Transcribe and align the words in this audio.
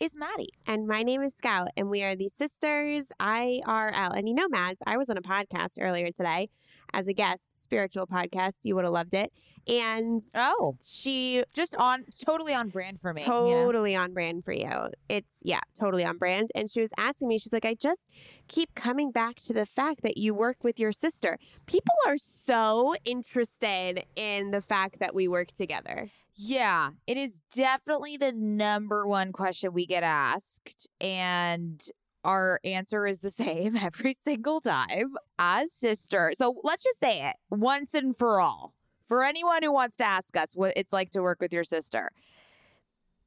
is 0.00 0.16
Maddie. 0.16 0.50
And 0.66 0.86
my 0.86 1.02
name 1.02 1.22
is 1.22 1.34
Scout, 1.34 1.68
and 1.76 1.90
we 1.90 2.02
are 2.04 2.14
the 2.14 2.28
Sisters 2.28 3.06
IRL. 3.20 4.16
And 4.16 4.28
you 4.28 4.34
know, 4.34 4.48
Mads, 4.48 4.80
I 4.86 4.96
was 4.96 5.08
on 5.08 5.16
a 5.16 5.22
podcast 5.22 5.72
earlier 5.80 6.10
today 6.12 6.48
as 6.92 7.08
a 7.08 7.12
guest, 7.12 7.62
spiritual 7.62 8.06
podcast. 8.06 8.58
You 8.64 8.74
would 8.76 8.84
have 8.84 8.92
loved 8.92 9.14
it. 9.14 9.32
And 9.66 10.20
Oh, 10.34 10.76
she 10.82 11.44
just 11.52 11.76
on 11.76 12.04
totally 12.24 12.54
on 12.54 12.70
brand 12.70 13.00
for 13.02 13.12
me. 13.12 13.20
you 13.22 13.28
know? 13.28 13.64
totally 13.66 13.94
on 13.94 14.14
brand 14.14 14.44
for 14.44 14.52
you. 14.52 14.70
It's 15.10 15.42
yeah, 15.42 15.60
totally 15.78 16.04
on 16.06 16.16
brand. 16.16 16.48
And 16.54 16.70
she 16.70 16.80
was 16.80 16.90
asking 16.96 17.28
me, 17.28 17.38
she's 17.38 17.52
like, 17.52 17.66
I 17.66 17.74
just 17.74 18.06
keep 18.48 18.74
coming 18.74 19.10
back 19.10 19.36
to 19.40 19.52
the 19.52 19.66
fact 19.66 20.02
that 20.04 20.16
you 20.16 20.32
work 20.32 20.64
with 20.64 20.80
your 20.80 20.92
sister. 20.92 21.38
People 21.66 21.94
are 22.06 22.16
so 22.16 22.94
interested 23.04 24.04
in 24.16 24.50
the 24.52 24.62
fact 24.62 25.00
that 25.00 25.14
we 25.14 25.28
work 25.28 25.52
together. 25.52 26.06
Yeah, 26.34 26.90
it 27.06 27.16
is 27.18 27.40
definitely 27.54 28.16
the 28.16 28.32
number 28.32 29.06
one 29.06 29.32
question 29.32 29.72
we 29.74 29.84
get 29.86 30.02
asked. 30.02 30.88
And 30.98 31.84
our 32.28 32.60
answer 32.62 33.06
is 33.06 33.20
the 33.20 33.30
same 33.44 33.76
every 33.76 34.12
single 34.12 34.60
time 34.60 35.14
as 35.38 35.72
sister. 35.72 36.32
So 36.34 36.60
let's 36.62 36.84
just 36.84 37.00
say 37.00 37.26
it 37.26 37.36
once 37.50 37.94
and 37.94 38.16
for 38.16 38.40
all. 38.40 38.74
For 39.08 39.24
anyone 39.24 39.62
who 39.62 39.72
wants 39.72 39.96
to 39.96 40.04
ask 40.04 40.36
us 40.36 40.54
what 40.54 40.74
it's 40.76 40.92
like 40.92 41.10
to 41.12 41.22
work 41.22 41.40
with 41.40 41.52
your 41.52 41.64
sister. 41.64 42.10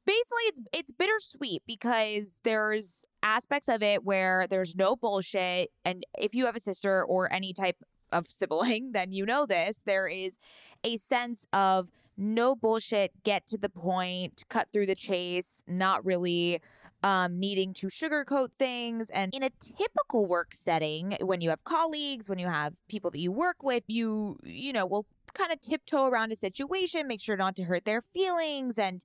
Basically, 0.06 0.42
it's 0.44 0.60
it's 0.72 0.92
bittersweet 0.92 1.62
because 1.66 2.38
there's 2.44 3.04
aspects 3.22 3.68
of 3.68 3.82
it 3.82 4.04
where 4.04 4.46
there's 4.46 4.76
no 4.76 4.94
bullshit. 4.94 5.70
And 5.84 6.06
if 6.16 6.36
you 6.36 6.46
have 6.46 6.54
a 6.54 6.60
sister 6.60 7.04
or 7.04 7.32
any 7.32 7.52
type 7.52 7.82
of 8.12 8.28
sibling, 8.28 8.92
then 8.92 9.10
you 9.12 9.26
know 9.26 9.44
this. 9.44 9.82
There 9.84 10.06
is 10.06 10.38
a 10.84 10.96
sense 10.98 11.46
of 11.52 11.90
no 12.16 12.54
bullshit, 12.54 13.10
get 13.24 13.48
to 13.48 13.58
the 13.58 13.68
point, 13.68 14.44
cut 14.48 14.68
through 14.72 14.86
the 14.86 14.94
chase, 14.94 15.64
not 15.66 16.04
really 16.04 16.60
um, 17.02 17.38
needing 17.38 17.74
to 17.74 17.88
sugarcoat 17.88 18.48
things. 18.58 19.10
And 19.10 19.34
in 19.34 19.42
a 19.42 19.50
typical 19.50 20.26
work 20.26 20.54
setting, 20.54 21.16
when 21.20 21.40
you 21.40 21.50
have 21.50 21.64
colleagues, 21.64 22.28
when 22.28 22.38
you 22.38 22.46
have 22.46 22.74
people 22.88 23.10
that 23.10 23.18
you 23.18 23.32
work 23.32 23.62
with, 23.62 23.84
you, 23.86 24.38
you 24.44 24.72
know, 24.72 24.86
will 24.86 25.06
kind 25.34 25.52
of 25.52 25.60
tiptoe 25.60 26.06
around 26.06 26.30
a 26.30 26.36
situation, 26.36 27.08
make 27.08 27.20
sure 27.20 27.36
not 27.36 27.56
to 27.56 27.64
hurt 27.64 27.84
their 27.84 28.00
feelings 28.00 28.78
and, 28.78 29.04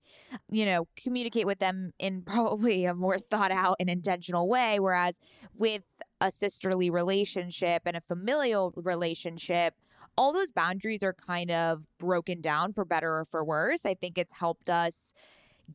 you 0.52 0.66
know, 0.66 0.88
communicate 0.95 1.45
with 1.45 1.59
them 1.59 1.92
in 2.00 2.22
probably 2.25 2.86
a 2.86 2.94
more 2.94 3.18
thought 3.18 3.52
out 3.52 3.75
and 3.80 3.90
intentional 3.90 4.48
way. 4.48 4.80
Whereas 4.80 5.20
with 5.56 5.84
a 6.20 6.31
sisterly 6.31 6.90
relationship 6.90 7.84
and 7.86 7.95
a 7.95 8.02
familial 8.02 8.73
relationship, 8.75 9.75
all 10.18 10.34
those 10.34 10.52
boundaries 10.52 11.03
are 11.03 11.14
kind 11.14 11.52
of 11.52 11.86
broken 12.00 12.42
down 12.42 12.73
for 12.73 12.84
better 12.84 13.20
or 13.20 13.25
for 13.25 13.45
worse. 13.45 13.86
I 13.86 13.94
think 13.94 14.18
it's 14.18 14.34
helped 14.34 14.70
us 14.70 15.14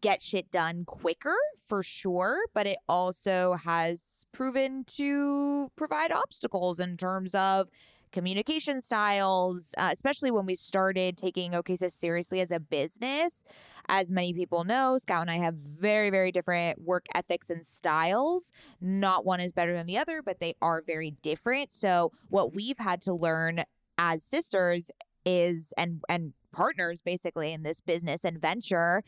get 0.00 0.22
shit 0.22 0.50
done 0.50 0.84
quicker 0.84 1.36
for 1.66 1.82
sure, 1.82 2.38
but 2.54 2.66
it 2.66 2.78
also 2.88 3.54
has 3.64 4.26
proven 4.32 4.84
to 4.84 5.70
provide 5.76 6.12
obstacles 6.12 6.80
in 6.80 6.96
terms 6.96 7.34
of 7.34 7.68
communication 8.12 8.80
styles, 8.80 9.74
uh, 9.78 9.88
especially 9.90 10.30
when 10.30 10.46
we 10.46 10.54
started 10.54 11.16
taking 11.16 11.52
OKSIS 11.52 11.92
seriously 11.92 12.40
as 12.40 12.50
a 12.50 12.60
business. 12.60 13.42
As 13.88 14.12
many 14.12 14.32
people 14.32 14.64
know, 14.64 14.98
Scout 14.98 15.22
and 15.22 15.30
I 15.30 15.36
have 15.36 15.54
very, 15.54 16.10
very 16.10 16.30
different 16.30 16.82
work 16.82 17.06
ethics 17.14 17.50
and 17.50 17.66
styles. 17.66 18.52
Not 18.80 19.24
one 19.24 19.40
is 19.40 19.52
better 19.52 19.72
than 19.72 19.86
the 19.86 19.98
other, 19.98 20.22
but 20.22 20.40
they 20.40 20.54
are 20.62 20.82
very 20.86 21.12
different. 21.22 21.72
So, 21.72 22.12
what 22.28 22.54
we've 22.54 22.78
had 22.78 23.00
to 23.02 23.14
learn 23.14 23.64
as 23.98 24.22
sisters 24.22 24.90
is 25.24 25.72
and 25.76 26.02
and 26.08 26.32
partners 26.52 27.00
basically 27.00 27.52
in 27.52 27.62
this 27.62 27.80
business 27.80 28.24
and 28.24 28.40
venture 28.40 29.02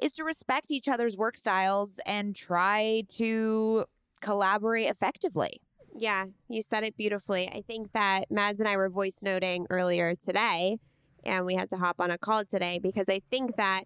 is 0.00 0.12
to 0.12 0.24
respect 0.24 0.70
each 0.70 0.88
other's 0.88 1.16
work 1.16 1.36
styles 1.36 2.00
and 2.06 2.34
try 2.34 3.02
to 3.08 3.84
collaborate 4.20 4.88
effectively. 4.88 5.60
Yeah, 5.94 6.26
you 6.48 6.62
said 6.62 6.84
it 6.84 6.96
beautifully. 6.96 7.48
I 7.48 7.62
think 7.62 7.92
that 7.92 8.30
Mads 8.30 8.60
and 8.60 8.68
I 8.68 8.76
were 8.76 8.90
voice 8.90 9.20
noting 9.22 9.66
earlier 9.70 10.14
today, 10.14 10.78
and 11.24 11.46
we 11.46 11.54
had 11.54 11.70
to 11.70 11.76
hop 11.76 12.00
on 12.00 12.10
a 12.10 12.18
call 12.18 12.44
today 12.44 12.78
because 12.82 13.08
I 13.08 13.20
think 13.30 13.56
that 13.56 13.84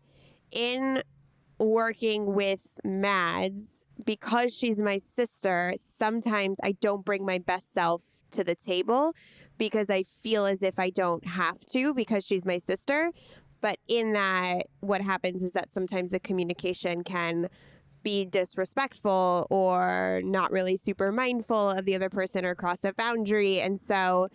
in 0.50 1.02
working 1.58 2.34
with 2.34 2.66
Mads, 2.82 3.84
because 4.04 4.56
she's 4.56 4.80
my 4.80 4.96
sister, 4.96 5.74
sometimes 5.76 6.58
I 6.62 6.72
don't 6.72 7.04
bring 7.04 7.24
my 7.24 7.38
best 7.38 7.72
self 7.72 8.02
to 8.32 8.42
the 8.42 8.54
table 8.54 9.14
because 9.58 9.90
I 9.90 10.02
feel 10.02 10.46
as 10.46 10.62
if 10.62 10.78
I 10.78 10.90
don't 10.90 11.24
have 11.26 11.64
to 11.66 11.92
because 11.92 12.24
she's 12.24 12.46
my 12.46 12.58
sister. 12.58 13.10
But 13.60 13.78
in 13.88 14.12
that, 14.14 14.66
what 14.80 15.00
happens 15.00 15.42
is 15.42 15.52
that 15.52 15.72
sometimes 15.72 16.10
the 16.10 16.20
communication 16.20 17.04
can 17.04 17.48
be 18.02 18.24
disrespectful 18.24 19.46
or 19.50 20.22
not 20.24 20.50
really 20.50 20.76
super 20.76 21.12
mindful 21.12 21.70
of 21.70 21.84
the 21.84 21.94
other 21.94 22.08
person 22.08 22.44
or 22.44 22.54
cross 22.54 22.82
a 22.84 22.94
boundary. 22.94 23.60
And 23.60 23.78
so 23.78 24.28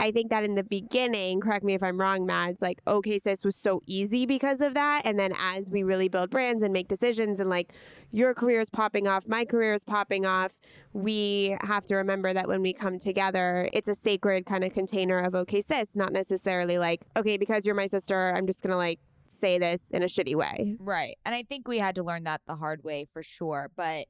I 0.00 0.10
think 0.10 0.30
that 0.30 0.44
in 0.44 0.54
the 0.54 0.64
beginning, 0.64 1.40
correct 1.40 1.64
me 1.64 1.74
if 1.74 1.82
I'm 1.82 1.98
wrong, 1.98 2.26
Mads, 2.26 2.62
like 2.62 2.80
OK 2.86 3.18
Sis 3.18 3.44
was 3.44 3.56
so 3.56 3.82
easy 3.86 4.26
because 4.26 4.60
of 4.60 4.74
that. 4.74 5.02
And 5.04 5.18
then 5.18 5.32
as 5.38 5.70
we 5.70 5.82
really 5.82 6.08
build 6.08 6.30
brands 6.30 6.62
and 6.62 6.72
make 6.72 6.88
decisions 6.88 7.40
and 7.40 7.50
like 7.50 7.72
your 8.10 8.34
career 8.34 8.60
is 8.60 8.70
popping 8.70 9.06
off, 9.06 9.28
my 9.28 9.44
career 9.44 9.74
is 9.74 9.84
popping 9.84 10.26
off, 10.26 10.58
we 10.92 11.56
have 11.62 11.86
to 11.86 11.96
remember 11.96 12.32
that 12.32 12.48
when 12.48 12.62
we 12.62 12.72
come 12.72 12.98
together, 12.98 13.68
it's 13.72 13.88
a 13.88 13.94
sacred 13.94 14.46
kind 14.46 14.64
of 14.64 14.72
container 14.72 15.18
of 15.18 15.34
OK 15.34 15.60
Sis, 15.62 15.96
not 15.96 16.12
necessarily 16.12 16.78
like, 16.78 17.02
okay, 17.16 17.36
because 17.36 17.64
you're 17.64 17.74
my 17.74 17.86
sister, 17.86 18.32
I'm 18.34 18.46
just 18.46 18.62
gonna 18.62 18.76
like 18.76 19.00
say 19.26 19.58
this 19.58 19.90
in 19.90 20.02
a 20.02 20.06
shitty 20.06 20.34
way. 20.34 20.76
Right. 20.78 21.16
And 21.24 21.34
I 21.34 21.42
think 21.42 21.68
we 21.68 21.78
had 21.78 21.94
to 21.96 22.02
learn 22.02 22.24
that 22.24 22.42
the 22.46 22.56
hard 22.56 22.84
way 22.84 23.06
for 23.12 23.22
sure. 23.22 23.70
But 23.76 24.06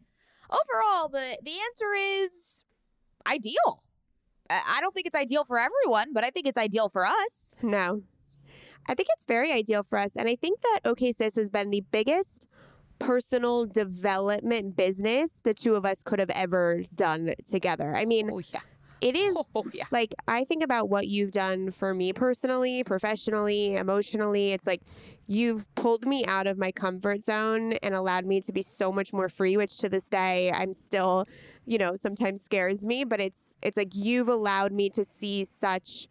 overall, 0.51 1.09
the 1.09 1.39
the 1.43 1.53
answer 1.53 1.93
is 1.95 2.65
ideal. 3.27 3.83
I 4.51 4.81
don't 4.81 4.95
think 4.95 5.07
it's 5.07 5.17
ideal 5.17 5.45
for 5.45 5.59
everyone, 5.59 6.13
but 6.13 6.25
I 6.25 6.31
think 6.31 6.47
it's 6.47 6.59
ideal 6.59 6.89
for 6.89 7.05
us. 7.07 7.55
No. 7.63 8.03
I 8.89 8.95
think 8.95 9.09
it's 9.17 9.25
very 9.25 9.51
ideal 9.53 9.83
for 9.83 9.99
us. 9.99 10.13
And 10.17 10.29
I 10.29 10.37
think 10.37 10.61
that 10.63 10.81
OK 10.85 11.13
Sis 11.13 11.35
has 11.37 11.51
been 11.51 11.71
the 11.71 11.83
biggest 11.91 12.47
personal 12.99 13.67
development 13.67 14.75
business 14.77 15.41
the 15.45 15.53
two 15.53 15.75
of 15.75 15.85
us 15.85 16.03
could 16.03 16.19
have 16.19 16.31
ever 16.31 16.83
done 16.95 17.33
together. 17.45 17.93
I 17.95 18.05
mean, 18.05 18.31
Oh 18.33 18.39
yeah. 18.39 18.61
it 19.01 19.17
is 19.17 19.37
Oh 19.55 19.65
yeah. 19.73 19.85
like 19.91 20.15
I 20.29 20.45
think 20.45 20.63
about 20.63 20.89
what 20.89 21.09
you've 21.09 21.33
done 21.33 21.71
for 21.71 21.93
me 21.95 22.13
personally, 22.13 22.85
professionally, 22.85 23.75
emotionally. 23.75 24.53
It's 24.53 24.67
like 24.67 24.83
you've 25.27 25.67
pulled 25.75 26.07
me 26.07 26.25
out 26.27 26.47
of 26.47 26.57
my 26.57 26.71
comfort 26.71 27.25
zone 27.25 27.73
and 27.83 27.95
allowed 27.95 28.25
me 28.25 28.41
to 28.43 28.53
be 28.53 28.63
so 28.63 28.93
much 28.93 29.13
more 29.13 29.29
free, 29.29 29.57
which 29.57 29.77
to 29.79 29.89
this 29.89 30.05
day 30.09 30.53
I'm 30.53 30.73
still, 30.73 31.27
you 31.67 31.79
know, 31.79 31.97
sometimes 31.97 32.43
scares 32.43 32.87
me, 32.87 33.05
but 33.05 33.21
it's 33.21 33.53
it's 33.63 33.77
like 33.77 33.95
you've 33.95 34.29
allowed 34.29 34.73
me 34.73 34.89
to 34.91 35.05
see 35.05 35.45
such 35.45 36.09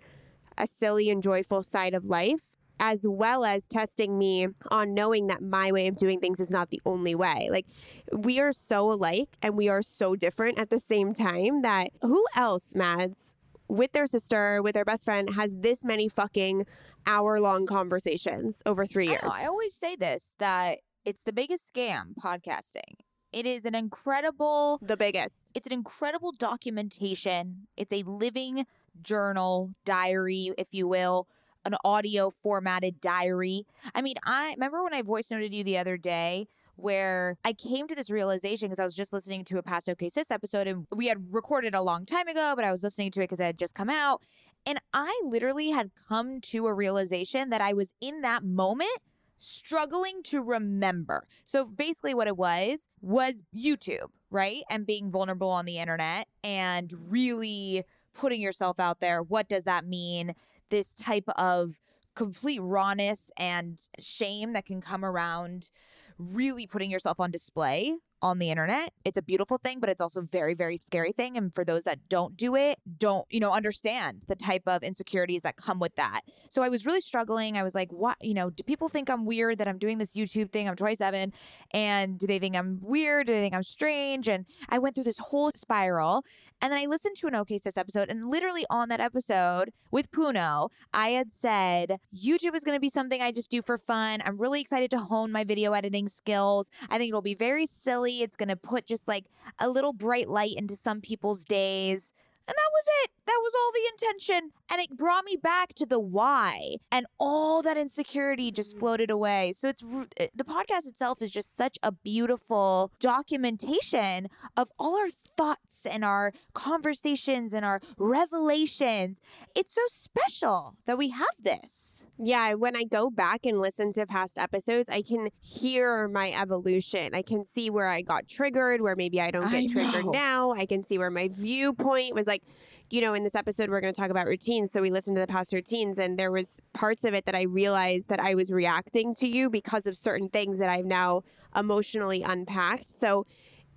a 0.57 0.67
silly 0.67 1.09
and 1.09 1.23
joyful 1.23 1.63
side 1.63 1.93
of 1.93 2.05
life 2.05 2.55
as 2.79 3.05
well 3.07 3.45
as 3.45 3.67
testing 3.67 4.17
me 4.17 4.47
on 4.69 4.93
knowing 4.93 5.27
that 5.27 5.41
my 5.41 5.71
way 5.71 5.87
of 5.87 5.95
doing 5.95 6.19
things 6.19 6.39
is 6.39 6.51
not 6.51 6.69
the 6.69 6.81
only 6.85 7.15
way. 7.15 7.47
Like 7.51 7.65
we 8.11 8.39
are 8.39 8.51
so 8.51 8.91
alike 8.91 9.29
and 9.41 9.55
we 9.55 9.69
are 9.69 9.81
so 9.81 10.15
different 10.15 10.59
at 10.59 10.69
the 10.69 10.79
same 10.79 11.13
time 11.13 11.61
that 11.61 11.91
who 12.01 12.25
else, 12.35 12.73
Mads, 12.75 13.33
with 13.67 13.93
their 13.93 14.05
sister, 14.05 14.61
with 14.61 14.73
their 14.73 14.85
best 14.85 15.05
friend, 15.05 15.33
has 15.35 15.53
this 15.55 15.83
many 15.83 16.09
fucking 16.09 16.65
hour 17.07 17.39
long 17.39 17.65
conversations 17.65 18.61
over 18.65 18.85
three 18.85 19.07
I, 19.07 19.11
years? 19.11 19.23
know, 19.23 19.31
I 19.31 19.45
always 19.45 19.73
say 19.73 19.95
this 19.95 20.35
that 20.39 20.79
it's 21.05 21.23
the 21.23 21.33
biggest 21.33 21.73
scam 21.73 22.13
podcasting. 22.21 22.99
It 23.35 23.45
is 23.45 23.65
an 23.65 23.75
incredible 23.75 24.79
the 24.81 24.95
biggest. 24.95 25.51
it's 25.53 25.67
an 25.67 25.73
incredible 25.73 26.31
documentation. 26.31 27.67
It's 27.75 27.91
a 27.91 28.01
living 28.03 28.65
journal, 29.01 29.71
diary, 29.83 30.53
if 30.57 30.69
you 30.71 30.87
will, 30.87 31.27
an 31.65 31.75
audio 31.83 32.29
formatted 32.29 33.01
diary. 33.01 33.65
I 33.93 34.01
mean, 34.01 34.15
I 34.23 34.53
remember 34.53 34.81
when 34.81 34.93
I 34.93 35.01
voice 35.01 35.31
noted 35.31 35.53
you 35.53 35.65
the 35.65 35.77
other 35.77 35.97
day 35.97 36.47
where 36.77 37.37
I 37.43 37.51
came 37.51 37.89
to 37.89 37.95
this 37.95 38.09
realization 38.09 38.69
because 38.69 38.79
I 38.79 38.85
was 38.85 38.95
just 38.95 39.11
listening 39.11 39.43
to 39.45 39.57
a 39.57 39.63
past 39.63 39.89
OK 39.89 40.07
Sis 40.07 40.31
episode 40.31 40.65
and 40.65 40.87
we 40.95 41.07
had 41.07 41.33
recorded 41.33 41.75
a 41.75 41.81
long 41.81 42.05
time 42.05 42.29
ago, 42.29 42.53
but 42.55 42.63
I 42.63 42.71
was 42.71 42.83
listening 42.83 43.11
to 43.11 43.19
it 43.19 43.23
because 43.23 43.41
it 43.41 43.45
had 43.45 43.59
just 43.59 43.75
come 43.75 43.89
out. 43.89 44.23
And 44.65 44.79
I 44.93 45.13
literally 45.25 45.71
had 45.71 45.91
come 46.07 46.39
to 46.39 46.67
a 46.67 46.73
realization 46.73 47.49
that 47.49 47.59
I 47.59 47.73
was 47.73 47.93
in 47.99 48.21
that 48.21 48.45
moment 48.45 49.01
struggling 49.37 50.23
to 50.23 50.41
remember. 50.41 51.27
So 51.43 51.65
basically, 51.65 52.13
what 52.13 52.27
it 52.27 52.37
was 52.37 52.87
was 53.01 53.43
YouTube, 53.55 54.09
right? 54.29 54.63
And 54.69 54.85
being 54.85 55.11
vulnerable 55.11 55.49
on 55.49 55.65
the 55.65 55.79
internet 55.79 56.27
and 56.43 56.93
really 57.09 57.83
putting 58.13 58.41
yourself 58.41 58.79
out 58.79 58.99
there. 58.99 59.21
What 59.21 59.49
does 59.49 59.65
that 59.65 59.85
mean? 59.85 60.35
This 60.69 60.93
type 60.93 61.29
of 61.37 61.79
complete 62.15 62.61
rawness 62.61 63.29
and 63.37 63.79
shame 63.99 64.53
that 64.53 64.65
can 64.65 64.81
come 64.81 65.03
around 65.03 65.69
really 66.17 66.65
putting 66.65 66.89
yourself 66.89 67.19
on 67.19 67.29
display 67.29 67.97
on 68.25 68.39
the 68.39 68.49
internet. 68.49 68.89
It's 69.05 69.17
a 69.17 69.21
beautiful 69.21 69.59
thing, 69.59 69.79
but 69.79 69.87
it's 69.87 70.01
also 70.01 70.21
very, 70.21 70.55
very 70.55 70.77
scary 70.77 71.11
thing. 71.11 71.37
And 71.37 71.53
for 71.53 71.63
those 71.63 71.83
that 71.83 72.09
don't 72.09 72.35
do 72.35 72.55
it, 72.55 72.79
don't, 72.97 73.27
you 73.29 73.39
know, 73.39 73.53
understand 73.53 74.23
the 74.27 74.35
type 74.35 74.63
of 74.65 74.81
insecurities 74.81 75.43
that 75.43 75.57
come 75.57 75.79
with 75.79 75.95
that. 75.95 76.21
So 76.49 76.63
I 76.63 76.69
was 76.69 76.87
really 76.87 77.01
struggling. 77.01 77.55
I 77.55 77.61
was 77.61 77.75
like, 77.75 77.91
what, 77.91 78.17
you 78.21 78.33
know, 78.33 78.49
do 78.49 78.63
people 78.63 78.89
think 78.89 79.09
I'm 79.09 79.25
weird 79.25 79.59
that 79.59 79.67
I'm 79.67 79.77
doing 79.77 79.99
this 79.99 80.15
YouTube 80.15 80.51
thing? 80.51 80.67
I'm 80.67 80.75
27. 80.75 81.31
And 81.71 82.17
do 82.17 82.25
they 82.25 82.39
think 82.39 82.57
I'm 82.57 82.79
weird? 82.81 83.27
Do 83.27 83.33
they 83.33 83.41
think 83.41 83.53
I'm 83.53 83.63
strange? 83.63 84.27
And 84.27 84.45
I 84.69 84.79
went 84.79 84.95
through 84.95 85.03
this 85.03 85.19
whole 85.19 85.51
spiral. 85.55 86.25
And 86.61 86.71
then 86.71 86.79
I 86.79 86.85
listened 86.85 87.17
to 87.17 87.27
an 87.27 87.35
OK 87.35 87.57
Sis 87.57 87.75
episode, 87.75 88.09
and 88.09 88.29
literally 88.29 88.65
on 88.69 88.87
that 88.87 89.01
episode 89.01 89.71
with 89.91 90.09
Puno, 90.09 90.69
I 90.93 91.09
had 91.09 91.33
said, 91.33 91.99
YouTube 92.15 92.55
is 92.55 92.63
going 92.63 92.75
to 92.75 92.79
be 92.79 92.89
something 92.89 93.21
I 93.21 93.33
just 93.33 93.51
do 93.51 93.61
for 93.61 93.77
fun. 93.77 94.21
I'm 94.25 94.37
really 94.37 94.61
excited 94.61 94.89
to 94.91 94.99
hone 94.99 95.33
my 95.33 95.43
video 95.43 95.73
editing 95.73 96.07
skills. 96.07 96.71
I 96.89 96.97
think 96.97 97.09
it'll 97.09 97.21
be 97.21 97.35
very 97.35 97.65
silly. 97.65 98.14
It's 98.23 98.35
going 98.35 98.49
to 98.49 98.55
put 98.55 98.85
just 98.85 99.07
like 99.07 99.25
a 99.59 99.69
little 99.69 99.93
bright 99.93 100.29
light 100.29 100.55
into 100.55 100.75
some 100.75 101.01
people's 101.01 101.45
days. 101.45 102.13
And 102.47 102.55
that 102.55 102.71
was 102.73 102.85
it. 103.03 103.11
That 103.25 103.39
was 103.41 103.53
all 103.55 103.71
the 103.71 103.89
intention. 103.91 104.51
And 104.71 104.81
it 104.81 104.97
brought 104.97 105.25
me 105.25 105.37
back 105.41 105.73
to 105.75 105.85
the 105.85 105.99
why. 105.99 106.77
And 106.91 107.05
all 107.19 107.61
that 107.61 107.77
insecurity 107.77 108.51
just 108.51 108.75
mm. 108.75 108.79
floated 108.79 109.09
away. 109.09 109.53
So 109.55 109.69
it's 109.69 109.83
eh, 110.17 110.27
the 110.35 110.43
podcast 110.43 110.87
itself 110.87 111.21
is 111.21 111.31
just 111.31 111.55
such 111.55 111.77
a 111.83 111.91
beautiful 111.91 112.91
documentation 112.99 114.27
of 114.55 114.69
all 114.79 114.97
our 114.97 115.09
thoughts 115.37 115.85
and 115.85 116.03
our 116.05 116.33
conversations 116.53 117.53
and 117.53 117.65
our 117.65 117.79
revelations. 117.97 119.21
It's 119.55 119.75
so 119.75 119.81
special 119.87 120.75
that 120.85 120.97
we 120.97 121.09
have 121.09 121.25
this. 121.41 122.03
Yeah, 122.17 122.53
when 122.53 122.77
I 122.77 122.83
go 122.83 123.09
back 123.09 123.45
and 123.45 123.59
listen 123.59 123.91
to 123.93 124.05
past 124.05 124.37
episodes, 124.37 124.89
I 124.89 125.01
can 125.01 125.29
hear 125.41 126.07
my 126.07 126.31
evolution. 126.31 127.13
I 127.13 127.21
can 127.21 127.43
see 127.43 127.69
where 127.69 127.87
I 127.89 128.01
got 128.01 128.27
triggered, 128.27 128.81
where 128.81 128.95
maybe 128.95 129.19
I 129.19 129.31
don't 129.31 129.51
get 129.51 129.63
I 129.63 129.67
triggered 129.67 130.05
now. 130.05 130.51
I 130.51 130.65
can 130.65 130.85
see 130.85 130.97
where 130.97 131.09
my 131.09 131.27
viewpoint 131.27 132.15
was 132.15 132.27
like, 132.27 132.43
you 132.89 133.01
know, 133.01 133.13
in 133.13 133.23
this 133.23 133.35
episode 133.35 133.69
we're 133.69 133.81
going 133.81 133.93
to 133.93 133.99
talk 133.99 134.11
about 134.11 134.27
routines. 134.27 134.71
So 134.71 134.81
we 134.81 134.91
listened 134.91 135.15
to 135.15 135.21
the 135.21 135.27
past 135.27 135.53
routines 135.53 135.97
and 135.97 136.17
there 136.17 136.31
was 136.31 136.51
parts 136.73 137.03
of 137.03 137.13
it 137.13 137.25
that 137.25 137.35
I 137.35 137.43
realized 137.43 138.09
that 138.09 138.19
I 138.19 138.35
was 138.35 138.51
reacting 138.51 139.15
to 139.15 139.27
you 139.27 139.49
because 139.49 139.87
of 139.87 139.97
certain 139.97 140.29
things 140.29 140.59
that 140.59 140.69
I've 140.69 140.85
now 140.85 141.23
emotionally 141.55 142.21
unpacked. 142.21 142.89
So 142.91 143.25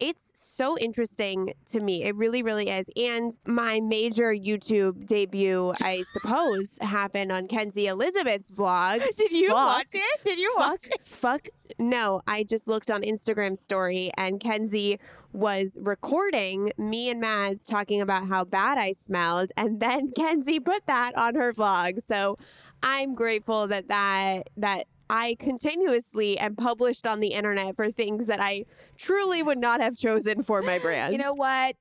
it's 0.01 0.31
so 0.35 0.79
interesting 0.79 1.53
to 1.67 1.81
me. 1.81 2.05
It 2.05 2.15
really, 2.17 2.43
really 2.43 2.69
is. 2.69 2.87
And 2.97 3.37
my 3.47 3.81
major 3.81 4.33
YouTube 4.33 5.07
debut, 5.07 5.75
I 5.81 6.05
suppose, 6.13 6.79
happened 6.81 7.33
on 7.33 7.49
Kenzie 7.49 7.89
Elizabeth's 7.89 8.53
vlog. 8.53 9.03
Did 9.17 9.33
you 9.33 9.49
Fuck. 9.49 9.57
watch 9.57 9.95
it? 9.95 10.25
Did 10.25 10.39
you 10.39 10.55
watch 10.57 10.87
it? 10.87 11.01
fuck. 11.05 11.49
No, 11.81 12.21
I 12.27 12.45
just 12.45 12.69
looked 12.69 12.91
on 12.91 13.03
Instagram 13.03 13.59
story 13.59 14.11
and 14.17 14.39
Kenzie 14.39 15.01
was 15.33 15.79
recording 15.81 16.71
me 16.79 17.11
and 17.11 17.21
Mads 17.21 17.65
talking 17.65 18.01
about 18.01 18.29
how 18.29 18.45
bad 18.45 18.79
I 18.79 18.93
smelled. 18.93 19.51
And 19.57 19.81
then 19.81 20.09
Kenzie 20.17 20.61
put 20.61 20.87
that 20.87 21.17
on 21.17 21.35
her 21.35 21.53
vlog. 21.53 22.01
So 22.07 22.37
I'm 22.83 23.15
grateful 23.15 23.67
that 23.69 23.89
that, 23.89 24.49
that 24.57 24.87
I 25.11 25.37
continuously 25.39 26.39
am 26.39 26.57
published 26.57 27.07
on 27.07 27.21
the 27.21 27.29
internet 27.29 27.77
for 27.77 27.91
things 27.91 28.27
that 28.27 28.41
I 28.41 28.65
truly 28.97 29.43
would 29.43 29.59
not 29.59 29.81
have 29.81 29.97
chosen 29.97 30.43
for 30.43 30.63
my 30.63 30.79
brand. 30.83 31.13
You 31.13 31.19
know 31.19 31.35
what? 31.35 31.77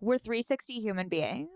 We're 0.00 0.18
360 0.18 0.74
human 0.80 1.08
beings. 1.08 1.50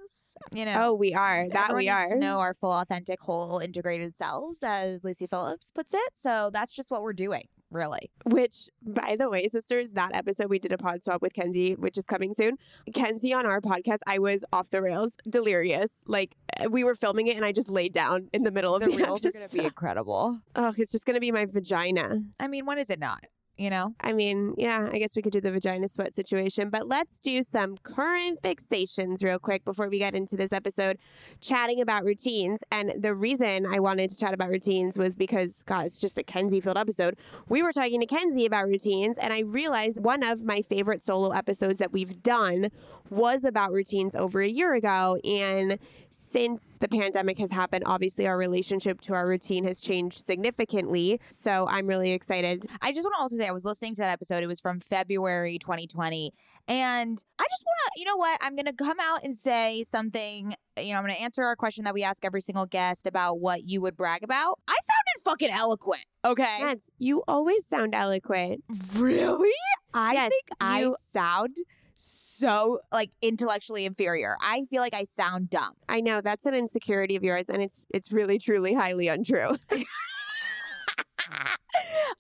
You 0.53 0.65
know. 0.65 0.75
oh, 0.77 0.95
we 0.95 1.13
are. 1.13 1.49
That 1.51 1.75
we 1.75 1.89
are. 1.89 2.09
to 2.09 2.17
know 2.17 2.39
our 2.39 2.55
full, 2.55 2.71
authentic, 2.71 3.21
whole, 3.21 3.59
integrated 3.59 4.17
selves, 4.17 4.63
as 4.63 5.05
Lacy 5.05 5.27
Phillips 5.27 5.71
puts 5.71 5.93
it. 5.93 6.11
So 6.15 6.51
that's 6.53 6.75
just 6.75 6.91
what 6.91 7.03
we're 7.03 7.13
doing, 7.13 7.49
really. 7.71 8.11
Which, 8.25 8.69
by 8.83 9.17
the 9.19 9.31
way, 9.31 9.47
sisters, 9.49 9.93
that 9.93 10.11
episode 10.15 10.49
we 10.49 10.59
did 10.59 10.73
a 10.73 10.79
pod 10.79 11.05
swap 11.05 11.23
with 11.23 11.33
Kenzie, 11.33 11.75
which 11.75 11.97
is 11.97 12.05
coming 12.05 12.35
soon. 12.35 12.57
Kenzie 12.95 13.33
on 13.33 13.47
our 13.47 13.61
podcast, 13.61 13.99
I 14.07 14.19
was 14.19 14.45
off 14.53 14.71
the 14.71 14.83
rails, 14.83 15.17
delirious. 15.29 15.93
Like 16.07 16.37
eh, 16.57 16.67
we 16.67 16.85
were 16.85 16.95
filming 16.95 17.27
it, 17.27 17.37
and 17.37 17.45
I 17.45 17.53
just 17.53 17.71
laid 17.71 17.93
down 17.93 18.29
in 18.33 18.43
the 18.45 18.53
middle 18.53 18.75
of 18.75 18.83
The 18.83 18.91
the, 18.91 18.97
reels 18.97 19.25
are 19.25 19.33
going 19.33 19.49
to 19.49 19.57
be 19.57 19.65
incredible. 19.65 20.39
Oh, 20.57 20.73
it's 20.77 20.93
just 20.93 21.07
gonna 21.07 21.21
be 21.21 21.33
my 21.33 21.47
vagina. 21.47 22.23
I 22.39 22.49
mean, 22.49 22.67
when 22.67 22.79
is 22.79 22.91
it 22.91 22.99
not? 22.99 23.25
You 23.61 23.69
know? 23.69 23.95
I 24.01 24.15
mean, 24.15 24.55
yeah, 24.57 24.89
I 24.91 24.99
guess 24.99 25.15
we 25.15 25.21
could 25.21 25.33
do 25.33 25.41
the 25.43 25.53
vagina 25.53 25.87
sweat 25.87 26.17
situation, 26.17 26.71
but 26.71 26.89
let's 26.89 27.21
do 27.21 27.43
some 27.43 27.77
current 27.83 28.41
fixations 28.41 29.23
real 29.23 29.39
quick 29.39 29.67
before 29.67 29.91
we 29.91 29.99
get 29.99 30.15
into 30.15 30.35
this 30.35 30.51
episode, 30.51 30.97
chatting 31.43 31.83
about 31.83 32.05
routines. 32.05 32.61
And 32.73 32.95
the 32.99 33.15
reason 33.15 33.67
I 33.67 33.79
wanted 33.79 34.09
to 34.09 34.19
chat 34.19 34.33
about 34.33 34.49
routines 34.49 34.97
was 34.97 35.15
because, 35.15 35.63
God, 35.67 35.85
it's 35.85 36.01
just 36.01 36.17
a 36.17 36.23
Kenzie 36.23 36.63
filled 36.63 36.79
episode. 36.79 37.19
We 37.51 37.63
were 37.63 37.73
talking 37.73 38.01
to 38.01 38.07
Kenzie 38.07 38.47
about 38.47 38.67
routines, 38.67 39.19
and 39.19 39.31
I 39.31 39.41
realized 39.41 40.03
one 40.03 40.23
of 40.23 40.43
my 40.43 40.63
favorite 40.63 41.05
solo 41.05 41.29
episodes 41.29 41.77
that 41.81 41.93
we've 41.93 42.23
done 42.23 42.69
was 43.11 43.45
about 43.45 43.73
routines 43.73 44.15
over 44.15 44.41
a 44.41 44.49
year 44.49 44.73
ago. 44.73 45.19
And 45.23 45.79
since 46.11 46.77
the 46.81 46.89
pandemic 46.89 47.37
has 47.39 47.51
happened, 47.51 47.85
obviously 47.87 48.27
our 48.27 48.39
relationship 48.39 49.01
to 49.03 49.15
our 49.15 49.27
routine 49.27 49.65
has 49.65 49.81
changed 49.81 50.25
significantly. 50.25 51.21
So 51.31 51.67
I'm 51.69 51.87
really 51.87 52.13
excited 52.13 52.71
I 52.81 52.93
just 52.93 53.05
want 53.05 53.15
to 53.17 53.21
also 53.21 53.37
say 53.37 53.50
I 53.51 53.53
was 53.53 53.65
listening 53.65 53.97
to 53.97 54.03
that 54.03 54.11
episode. 54.11 54.45
It 54.45 54.47
was 54.47 54.61
from 54.61 54.79
February 54.79 55.59
2020. 55.59 56.33
And 56.69 57.25
I 57.39 57.43
just 57.51 57.65
want 57.67 57.95
to, 57.95 57.99
you 58.01 58.05
know 58.07 58.15
what? 58.17 58.39
I'm 58.41 58.55
going 58.55 58.67
to 58.67 58.73
come 58.73 58.99
out 59.01 59.25
and 59.25 59.37
say 59.37 59.83
something. 59.83 60.55
You 60.79 60.93
know, 60.93 60.99
I'm 60.99 61.05
going 61.05 61.17
to 61.17 61.21
answer 61.21 61.43
our 61.43 61.57
question 61.57 61.83
that 61.83 61.95
we 61.95 62.05
ask 62.05 62.25
every 62.25 62.41
single 62.41 62.67
guest 62.67 63.09
about 63.09 63.41
what 63.41 63.65
you 63.69 63.81
would 63.81 63.97
brag 63.97 64.23
about. 64.23 64.61
I 64.69 64.77
sounded 64.79 65.25
fucking 65.25 65.51
eloquent. 65.51 66.05
Okay. 66.25 66.77
You 67.01 67.25
always 67.27 67.67
sound 67.67 67.93
eloquent. 67.93 68.63
Really? 68.97 69.51
I 69.93 70.13
Yes, 70.13 70.31
think 70.31 70.45
I 70.61 70.83
you- 70.83 70.95
sound 71.01 71.57
so 71.97 72.79
like 72.93 73.11
intellectually 73.21 73.85
inferior. 73.85 74.37
I 74.41 74.65
feel 74.71 74.81
like 74.81 74.95
I 74.95 75.03
sound 75.03 75.51
dumb. 75.51 75.73
I 75.89 76.01
know 76.01 76.21
that's 76.21 76.47
an 76.47 76.55
insecurity 76.55 77.17
of 77.17 77.25
yours, 77.25 77.49
and 77.49 77.61
it's 77.63 77.85
it's 77.93 78.11
really 78.13 78.39
truly 78.39 78.73
highly 78.75 79.09
untrue. 79.09 79.57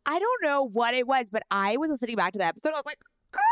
I 0.06 0.18
don't 0.18 0.42
know 0.42 0.64
what 0.66 0.94
it 0.94 1.06
was, 1.06 1.30
but 1.30 1.42
I 1.50 1.76
was 1.76 1.90
listening 1.90 2.16
back 2.16 2.32
to 2.32 2.38
the 2.38 2.44
episode. 2.46 2.72
I 2.72 2.76
was 2.76 2.86
like, 2.86 2.98
girl, 3.32 3.42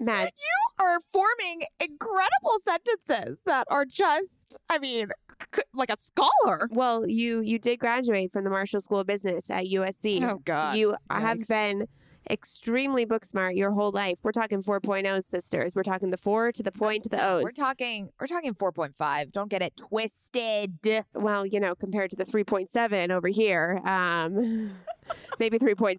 Mads, 0.00 0.32
you 0.36 0.84
are 0.84 0.98
forming 1.12 1.62
incredible 1.80 2.58
sentences 2.60 3.42
that 3.46 3.66
are 3.70 3.84
just, 3.84 4.56
I 4.68 4.78
mean, 4.78 5.08
c- 5.54 5.62
like 5.72 5.90
a 5.90 5.96
scholar. 5.96 6.68
well, 6.72 7.08
you 7.08 7.40
you 7.40 7.58
did 7.58 7.78
graduate 7.78 8.32
from 8.32 8.44
the 8.44 8.50
Marshall 8.50 8.80
School 8.80 9.00
of 9.00 9.06
Business 9.06 9.50
at 9.50 9.64
USC. 9.66 10.22
Oh 10.22 10.40
God. 10.44 10.76
You 10.76 10.96
have 11.10 11.46
been 11.48 11.86
extremely 12.30 13.04
book 13.04 13.22
smart 13.24 13.54
your 13.54 13.70
whole 13.72 13.90
life. 13.92 14.18
We're 14.22 14.32
talking 14.32 14.62
4.0 14.62 15.22
sisters. 15.22 15.74
We're 15.76 15.82
talking 15.82 16.10
the 16.10 16.16
four 16.16 16.52
to 16.52 16.62
the 16.62 16.72
point 16.72 17.02
to 17.04 17.10
the 17.10 17.22
O's. 17.22 17.42
We're 17.42 17.50
talking, 17.52 18.08
we're 18.18 18.26
talking 18.26 18.54
4.5. 18.54 19.30
Don't 19.32 19.50
get 19.50 19.60
it 19.60 19.76
twisted. 19.76 21.04
well, 21.14 21.44
you 21.46 21.60
know, 21.60 21.74
compared 21.74 22.10
to 22.12 22.16
the 22.16 22.24
3.7 22.24 23.10
over 23.10 23.28
here, 23.28 23.78
um, 23.84 24.72
maybe 25.38 25.58
3.6. 25.58 25.98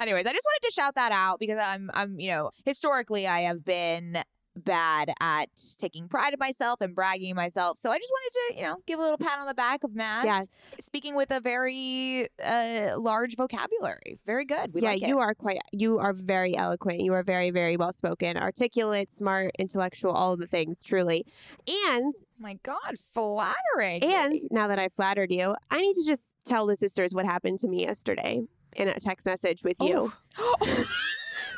Anyways, 0.00 0.26
I 0.26 0.32
just 0.32 0.46
wanted 0.46 0.66
to 0.66 0.72
shout 0.72 0.94
that 0.94 1.12
out 1.12 1.38
because 1.38 1.58
I'm, 1.62 1.90
I'm, 1.94 2.18
you 2.18 2.30
know, 2.30 2.50
historically 2.64 3.26
I 3.26 3.40
have 3.40 3.64
been 3.64 4.22
bad 4.56 5.12
at 5.20 5.48
taking 5.78 6.08
pride 6.08 6.32
in 6.32 6.38
myself 6.38 6.80
and 6.80 6.94
bragging 6.94 7.34
myself. 7.34 7.78
So 7.78 7.90
I 7.90 7.98
just 7.98 8.10
wanted 8.10 8.54
to, 8.54 8.60
you 8.60 8.66
know, 8.66 8.76
give 8.86 8.98
a 8.98 9.02
little 9.02 9.18
pat 9.18 9.38
on 9.38 9.46
the 9.46 9.54
back 9.54 9.84
of 9.84 9.94
Matt. 9.94 10.24
Yes. 10.24 10.48
Speaking 10.80 11.14
with 11.14 11.30
a 11.30 11.40
very 11.40 12.28
uh, 12.44 12.90
large 12.98 13.36
vocabulary. 13.36 14.18
Very 14.26 14.44
good. 14.44 14.72
We 14.74 14.82
yeah, 14.82 14.90
like 14.90 15.02
it. 15.02 15.08
you 15.08 15.18
are 15.18 15.34
quite. 15.34 15.58
You 15.72 15.98
are 15.98 16.12
very 16.12 16.56
eloquent. 16.56 17.00
You 17.00 17.14
are 17.14 17.22
very, 17.22 17.50
very 17.50 17.76
well 17.76 17.92
spoken, 17.92 18.36
articulate, 18.36 19.10
smart, 19.10 19.52
intellectual, 19.58 20.12
all 20.12 20.32
of 20.32 20.40
the 20.40 20.46
things, 20.46 20.82
truly. 20.82 21.24
And 21.68 22.12
My 22.38 22.54
God, 22.62 22.96
flattering. 23.12 24.02
and 24.04 24.38
now 24.50 24.68
that 24.68 24.78
I 24.78 24.88
flattered 24.88 25.32
you, 25.32 25.54
I 25.70 25.80
need 25.80 25.94
to 25.94 26.06
just 26.06 26.26
tell 26.44 26.66
the 26.66 26.76
sisters 26.76 27.14
what 27.14 27.24
happened 27.24 27.58
to 27.60 27.68
me 27.68 27.82
yesterday 27.82 28.42
in 28.76 28.88
a 28.88 28.94
text 28.94 29.26
message 29.26 29.62
with 29.64 29.76
you. 29.80 30.12
Oh. 30.38 30.84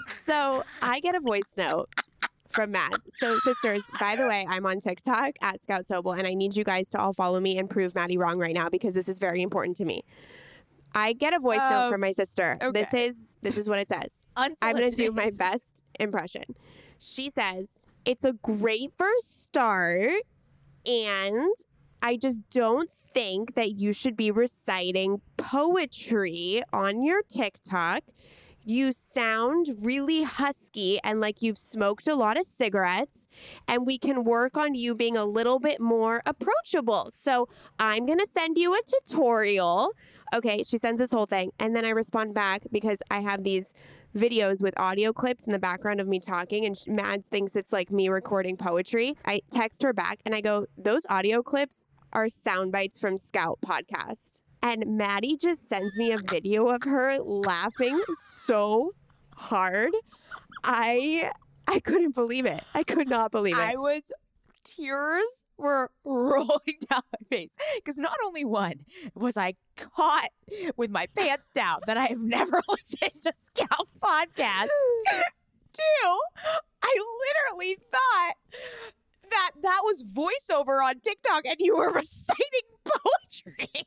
So 0.06 0.62
I 0.80 1.00
get 1.00 1.14
a 1.14 1.20
voice 1.20 1.54
note 1.56 1.88
from 2.52 2.73
Mads. 2.73 2.99
So 3.18 3.38
sisters, 3.38 3.82
by 3.99 4.16
the 4.16 4.26
way, 4.26 4.47
I'm 4.49 4.66
on 4.66 4.80
TikTok 4.80 5.32
at 5.40 5.62
Scout 5.62 5.87
Sobel, 5.87 6.16
and 6.18 6.26
I 6.26 6.35
need 6.35 6.56
you 6.56 6.64
guys 6.64 6.88
to 6.90 6.99
all 7.00 7.12
follow 7.12 7.40
me 7.40 7.59
and 7.59 7.68
prove 7.68 7.94
Maddie 7.94 8.18
wrong 8.18 8.38
right 8.38 8.54
now 8.54 8.68
because 8.68 8.94
this 8.94 9.09
is 9.09 9.18
very 9.18 9.42
important 9.42 9.76
to 9.78 9.85
me. 9.85 10.04
I 10.94 11.14
get 11.14 11.32
a 11.32 11.38
voice 11.38 11.59
note 11.59 11.87
Um, 11.87 11.92
from 11.92 12.00
my 12.02 12.12
sister. 12.12 12.59
This 12.73 12.92
is 12.92 13.28
this 13.40 13.56
is 13.56 13.68
what 13.68 13.78
it 13.78 13.88
says. 13.88 14.23
I'm 14.37 14.76
going 14.76 14.90
to 14.90 14.97
do 14.97 15.11
my 15.11 15.30
best 15.30 15.82
impression. 15.99 16.44
She 16.99 17.30
says, 17.30 17.66
It's 18.04 18.25
a 18.25 18.35
great 18.35 18.92
first 18.97 19.44
start, 19.44 20.11
and 20.87 21.54
I 22.02 22.16
just 22.16 22.40
don't 22.50 22.90
think 23.14 23.54
that 23.54 23.73
you 23.76 23.92
should 23.92 24.16
be 24.16 24.30
reciting 24.30 25.21
poetry 25.37 26.61
on 26.73 27.02
your 27.02 27.23
TikTok. 27.23 28.02
You 28.64 28.92
sound 28.92 29.76
really 29.81 30.23
husky 30.23 31.00
and 31.02 31.21
like 31.21 31.42
you've 31.42 31.59
smoked 31.59 32.07
a 32.07 32.14
lot 32.14 32.38
of 32.38 32.45
cigarettes, 32.45 33.26
and 33.66 33.85
we 33.87 33.99
can 33.99 34.23
work 34.23 34.57
on 34.57 34.75
you 34.75 34.95
being 34.95 35.16
a 35.16 35.25
little 35.25 35.59
bit 35.59 35.81
more 35.81 36.23
approachable. 36.26 37.09
So 37.11 37.49
I'm 37.81 38.07
going 38.07 38.21
to 38.21 38.26
send 38.26 38.57
you 38.57 38.75
a 38.75 38.81
tutorial. 38.87 39.92
Okay, 40.33 40.62
she 40.62 40.78
sends 40.78 41.00
this 41.00 41.11
whole 41.11 41.26
thing. 41.26 41.50
And 41.59 41.75
then 41.75 41.85
I 41.85 41.90
respond 41.90 42.35
back 42.35 42.62
because 42.71 42.99
I 43.11 43.21
have 43.21 43.42
these 43.42 43.73
videos 44.16 44.62
with 44.62 44.78
audio 44.78 45.12
clips 45.12 45.45
in 45.45 45.52
the 45.52 45.59
background 45.59 46.00
of 46.00 46.07
me 46.07 46.21
talking, 46.21 46.64
and 46.64 46.76
Mads 46.87 47.26
thinks 47.28 47.57
it's 47.57 47.73
like 47.73 47.90
me 47.90 48.09
recording 48.09 48.57
poetry. 48.57 49.16
I 49.25 49.40
text 49.50 49.83
her 49.83 49.92
back 49.92 50.21
and 50.25 50.35
I 50.35 50.40
go, 50.40 50.66
Those 50.78 51.04
audio 51.11 51.42
clips 51.42 51.85
are 52.12 52.28
sound 52.28 52.71
bites 52.71 53.00
from 53.00 53.19
Scout 53.19 53.59
podcast. 53.66 54.42
And 54.62 54.97
Maddie 54.97 55.37
just 55.37 55.69
sends 55.69 55.97
me 55.97 56.12
a 56.12 56.19
video 56.19 56.66
of 56.66 56.85
her 56.85 57.19
laughing 57.19 58.00
so 58.12 58.95
hard. 59.37 59.92
I 60.62 61.31
I 61.66 61.81
couldn't 61.81 62.14
believe 62.14 62.47
it. 62.47 62.62
I 62.75 62.85
could 62.85 63.09
not 63.09 63.31
believe 63.33 63.59
it. 63.59 63.61
I 63.61 63.76
was 63.76 64.12
tears 64.64 65.45
were 65.57 65.90
rolling 66.04 66.78
down 66.88 67.02
my 67.12 67.28
face 67.37 67.52
because 67.76 67.99
not 67.99 68.16
only 68.25 68.45
one 68.45 68.75
was 69.14 69.37
I 69.37 69.54
caught 69.76 70.31
with 70.76 70.90
my 70.90 71.07
pants 71.16 71.45
down 71.52 71.81
that 71.87 71.97
I 71.97 72.07
have 72.07 72.23
never 72.23 72.61
listened 72.69 73.23
to 73.23 73.33
Scout 73.38 73.88
podcast. 74.00 74.69
Two, 75.73 76.19
I 76.83 76.95
literally 77.49 77.78
thought 77.90 78.35
that 79.31 79.50
that 79.62 79.81
was 79.85 80.04
voiceover 80.04 80.85
on 80.85 81.00
TikTok 81.00 81.47
and 81.47 81.57
you 81.59 81.76
were 81.76 81.90
reciting 81.95 82.37
poetry. 82.85 83.87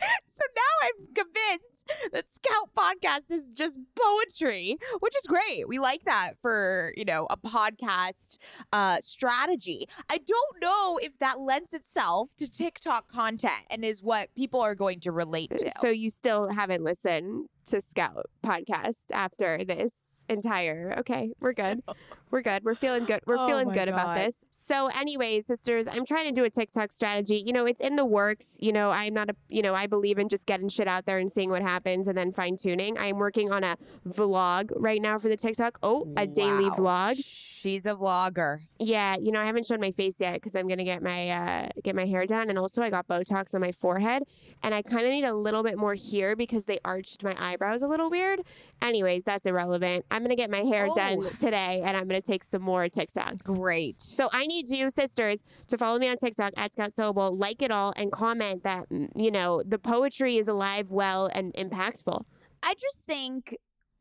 So 0.32 0.44
now 0.56 0.88
I'm 0.88 1.14
convinced 1.14 1.92
that 2.12 2.30
Scout 2.30 2.70
podcast 2.74 3.30
is 3.30 3.48
just 3.50 3.78
poetry, 3.94 4.78
which 5.00 5.14
is 5.16 5.24
great. 5.26 5.68
We 5.68 5.78
like 5.78 6.04
that 6.04 6.38
for, 6.40 6.94
you 6.96 7.04
know, 7.04 7.26
a 7.30 7.36
podcast 7.36 8.38
uh 8.72 8.98
strategy. 9.00 9.86
I 10.08 10.18
don't 10.18 10.60
know 10.62 10.98
if 11.02 11.18
that 11.18 11.40
lends 11.40 11.74
itself 11.74 12.34
to 12.36 12.48
TikTok 12.50 13.08
content 13.08 13.64
and 13.70 13.84
is 13.84 14.02
what 14.02 14.34
people 14.34 14.60
are 14.60 14.74
going 14.74 15.00
to 15.00 15.12
relate 15.12 15.50
to. 15.50 15.70
So 15.78 15.88
you 15.88 16.10
still 16.10 16.48
haven't 16.48 16.84
listened 16.84 17.48
to 17.66 17.80
Scout 17.80 18.26
podcast 18.42 19.04
after 19.12 19.58
this 19.64 19.98
entire 20.28 20.94
okay 20.98 21.32
we're 21.40 21.52
good 21.52 21.82
we're 22.30 22.42
good. 22.42 22.64
We're 22.64 22.74
feeling 22.74 23.04
good. 23.04 23.20
We're 23.26 23.36
Oh 23.38 23.46
feeling 23.46 23.68
good 23.70 23.88
about 23.88 24.16
this. 24.16 24.38
So 24.50 24.88
anyways 24.88 25.46
sisters 25.46 25.88
i'm 25.88 26.04
trying 26.04 26.26
to 26.28 26.32
do 26.32 26.44
a 26.44 26.50
tiktok 26.50 26.92
strategy. 26.92 27.42
You 27.46 27.52
know 27.52 27.66
it's 27.66 27.80
in 27.80 27.96
the 27.96 28.04
works. 28.04 28.50
You 28.58 28.72
know 28.72 28.90
i'm 28.90 29.14
not 29.14 29.30
a 29.30 29.34
you 29.48 29.62
know 29.62 29.74
i 29.74 29.86
believe 29.86 30.18
in 30.18 30.28
just 30.28 30.46
getting 30.46 30.68
shit 30.68 30.88
out 30.88 31.06
there 31.06 31.18
and 31.18 31.30
seeing 31.30 31.50
what 31.50 31.62
happens 31.62 32.08
and 32.08 32.16
then 32.16 32.32
fine 32.32 32.56
tuning. 32.56 32.96
I'm 32.98 33.16
working 33.18 33.50
on 33.52 33.64
a 33.64 33.76
vlog 34.08 34.70
right 34.76 35.00
now 35.00 35.18
for 35.18 35.28
the 35.28 35.36
tiktok. 35.36 35.78
Oh 35.82 36.12
a 36.16 36.26
daily 36.26 36.70
vlog. 36.70 37.16
She's 37.60 37.84
a 37.84 37.94
vlogger. 37.94 38.60
yeah, 38.78 39.16
you 39.20 39.30
know, 39.32 39.38
I 39.38 39.44
haven't 39.44 39.66
shown 39.66 39.80
my 39.80 39.90
face 39.90 40.14
yet 40.18 40.32
because 40.32 40.54
I'm 40.54 40.66
gonna 40.66 40.82
get 40.84 41.02
my 41.02 41.28
uh, 41.28 41.68
get 41.84 41.94
my 41.94 42.06
hair 42.06 42.24
done, 42.24 42.48
and 42.48 42.58
also 42.58 42.80
I 42.80 42.88
got 42.88 43.06
Botox 43.06 43.54
on 43.54 43.60
my 43.60 43.70
forehead, 43.70 44.22
and 44.62 44.74
I 44.74 44.80
kind 44.80 45.04
of 45.04 45.10
need 45.12 45.24
a 45.24 45.34
little 45.34 45.62
bit 45.62 45.76
more 45.76 45.92
here 45.92 46.34
because 46.36 46.64
they 46.64 46.78
arched 46.86 47.22
my 47.22 47.34
eyebrows 47.38 47.82
a 47.82 47.86
little 47.86 48.08
weird. 48.08 48.40
Anyways, 48.80 49.24
that's 49.24 49.44
irrelevant. 49.44 50.06
I'm 50.10 50.22
gonna 50.22 50.36
get 50.36 50.50
my 50.50 50.60
hair 50.62 50.88
done 50.94 51.18
Oh. 51.20 51.28
today, 51.38 51.82
and 51.84 51.98
I'm 51.98 52.08
gonna 52.20 52.34
take 52.34 52.44
some 52.44 52.62
more 52.62 52.88
TikToks. 52.88 53.44
Great. 53.44 54.00
So 54.00 54.28
I 54.32 54.46
need 54.46 54.68
you, 54.68 54.90
sisters, 54.90 55.42
to 55.68 55.78
follow 55.78 55.98
me 55.98 56.08
on 56.08 56.16
TikTok 56.16 56.52
at 56.56 56.72
Scout 56.72 56.92
Sobel, 56.92 57.36
like 57.38 57.62
it 57.62 57.70
all, 57.70 57.92
and 57.96 58.12
comment 58.12 58.64
that 58.64 58.88
mm, 58.88 59.08
you 59.14 59.30
know 59.30 59.60
the 59.66 59.78
poetry 59.78 60.36
is 60.36 60.48
alive, 60.48 60.90
well, 60.90 61.28
and 61.32 61.52
impactful. 61.54 62.24
I 62.62 62.74
just 62.74 63.02
think 63.06 63.56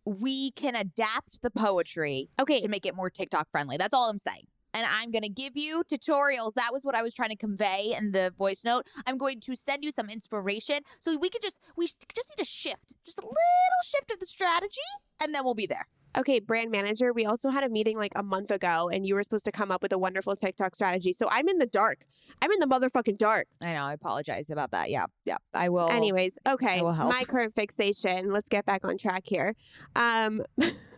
we 0.06 0.52
can 0.52 0.76
adapt 0.76 1.42
the 1.42 1.52
poetry 1.52 2.30
Okay, 2.40 2.60
to 2.62 2.68
make 2.68 2.86
it 2.86 2.96
more 2.96 3.10
TikTok 3.10 3.50
friendly. 3.52 3.78
That's 3.78 3.94
all 3.94 4.10
I'm 4.10 4.20
saying. 4.20 4.48
And 4.74 4.86
I'm 4.86 5.12
going 5.12 5.24
to 5.24 5.30
give 5.30 5.56
you 5.56 5.84
tutorials. 5.92 6.54
That 6.54 6.72
was 6.72 6.84
what 6.84 6.96
I 6.96 7.02
was 7.02 7.14
trying 7.14 7.30
to 7.30 7.36
convey 7.36 7.96
in 7.98 8.12
the 8.12 8.34
voice 8.38 8.64
note. 8.64 8.88
I'm 9.06 9.18
going 9.18 9.40
to 9.42 9.56
send 9.56 9.84
you 9.84 9.92
some 9.92 10.10
inspiration 10.10 10.82
so 11.00 11.18
we 11.18 11.30
could 11.30 11.42
just 11.42 11.60
we 11.76 11.88
just 11.88 12.34
need 12.38 12.42
a 12.42 12.46
shift, 12.46 12.94
just 13.06 13.18
a 13.18 13.22
little 13.22 13.84
shift 13.84 14.12
of 14.12 14.20
the 14.20 14.28
strategy, 14.28 14.80
and 15.22 15.34
then 15.34 15.44
we'll 15.44 15.56
be 15.56 15.68
there. 15.68 15.88
Okay, 16.18 16.40
brand 16.40 16.72
manager, 16.72 17.14
we 17.14 17.26
also 17.26 17.50
had 17.50 17.64
a 17.64 17.70
meeting 17.70 17.96
like 17.96 18.14
a 18.16 18.24
month 18.24 18.50
ago 18.50 18.90
and 18.92 19.06
you 19.06 19.14
were 19.14 19.22
supposed 19.22 19.46
to 19.46 19.52
come 19.52 19.72
up 19.72 19.84
with 19.84 19.94
a 19.94 19.98
wonderful 19.98 20.36
TikTok 20.36 20.74
strategy. 20.74 21.14
So 21.14 21.28
I'm 21.30 21.48
in 21.48 21.60
the 21.60 21.68
dark. 21.68 22.06
I'm 22.42 22.52
in 22.52 22.60
the 22.60 22.66
motherfucking 22.66 23.18
dark. 23.18 23.48
I 23.62 23.74
know. 23.74 23.84
I 23.84 23.94
apologize 23.94 24.50
about 24.50 24.72
that. 24.72 24.90
Yeah, 24.90 25.06
yeah. 25.26 25.38
I 25.54 25.70
will. 25.70 25.90
Anyways, 25.90 26.40
okay. 26.48 26.80
I 26.80 26.82
will 26.82 26.94
help. 26.94 27.14
My 27.14 27.24
current 27.26 27.54
fixation, 27.54 28.32
let's 28.32 28.50
get 28.50 28.66
back 28.66 28.86
on 28.86 28.98
track 28.98 29.24
here. 29.26 29.56
Um 29.96 30.42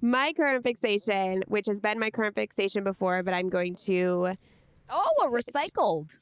my 0.00 0.32
current 0.36 0.62
fixation, 0.64 1.42
which 1.48 1.66
has 1.66 1.80
been 1.80 1.98
my 1.98 2.10
current 2.10 2.34
fixation 2.34 2.84
before, 2.84 3.22
but 3.22 3.34
I'm 3.34 3.48
going 3.48 3.74
to 3.86 4.34
Oh, 4.88 5.10
a 5.24 5.28
recycled. 5.30 6.18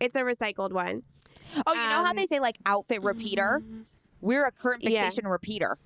it's 0.00 0.16
a 0.16 0.22
recycled 0.22 0.72
one. 0.72 1.02
Oh, 1.66 1.72
you 1.72 1.80
know 1.88 2.04
how 2.04 2.10
Um, 2.10 2.16
they 2.16 2.26
say 2.26 2.40
like 2.40 2.58
outfit 2.66 3.02
repeater? 3.02 3.62
We're 4.20 4.46
a 4.46 4.52
current 4.52 4.82
Yeah. 4.82 5.02
fixation 5.04 5.26
repeater. 5.28 5.78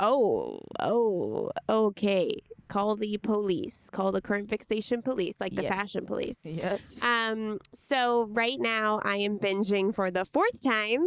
Oh, 0.00 0.60
oh, 0.80 1.50
okay. 1.68 2.30
Call 2.68 2.96
the 2.96 3.16
police. 3.18 3.88
Call 3.90 4.12
the 4.12 4.20
current 4.20 4.48
fixation 4.50 5.00
police, 5.02 5.36
like 5.40 5.54
the 5.54 5.62
Yes. 5.62 5.72
fashion 5.74 6.04
police. 6.06 6.38
Yes. 6.44 7.02
Um, 7.02 7.58
so 7.72 8.26
right 8.30 8.60
now 8.60 9.00
I 9.02 9.16
am 9.16 9.38
binging 9.38 9.94
for 9.94 10.10
the 10.10 10.24
fourth 10.26 10.60
time, 10.62 11.04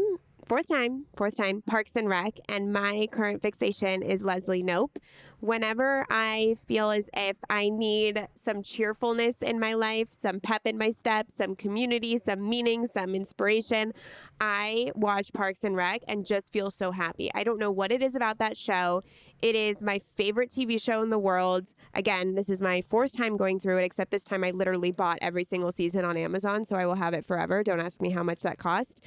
fourth 0.47 0.67
time, 0.67 1.05
fourth 1.15 1.37
time, 1.37 1.61
Parks 1.65 1.95
and 1.95 2.09
Rec, 2.09 2.37
and 2.49 2.71
my 2.71 3.07
current 3.11 3.41
fixation 3.41 4.01
is 4.01 4.21
Leslie 4.21 4.63
Knope. 4.63 4.97
Whenever 5.41 6.05
I 6.09 6.55
feel 6.67 6.91
as 6.91 7.09
if 7.13 7.37
I 7.49 7.69
need 7.69 8.27
some 8.35 8.61
cheerfulness 8.61 9.41
in 9.41 9.59
my 9.59 9.73
life, 9.73 10.07
some 10.11 10.39
pep 10.39 10.61
in 10.65 10.77
my 10.77 10.91
steps, 10.91 11.33
some 11.33 11.55
community, 11.55 12.17
some 12.19 12.47
meaning, 12.47 12.85
some 12.85 13.15
inspiration, 13.15 13.93
I 14.39 14.91
watch 14.95 15.33
Parks 15.33 15.63
and 15.63 15.75
Rec 15.75 16.03
and 16.07 16.25
just 16.25 16.53
feel 16.53 16.69
so 16.69 16.91
happy. 16.91 17.31
I 17.33 17.43
don't 17.43 17.59
know 17.59 17.71
what 17.71 17.91
it 17.91 18.03
is 18.03 18.13
about 18.13 18.37
that 18.37 18.55
show. 18.55 19.03
It 19.41 19.55
is 19.55 19.81
my 19.81 19.97
favorite 19.97 20.51
TV 20.51 20.79
show 20.79 21.01
in 21.01 21.09
the 21.09 21.17
world. 21.17 21.73
Again, 21.95 22.35
this 22.35 22.49
is 22.49 22.61
my 22.61 22.81
fourth 22.81 23.17
time 23.17 23.35
going 23.35 23.59
through 23.59 23.79
it, 23.79 23.83
except 23.83 24.11
this 24.11 24.23
time 24.23 24.43
I 24.43 24.51
literally 24.51 24.91
bought 24.91 25.17
every 25.21 25.43
single 25.43 25.71
season 25.71 26.05
on 26.05 26.17
Amazon, 26.17 26.65
so 26.65 26.75
I 26.75 26.85
will 26.85 26.95
have 26.95 27.15
it 27.15 27.25
forever. 27.25 27.63
Don't 27.63 27.79
ask 27.79 27.99
me 27.99 28.11
how 28.11 28.21
much 28.21 28.41
that 28.41 28.59
cost. 28.59 29.01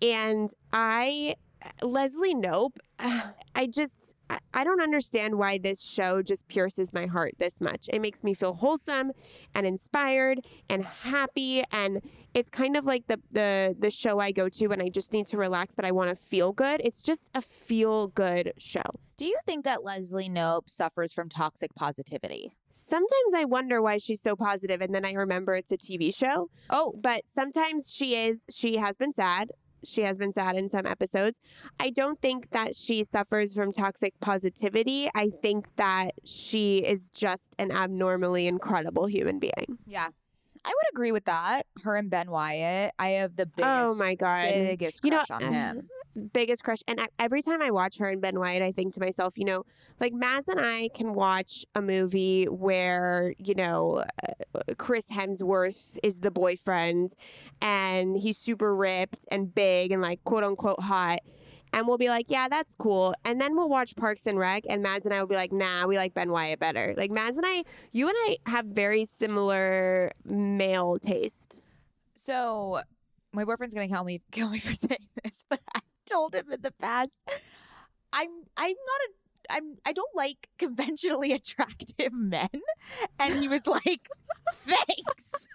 And 0.00 0.52
I, 0.72 1.34
Leslie 1.82 2.34
Knope, 2.34 2.76
I 2.98 3.66
just, 3.66 4.14
I- 4.28 4.64
don't 4.64 4.80
understand 4.82 5.36
why 5.36 5.58
this 5.58 5.80
show 5.82 6.22
just 6.22 6.46
pierces 6.48 6.92
my 6.92 7.06
heart 7.06 7.34
this 7.38 7.60
much. 7.60 7.88
It 7.92 8.00
makes 8.00 8.22
me 8.22 8.34
feel 8.34 8.54
wholesome 8.54 9.12
and 9.54 9.66
inspired 9.66 10.40
and 10.68 10.84
happy 10.84 11.62
and 11.72 12.00
it's 12.34 12.50
kind 12.50 12.76
of 12.76 12.84
like 12.84 13.06
the 13.08 13.18
the 13.32 13.74
the 13.78 13.90
show 13.90 14.20
I 14.20 14.30
go 14.30 14.48
to 14.48 14.68
when 14.68 14.80
I 14.80 14.88
just 14.88 15.12
need 15.12 15.26
to 15.28 15.36
relax 15.36 15.74
but 15.74 15.84
I 15.84 15.90
want 15.92 16.10
to 16.10 16.16
feel 16.16 16.52
good. 16.52 16.80
It's 16.84 17.02
just 17.02 17.28
a 17.34 17.42
feel 17.42 18.08
good 18.08 18.52
show. 18.58 18.82
Do 19.16 19.24
you 19.24 19.36
think 19.46 19.64
that 19.64 19.82
Leslie 19.82 20.28
Knope 20.28 20.68
suffers 20.70 21.12
from 21.12 21.28
toxic 21.28 21.74
positivity? 21.74 22.52
Sometimes 22.70 23.34
I 23.34 23.44
wonder 23.44 23.82
why 23.82 23.96
she's 23.96 24.22
so 24.22 24.36
positive 24.36 24.80
and 24.80 24.94
then 24.94 25.04
I 25.04 25.12
remember 25.12 25.54
it's 25.54 25.72
a 25.72 25.76
TV 25.76 26.14
show. 26.14 26.48
Oh, 26.70 26.94
But 27.00 27.22
sometimes 27.26 27.92
she 27.92 28.14
is 28.14 28.42
she 28.50 28.76
has 28.76 28.96
been 28.96 29.12
sad. 29.12 29.50
She 29.84 30.02
has 30.02 30.18
been 30.18 30.32
sad 30.32 30.56
in 30.56 30.68
some 30.68 30.86
episodes. 30.86 31.40
I 31.78 31.90
don't 31.90 32.20
think 32.20 32.50
that 32.50 32.74
she 32.76 33.04
suffers 33.04 33.54
from 33.54 33.72
toxic 33.72 34.18
positivity. 34.20 35.08
I 35.14 35.30
think 35.42 35.66
that 35.76 36.12
she 36.24 36.78
is 36.78 37.10
just 37.10 37.54
an 37.58 37.70
abnormally 37.70 38.46
incredible 38.46 39.06
human 39.06 39.38
being. 39.38 39.78
yeah. 39.86 40.08
I 40.62 40.68
would 40.68 40.94
agree 40.94 41.10
with 41.10 41.24
that. 41.24 41.62
Her 41.84 41.96
and 41.96 42.10
Ben 42.10 42.30
Wyatt. 42.30 42.92
I 42.98 43.08
have 43.10 43.34
the 43.34 43.44
oh 43.44 43.52
biggest, 43.56 43.72
oh 43.86 43.94
my 43.94 44.14
god. 44.14 44.52
biggest 44.52 45.02
You 45.02 45.10
know, 45.10 45.22
crush 45.24 45.42
on 45.42 45.48
uh, 45.48 45.50
him. 45.50 45.88
Biggest 46.32 46.64
crush. 46.64 46.80
And 46.88 47.00
I, 47.00 47.06
every 47.18 47.42
time 47.42 47.62
I 47.62 47.70
watch 47.70 47.98
her 47.98 48.08
and 48.08 48.20
Ben 48.20 48.38
Wyatt, 48.38 48.62
I 48.62 48.72
think 48.72 48.94
to 48.94 49.00
myself, 49.00 49.36
you 49.36 49.44
know, 49.44 49.64
like 50.00 50.12
Mads 50.12 50.48
and 50.48 50.60
I 50.60 50.88
can 50.94 51.14
watch 51.14 51.64
a 51.74 51.82
movie 51.82 52.44
where, 52.46 53.34
you 53.38 53.54
know, 53.54 54.04
uh, 54.24 54.60
Chris 54.76 55.06
Hemsworth 55.06 55.98
is 56.02 56.20
the 56.20 56.30
boyfriend 56.30 57.14
and 57.62 58.16
he's 58.16 58.38
super 58.38 58.74
ripped 58.74 59.24
and 59.30 59.54
big 59.54 59.92
and 59.92 60.02
like 60.02 60.22
quote 60.24 60.44
unquote 60.44 60.80
hot. 60.80 61.20
And 61.72 61.86
we'll 61.86 61.98
be 61.98 62.08
like, 62.08 62.26
yeah, 62.28 62.48
that's 62.48 62.74
cool. 62.74 63.14
And 63.24 63.40
then 63.40 63.54
we'll 63.54 63.68
watch 63.68 63.94
Parks 63.94 64.26
and 64.26 64.36
Rec, 64.36 64.64
and 64.68 64.82
Mads 64.82 65.06
and 65.06 65.14
I 65.14 65.20
will 65.20 65.28
be 65.28 65.36
like, 65.36 65.52
nah, 65.52 65.86
we 65.86 65.96
like 65.96 66.14
Ben 66.14 66.32
Wyatt 66.32 66.58
better. 66.58 66.94
Like, 66.96 67.12
Mads 67.12 67.38
and 67.38 67.46
I, 67.46 67.62
you 67.92 68.08
and 68.08 68.16
I 68.26 68.36
have 68.46 68.66
very 68.66 69.04
similar 69.04 70.10
male 70.24 70.96
taste. 70.96 71.62
So 72.16 72.80
my 73.32 73.44
boyfriend's 73.44 73.74
gonna 73.74 73.88
kill 73.88 74.04
me 74.04 74.20
kill 74.30 74.50
me 74.50 74.58
for 74.58 74.74
saying 74.74 75.06
this, 75.22 75.44
but 75.48 75.60
I've 75.74 75.79
told 76.10 76.34
him 76.34 76.50
in 76.52 76.60
the 76.62 76.72
past. 76.72 77.12
I'm 78.12 78.28
I'm 78.56 78.70
not 78.90 79.00
a 79.08 79.10
I'm 79.52 79.76
I 79.84 79.92
don't 79.92 80.14
like 80.14 80.48
conventionally 80.58 81.32
attractive 81.40 82.12
men. 82.12 82.48
And 83.18 83.38
he 83.42 83.48
was 83.48 83.66
like, 83.66 84.08
Thanks. 84.54 85.48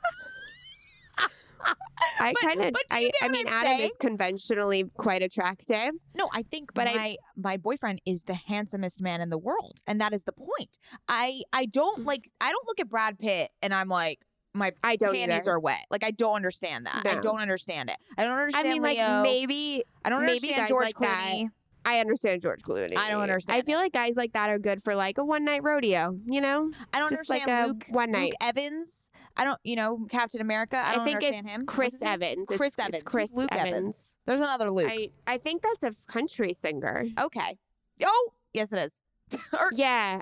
I 2.20 2.34
kind 2.42 2.62
of, 2.62 2.74
but 2.74 2.84
I, 2.92 3.10
I 3.24 3.30
mean, 3.30 3.48
Adam 3.48 3.64
saying? 3.78 3.80
is 3.82 3.98
conventionally 4.00 4.84
quite 4.98 5.24
attractive. 5.24 5.92
No, 6.14 6.30
I 6.34 6.44
think 6.44 6.72
But 6.74 6.86
my 6.88 6.94
I- 6.94 7.18
my 7.36 7.58
boyfriend 7.58 8.02
is 8.06 8.24
the 8.24 8.36
handsomest 8.36 9.02
man 9.02 9.22
in 9.22 9.30
the 9.30 9.38
world, 9.38 9.82
and 9.88 10.00
that 10.02 10.14
is 10.14 10.24
the 10.26 10.32
point. 10.34 10.78
I 11.08 11.42
I 11.54 11.66
don't 11.66 12.02
Mm. 12.04 12.06
like 12.06 12.30
I 12.40 12.52
don't 12.52 12.68
look 12.68 12.80
at 12.80 12.90
Brad 12.90 13.18
Pitt 13.18 13.50
and 13.64 13.74
I'm 13.74 13.88
like 13.88 14.20
my 14.56 14.72
I 14.84 14.96
don't 14.96 15.14
panties 15.14 15.44
either. 15.44 15.52
are 15.52 15.60
wet. 15.60 15.86
Like 15.90 16.04
I 16.04 16.12
don't 16.12 16.36
understand 16.36 16.86
that. 16.88 17.04
I 17.06 17.20
don't 17.20 17.40
understand 17.40 17.90
it. 17.90 17.98
I 18.18 18.24
don't 18.24 18.38
understand. 18.38 18.68
I 18.68 18.72
mean, 18.72 18.82
like 18.82 18.98
maybe 19.24 19.84
I 20.04 20.10
don't 20.10 20.26
maybe 20.26 20.50
understand 20.50 20.58
guys 20.58 20.70
George 20.70 20.86
like 20.86 20.98
that 21.00 21.50
I 21.86 22.00
understand 22.00 22.42
George 22.42 22.62
Clooney. 22.62 22.98
I 22.98 23.12
don't 23.12 23.22
understand. 23.22 23.58
I 23.58 23.62
feel 23.62 23.78
like 23.78 23.94
guys 23.94 24.16
like 24.16 24.34
that 24.34 24.50
are 24.50 24.58
good 24.58 24.82
for 24.84 24.96
like 24.96 25.20
a 25.20 25.24
one 25.24 25.46
night 25.46 25.64
rodeo. 25.64 26.18
You 26.26 26.42
know, 26.42 26.72
I 26.92 27.00
don't 27.00 27.10
just 27.10 27.30
like 27.30 27.44
understand 27.44 27.64
a 27.64 27.68
Luke, 27.68 27.86
one 27.90 28.08
Luke 28.08 28.20
night. 28.20 28.34
Evans. 28.42 29.10
I 29.38 29.44
don't, 29.44 29.60
you 29.64 29.76
know, 29.76 30.06
Captain 30.10 30.42
America. 30.42 30.78
I, 30.78 30.94
I, 30.94 30.96
don't 30.96 31.06
think 31.06 31.18
understand 31.18 31.46
it's 31.46 31.56
him. 31.56 31.66
Chris? 31.66 32.02
Evans. 32.02 32.48
Chris 32.48 32.74
it's, 32.74 32.80
Evans. 32.80 32.94
It's 32.96 33.04
Chris 33.04 33.34
Luke 33.34 33.50
Evans? 33.52 33.70
Evans. 33.70 34.18
There's 34.26 34.42
another 34.42 34.72
Luke. 34.72 34.90
I 34.90 35.10
I 35.28 35.38
think 35.38 35.62
that's 35.62 35.84
a 35.84 36.12
country 36.12 36.54
singer. 36.54 37.06
okay. 37.20 37.58
Oh, 38.04 38.30
yes, 38.54 38.74
it 38.74 38.80
is. 38.80 39.40
or, 39.54 39.70
Yeah. 39.74 40.22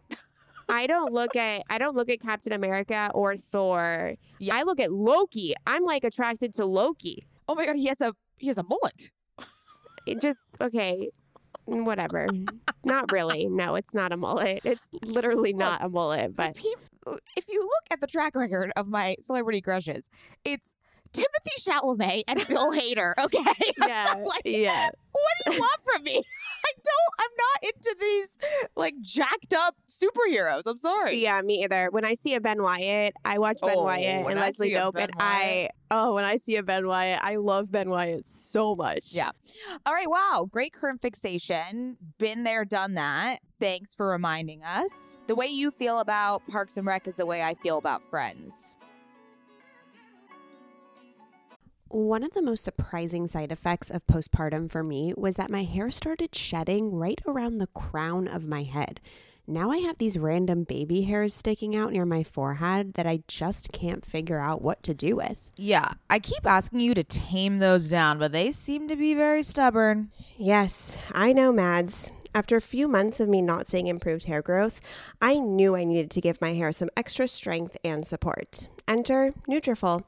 I 0.70 0.88
don't 0.88 1.13
look 1.13 1.36
at 1.36 1.63
I 1.70 1.77
don't 1.77 1.96
look 1.96 2.10
at 2.10 2.22
Captain 2.22 2.53
America 2.53 3.12
or 3.13 3.36
Thor. 3.36 4.15
Yeah. 4.39 4.55
I 4.55 4.63
look 4.63 4.79
at 4.79 4.91
Loki. 4.91 5.53
I'm 5.67 5.84
like 5.84 6.03
attracted 6.03 6.53
to 6.55 6.65
Loki. 6.65 7.24
oh 7.48 7.55
my 7.55 7.65
god, 7.65 7.75
he 7.75 7.88
has 7.88 8.01
a 8.01 8.13
he 8.38 8.48
has 8.48 8.58
a 8.58 8.63
mullet. 8.63 9.12
It 10.05 10.20
just 10.20 10.39
okay, 10.60 11.12
whatever. 11.63 12.27
not 12.84 13.10
really. 13.13 13.48
No, 13.48 13.75
it's 13.75 13.93
not 13.93 14.12
a 14.12 14.17
mullet. 14.17 14.60
It's 14.65 14.89
literally 15.05 15.53
not 15.53 15.82
a 15.82 15.88
mullet, 15.88 16.36
but 16.36 16.58
if 17.38 17.48
you 17.48 17.62
look 17.62 17.84
at 17.89 18.01
the 18.01 18.08
track 18.08 18.36
record 18.36 18.74
of 18.75 18.88
my 18.88 19.15
celebrity 19.22 19.62
crushes, 19.62 20.10
it's 20.43 20.75
Timothée 21.13 21.60
Chalamet 21.62 22.24
and 22.27 22.46
Bill 22.48 22.72
Hader. 22.77 23.13
Okay, 23.20 23.43
yeah, 23.77 24.13
So, 24.13 24.20
like, 24.20 24.41
yeah. 24.46 24.89
what 25.12 25.34
do 25.46 25.53
you 25.53 25.60
want 25.60 25.79
from 25.84 26.03
me? 26.03 26.22
I 26.65 26.72
don't. 26.75 27.13
I'm 27.20 27.29
not 27.38 27.74
into 27.75 27.96
these 28.00 28.29
like 28.75 28.96
jacked 29.01 29.53
up 29.53 29.75
superheroes. 29.89 30.63
I'm 30.65 30.77
sorry. 30.77 31.17
Yeah, 31.22 31.41
me 31.41 31.63
either. 31.63 31.89
When 31.91 32.05
I 32.05 32.13
see 32.13 32.36
a 32.36 32.41
Ben 32.41 32.62
Wyatt, 32.62 33.13
I 33.25 33.38
watch 33.38 33.60
Ben 33.62 33.75
Oh, 33.75 33.84
Wyatt 33.84 34.25
and 34.27 34.39
I 34.39 34.41
Leslie 34.41 34.72
Knope, 34.72 34.96
and 34.96 35.12
I 35.20 35.70
oh, 35.91 36.13
when 36.13 36.24
I 36.24 36.38
see 36.38 36.55
a 36.55 36.63
Ben 36.63 36.88
Wyatt, 36.88 37.20
I 37.22 37.36
love 37.36 37.70
Ben 37.72 37.89
Wyatt 37.89 38.25
so 38.25 38.75
much. 38.75 39.12
Yeah. 39.12 39.32
All 39.86 39.93
right. 39.93 40.10
Wow. 40.10 40.48
Great 40.50 40.72
current 40.74 41.01
fixation. 41.01 41.98
Been 42.17 42.43
there, 42.43 42.63
done 42.63 42.93
that. 42.96 43.39
Thanks 43.60 43.93
for 43.93 44.08
reminding 44.10 44.63
us. 44.63 45.17
The 45.27 45.36
way 45.36 45.48
you 45.48 45.70
feel 45.70 46.00
about 46.00 46.41
Parks 46.48 46.77
and 46.77 46.88
Rec 46.88 47.08
is 47.08 47.15
the 47.15 47.25
way 47.25 47.43
I 47.43 47.53
feel 47.55 47.77
about 47.77 48.03
Friends. 48.10 48.75
One 51.93 52.23
of 52.23 52.33
the 52.33 52.41
most 52.41 52.63
surprising 52.63 53.27
side 53.27 53.51
effects 53.51 53.91
of 53.91 54.07
postpartum 54.07 54.71
for 54.71 54.83
me 54.83 55.13
was 55.15 55.35
that 55.35 55.51
my 55.51 55.62
hair 55.62 55.91
started 55.91 56.33
shedding 56.33 56.91
right 56.91 57.21
around 57.27 57.59
the 57.59 57.67
crown 57.67 58.27
of 58.27 58.47
my 58.47 58.63
head. 58.63 59.00
Now 59.45 59.69
I 59.69 59.77
have 59.77 60.00
these 60.00 60.17
random 60.17 60.63
baby 60.63 61.03
hairs 61.03 61.35
sticking 61.35 61.75
out 61.75 61.91
near 61.91 62.03
my 62.03 62.23
forehead 62.23 62.95
that 62.95 63.05
I 63.05 63.21
just 63.27 63.71
can't 63.71 64.03
figure 64.03 64.39
out 64.39 64.63
what 64.63 64.81
to 64.81 64.95
do 64.95 65.15
with. 65.15 65.51
Yeah. 65.55 65.93
I 66.09 66.17
keep 66.17 66.47
asking 66.47 66.79
you 66.79 66.95
to 66.95 67.03
tame 67.03 67.59
those 67.59 67.88
down, 67.89 68.17
but 68.17 68.31
they 68.31 68.51
seem 68.51 68.88
to 68.88 68.95
be 68.95 69.13
very 69.13 69.43
stubborn. 69.43 70.09
Yes, 70.35 70.97
I 71.12 71.31
know, 71.31 71.51
Mads. 71.51 72.12
After 72.33 72.55
a 72.55 72.62
few 72.62 72.88
months 72.88 73.19
of 73.19 73.29
me 73.29 73.43
not 73.43 73.67
seeing 73.67 73.85
improved 73.85 74.23
hair 74.23 74.41
growth, 74.41 74.81
I 75.21 75.38
knew 75.38 75.75
I 75.75 75.83
needed 75.83 76.09
to 76.09 76.21
give 76.21 76.41
my 76.41 76.55
hair 76.55 76.71
some 76.71 76.89
extra 76.97 77.27
strength 77.27 77.77
and 77.83 78.07
support. 78.07 78.67
Enter 78.88 79.34
Nutrafol. 79.48 80.04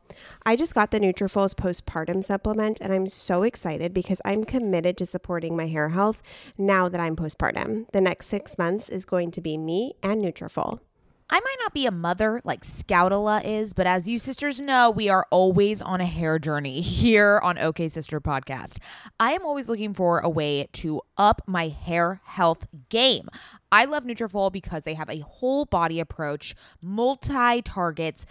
I 0.46 0.56
just 0.56 0.76
got 0.76 0.92
the 0.92 1.00
Nutrafol's 1.00 1.54
postpartum 1.54 2.24
supplement 2.24 2.80
and 2.82 2.94
I'm 2.94 3.08
so 3.08 3.44
excited 3.44 3.94
because 3.94 4.22
I'm 4.26 4.44
committed 4.44 4.98
to 4.98 5.06
supporting 5.06 5.56
my 5.56 5.68
hair 5.68 5.90
health 5.90 6.22
now 6.58 6.90
that 6.90 7.00
I'm 7.00 7.16
postpartum. 7.16 7.90
The 7.92 8.02
next 8.02 8.28
6 8.28 8.58
months 8.58 8.90
is 8.90 9.06
going 9.06 9.32
to 9.32 9.42
be 9.42 9.58
me 9.58 9.94
and 10.04 10.24
Nutrafol. 10.24 10.80
I 11.28 11.40
might 11.40 11.56
not 11.60 11.74
be 11.74 11.88
a 11.88 11.92
mother 11.92 12.40
like 12.44 12.62
Scoutala 12.62 13.44
is, 13.44 13.74
but 13.74 13.88
as 13.88 14.08
you 14.08 14.20
sisters 14.20 14.62
know, 14.62 14.92
we 14.92 15.10
are 15.10 15.26
always 15.32 15.82
on 15.82 16.00
a 16.00 16.06
hair 16.06 16.38
journey 16.38 16.82
here 16.82 17.40
on 17.42 17.58
OK 17.58 17.90
Sister 17.90 18.22
Podcast. 18.22 18.78
I 19.20 19.34
am 19.34 19.44
always 19.44 19.68
looking 19.68 19.96
for 19.96 20.20
a 20.20 20.30
way 20.30 20.68
to 20.74 21.02
up 21.18 21.42
my 21.48 21.70
hair 21.70 22.22
health 22.26 22.68
game. 22.90 23.28
I 23.72 23.86
love 23.86 24.04
Nutrafol 24.04 24.52
because 24.52 24.84
they 24.84 24.94
have 24.94 25.10
a 25.10 25.20
whole 25.20 25.66
body 25.66 26.00
approach, 26.00 26.56
multi 26.80 27.64
targets, 27.64 28.28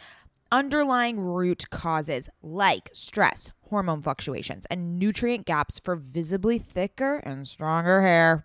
underlying 0.53 1.21
root 1.21 1.69
causes 1.71 2.29
like 2.43 2.91
stress, 2.93 3.51
hormone 3.71 4.03
fluctuations, 4.03 4.67
and 4.67 4.99
nutrient 4.99 5.47
gaps 5.47 5.79
for 5.79 5.97
visibly 5.97 6.59
thicker 6.59 7.17
and 7.17 7.47
stronger 7.49 8.03
hair. 8.03 8.45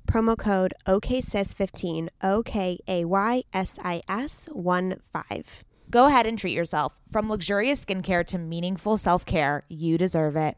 promo 0.11 0.37
code 0.37 0.73
OKSIS15, 0.85 2.09
O 2.21 2.43
K 2.43 2.79
A 2.87 3.05
Y 3.05 3.43
S 3.53 3.79
I 3.83 4.01
S 4.09 4.49
1 4.51 4.97
5. 5.13 5.63
Go 5.89 6.07
ahead 6.07 6.25
and 6.25 6.37
treat 6.37 6.53
yourself. 6.53 6.99
From 7.11 7.29
luxurious 7.29 7.83
skincare 7.85 8.25
to 8.27 8.37
meaningful 8.37 8.97
self 8.97 9.25
care, 9.25 9.63
you 9.69 9.97
deserve 9.97 10.35
it. 10.35 10.55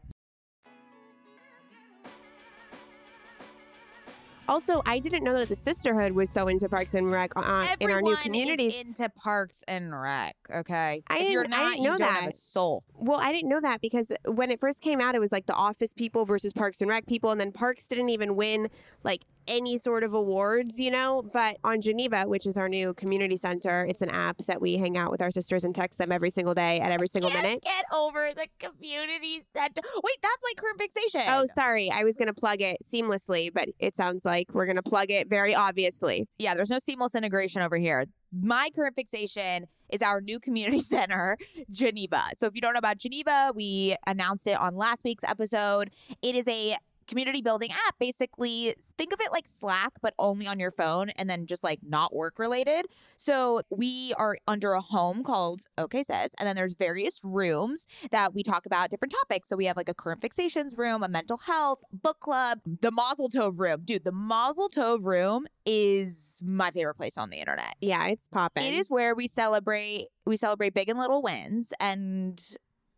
Also, 4.46 4.82
I 4.84 4.98
didn't 4.98 5.24
know 5.24 5.38
that 5.38 5.48
the 5.48 5.56
sisterhood 5.56 6.12
was 6.12 6.28
so 6.28 6.48
into 6.48 6.68
Parks 6.68 6.92
and 6.92 7.10
Rec 7.10 7.30
uh, 7.34 7.66
in 7.80 7.90
our 7.90 8.02
new 8.02 8.14
communities. 8.16 8.74
Is 8.74 8.88
into 8.88 9.08
Parks 9.08 9.64
and 9.66 9.98
Rec. 9.98 10.36
Okay, 10.54 11.02
I 11.08 11.18
if 11.20 11.30
you're 11.30 11.44
didn't- 11.44 11.54
I 11.54 11.70
didn't 11.70 11.82
you 11.82 11.90
know 11.90 11.96
don't 11.96 12.10
have 12.10 12.22
a 12.24 12.26
that. 12.26 12.34
soul. 12.34 12.84
Well, 12.92 13.18
I 13.18 13.32
didn't 13.32 13.48
know 13.48 13.60
that 13.62 13.80
because 13.80 14.12
when 14.26 14.50
it 14.50 14.60
first 14.60 14.82
came 14.82 15.00
out, 15.00 15.14
it 15.14 15.18
was 15.18 15.32
like 15.32 15.46
the 15.46 15.54
Office 15.54 15.94
people 15.94 16.26
versus 16.26 16.52
Parks 16.52 16.82
and 16.82 16.90
Rec 16.90 17.06
people, 17.06 17.30
and 17.30 17.40
then 17.40 17.52
Parks 17.52 17.86
didn't 17.88 18.10
even 18.10 18.36
win 18.36 18.68
like 19.02 19.22
any 19.48 19.78
sort 19.78 20.04
of 20.04 20.14
awards, 20.14 20.78
you 20.78 20.90
know. 20.90 21.22
But 21.32 21.58
on 21.64 21.80
Geneva, 21.80 22.24
which 22.26 22.46
is 22.46 22.56
our 22.56 22.68
new 22.68 22.94
community 22.94 23.36
center, 23.36 23.84
it's 23.84 24.02
an 24.02 24.10
app 24.10 24.38
that 24.46 24.60
we 24.60 24.76
hang 24.76 24.96
out 24.96 25.10
with 25.10 25.22
our 25.22 25.30
sisters 25.30 25.64
and 25.64 25.74
text 25.74 25.98
them 25.98 26.12
every 26.12 26.30
single 26.30 26.54
day 26.54 26.80
at 26.80 26.90
every 26.90 27.08
single 27.08 27.30
Can't 27.30 27.42
minute. 27.42 27.62
Get 27.62 27.84
over 27.92 28.28
the 28.34 28.46
community 28.58 29.42
center. 29.52 29.82
Wait, 30.02 30.16
that's 30.22 30.42
my 30.42 30.52
current 30.56 30.80
fixation. 30.80 31.22
Oh, 31.28 31.44
sorry. 31.54 31.90
I 31.90 32.04
was 32.04 32.16
going 32.16 32.28
to 32.28 32.34
plug 32.34 32.60
it 32.60 32.78
seamlessly, 32.84 33.50
but 33.52 33.68
it 33.78 33.96
sounds 33.96 34.24
like 34.24 34.48
we're 34.52 34.66
going 34.66 34.76
to 34.76 34.82
plug 34.82 35.10
it 35.10 35.28
very 35.28 35.54
obviously. 35.54 36.26
yeah, 36.38 36.54
there's 36.54 36.70
no 36.70 36.78
seamless 36.78 37.14
integration 37.14 37.62
over 37.62 37.76
here. 37.76 38.04
My 38.32 38.70
current 38.74 38.96
fixation 38.96 39.66
is 39.90 40.02
our 40.02 40.20
new 40.20 40.40
community 40.40 40.78
center, 40.94 41.36
Geneva. 41.70 42.22
So 42.34 42.46
if 42.46 42.54
you 42.54 42.60
don't 42.60 42.74
know 42.74 42.78
about 42.78 42.98
Geneva, 42.98 43.52
we 43.54 43.96
announced 44.06 44.46
it 44.46 44.58
on 44.58 44.76
last 44.76 45.04
week's 45.04 45.24
episode. 45.24 45.90
It 46.22 46.34
is 46.34 46.48
a 46.48 46.76
community 47.06 47.42
building 47.42 47.70
app. 47.70 47.98
Basically, 47.98 48.74
think 48.98 49.12
of 49.12 49.20
it 49.20 49.32
like 49.32 49.46
Slack, 49.46 49.92
but 50.02 50.14
only 50.18 50.46
on 50.46 50.58
your 50.58 50.70
phone 50.70 51.10
and 51.10 51.28
then 51.28 51.46
just 51.46 51.64
like 51.64 51.80
not 51.82 52.14
work 52.14 52.38
related. 52.38 52.86
So 53.16 53.62
we 53.70 54.14
are 54.18 54.38
under 54.46 54.72
a 54.72 54.80
home 54.80 55.22
called 55.22 55.66
OK 55.78 56.02
Sis, 56.02 56.34
and 56.38 56.46
then 56.46 56.56
there's 56.56 56.74
various 56.74 57.20
rooms 57.24 57.86
that 58.10 58.34
we 58.34 58.42
talk 58.42 58.66
about 58.66 58.90
different 58.90 59.12
topics. 59.12 59.48
So 59.48 59.56
we 59.56 59.66
have 59.66 59.76
like 59.76 59.88
a 59.88 59.94
current 59.94 60.20
fixations 60.20 60.76
room, 60.76 61.02
a 61.02 61.08
mental 61.08 61.38
health, 61.38 61.80
book 61.92 62.20
club, 62.20 62.60
the 62.64 62.90
Mazel 62.90 63.28
Tov 63.30 63.58
room. 63.58 63.82
Dude, 63.84 64.04
the 64.04 64.12
Mazel 64.12 64.68
Tov 64.68 65.04
room 65.04 65.46
is 65.66 66.40
my 66.42 66.70
favorite 66.70 66.94
place 66.94 67.18
on 67.18 67.30
the 67.30 67.38
internet. 67.38 67.76
Yeah, 67.80 68.06
it's 68.08 68.28
popping. 68.28 68.64
It 68.64 68.74
is 68.74 68.88
where 68.88 69.14
we 69.14 69.28
celebrate 69.28 70.08
we 70.26 70.36
celebrate 70.36 70.74
big 70.74 70.88
and 70.88 70.98
little 70.98 71.20
wins 71.22 71.72
and 71.78 72.42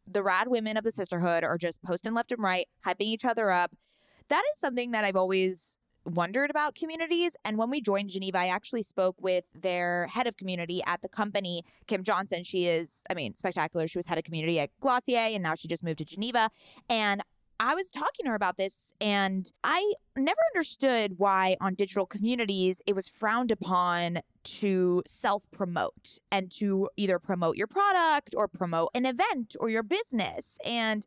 the 0.07 0.23
rad 0.23 0.49
women 0.49 0.77
of 0.77 0.85
the 0.85 0.93
sisterhood 0.93 1.43
are 1.43 1.59
just 1.59 1.83
posting 1.83 2.15
left 2.15 2.33
and 2.33 2.43
right, 2.43 2.67
hyping 2.85 3.07
each 3.07 3.25
other 3.25 3.51
up. 3.51 3.73
That 4.29 4.43
is 4.53 4.59
something 4.59 4.91
that 4.93 5.05
I've 5.05 5.17
always 5.17 5.77
wondered 6.05 6.51
about 6.51 6.75
communities. 6.75 7.37
And 7.45 7.59
when 7.59 7.71
we 7.71 7.81
joined 7.81 8.11
Geneva, 8.11 8.39
I 8.39 8.49
actually 8.49 8.83
spoke 8.83 9.17
with 9.21 9.45
their 9.55 10.07
head 10.07 10.27
of 10.27 10.37
community 10.37 10.81
at 10.87 11.03
the 11.03 11.09
company, 11.09 11.65
Kim 11.87 12.05
Johnson. 12.05 12.45
She 12.45 12.67
is, 12.67 13.03
I 13.11 13.15
mean, 13.15 13.35
spectacular. 13.35 13.87
She 13.89 13.99
was 13.99 14.07
head 14.07 14.19
of 14.19 14.25
community 14.25 14.61
at 14.61 14.71
Glossier 14.81 15.35
and 15.35 15.43
now 15.43 15.55
she 15.55 15.69
just 15.69 15.83
moved 15.83 15.99
to 15.99 16.05
Geneva. 16.05 16.49
And 16.89 17.23
I 17.59 17.75
was 17.75 17.91
talking 17.91 18.25
to 18.25 18.31
her 18.31 18.35
about 18.35 18.59
this, 18.59 18.93
and 19.01 19.51
I 19.65 19.95
never 20.15 20.39
understood 20.55 21.15
why 21.17 21.57
on 21.59 21.75
digital 21.75 22.05
communities 22.05 22.83
it 22.87 22.95
was 22.95 23.09
frowned 23.09 23.51
upon 23.51 24.21
to 24.45 25.03
self 25.07 25.51
promote 25.51 26.19
and 26.31 26.51
to 26.53 26.91
either 26.97 27.19
promote 27.19 27.57
your 27.57 27.67
product 27.67 28.35
or 28.37 28.47
promote 28.47 28.91
an 28.95 29.07
event 29.07 29.57
or 29.59 29.71
your 29.71 29.83
business. 29.83 30.59
And 30.65 31.07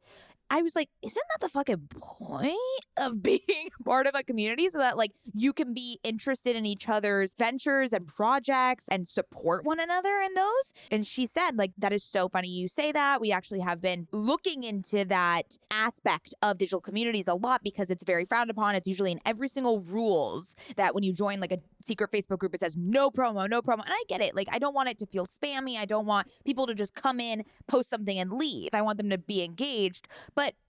I 0.51 0.61
was 0.61 0.75
like, 0.75 0.89
isn't 1.03 1.25
that 1.31 1.45
the 1.45 1.49
fucking 1.49 1.89
point 1.99 2.55
of 2.97 3.21
being 3.23 3.69
part 3.85 4.07
of 4.07 4.15
a 4.15 4.23
community 4.23 4.67
so 4.69 4.79
that 4.79 4.97
like 4.97 5.11
you 5.33 5.53
can 5.53 5.73
be 5.73 5.99
interested 6.03 6.55
in 6.55 6.65
each 6.65 6.89
other's 6.89 7.35
ventures 7.35 7.93
and 7.93 8.07
projects 8.07 8.87
and 8.89 9.07
support 9.07 9.63
one 9.63 9.79
another 9.79 10.19
in 10.25 10.33
those? 10.33 10.73
And 10.91 11.05
she 11.05 11.25
said, 11.25 11.57
like, 11.57 11.71
that 11.77 11.93
is 11.93 12.03
so 12.03 12.29
funny 12.29 12.47
you 12.47 12.67
say 12.67 12.91
that. 12.91 13.21
We 13.21 13.31
actually 13.31 13.59
have 13.59 13.81
been 13.81 14.07
looking 14.11 14.63
into 14.63 15.05
that 15.05 15.57
aspect 15.71 16.33
of 16.41 16.57
digital 16.57 16.81
communities 16.81 17.27
a 17.27 17.35
lot 17.35 17.63
because 17.63 17.89
it's 17.89 18.03
very 18.03 18.25
frowned 18.25 18.49
upon. 18.49 18.75
It's 18.75 18.87
usually 18.87 19.11
in 19.11 19.19
every 19.25 19.47
single 19.47 19.81
rules 19.81 20.55
that 20.77 20.95
when 20.95 21.03
you 21.03 21.13
join 21.13 21.39
like 21.39 21.51
a 21.51 21.59
secret 21.81 22.11
Facebook 22.11 22.39
group, 22.39 22.55
it 22.55 22.59
says 22.59 22.75
no 22.75 23.11
promo, 23.11 23.49
no 23.49 23.61
promo. 23.61 23.83
And 23.85 23.91
I 23.91 24.03
get 24.07 24.21
it. 24.21 24.35
Like, 24.35 24.47
I 24.51 24.59
don't 24.59 24.73
want 24.73 24.89
it 24.89 24.97
to 24.99 25.05
feel 25.05 25.25
spammy. 25.25 25.77
I 25.77 25.85
don't 25.85 26.05
want 26.05 26.27
people 26.45 26.65
to 26.67 26.73
just 26.73 26.95
come 26.95 27.19
in, 27.19 27.43
post 27.67 27.89
something, 27.89 28.17
and 28.17 28.33
leave. 28.33 28.69
I 28.73 28.81
want 28.81 28.97
them 28.97 29.09
to 29.11 29.17
be 29.17 29.43
engaged. 29.43 30.07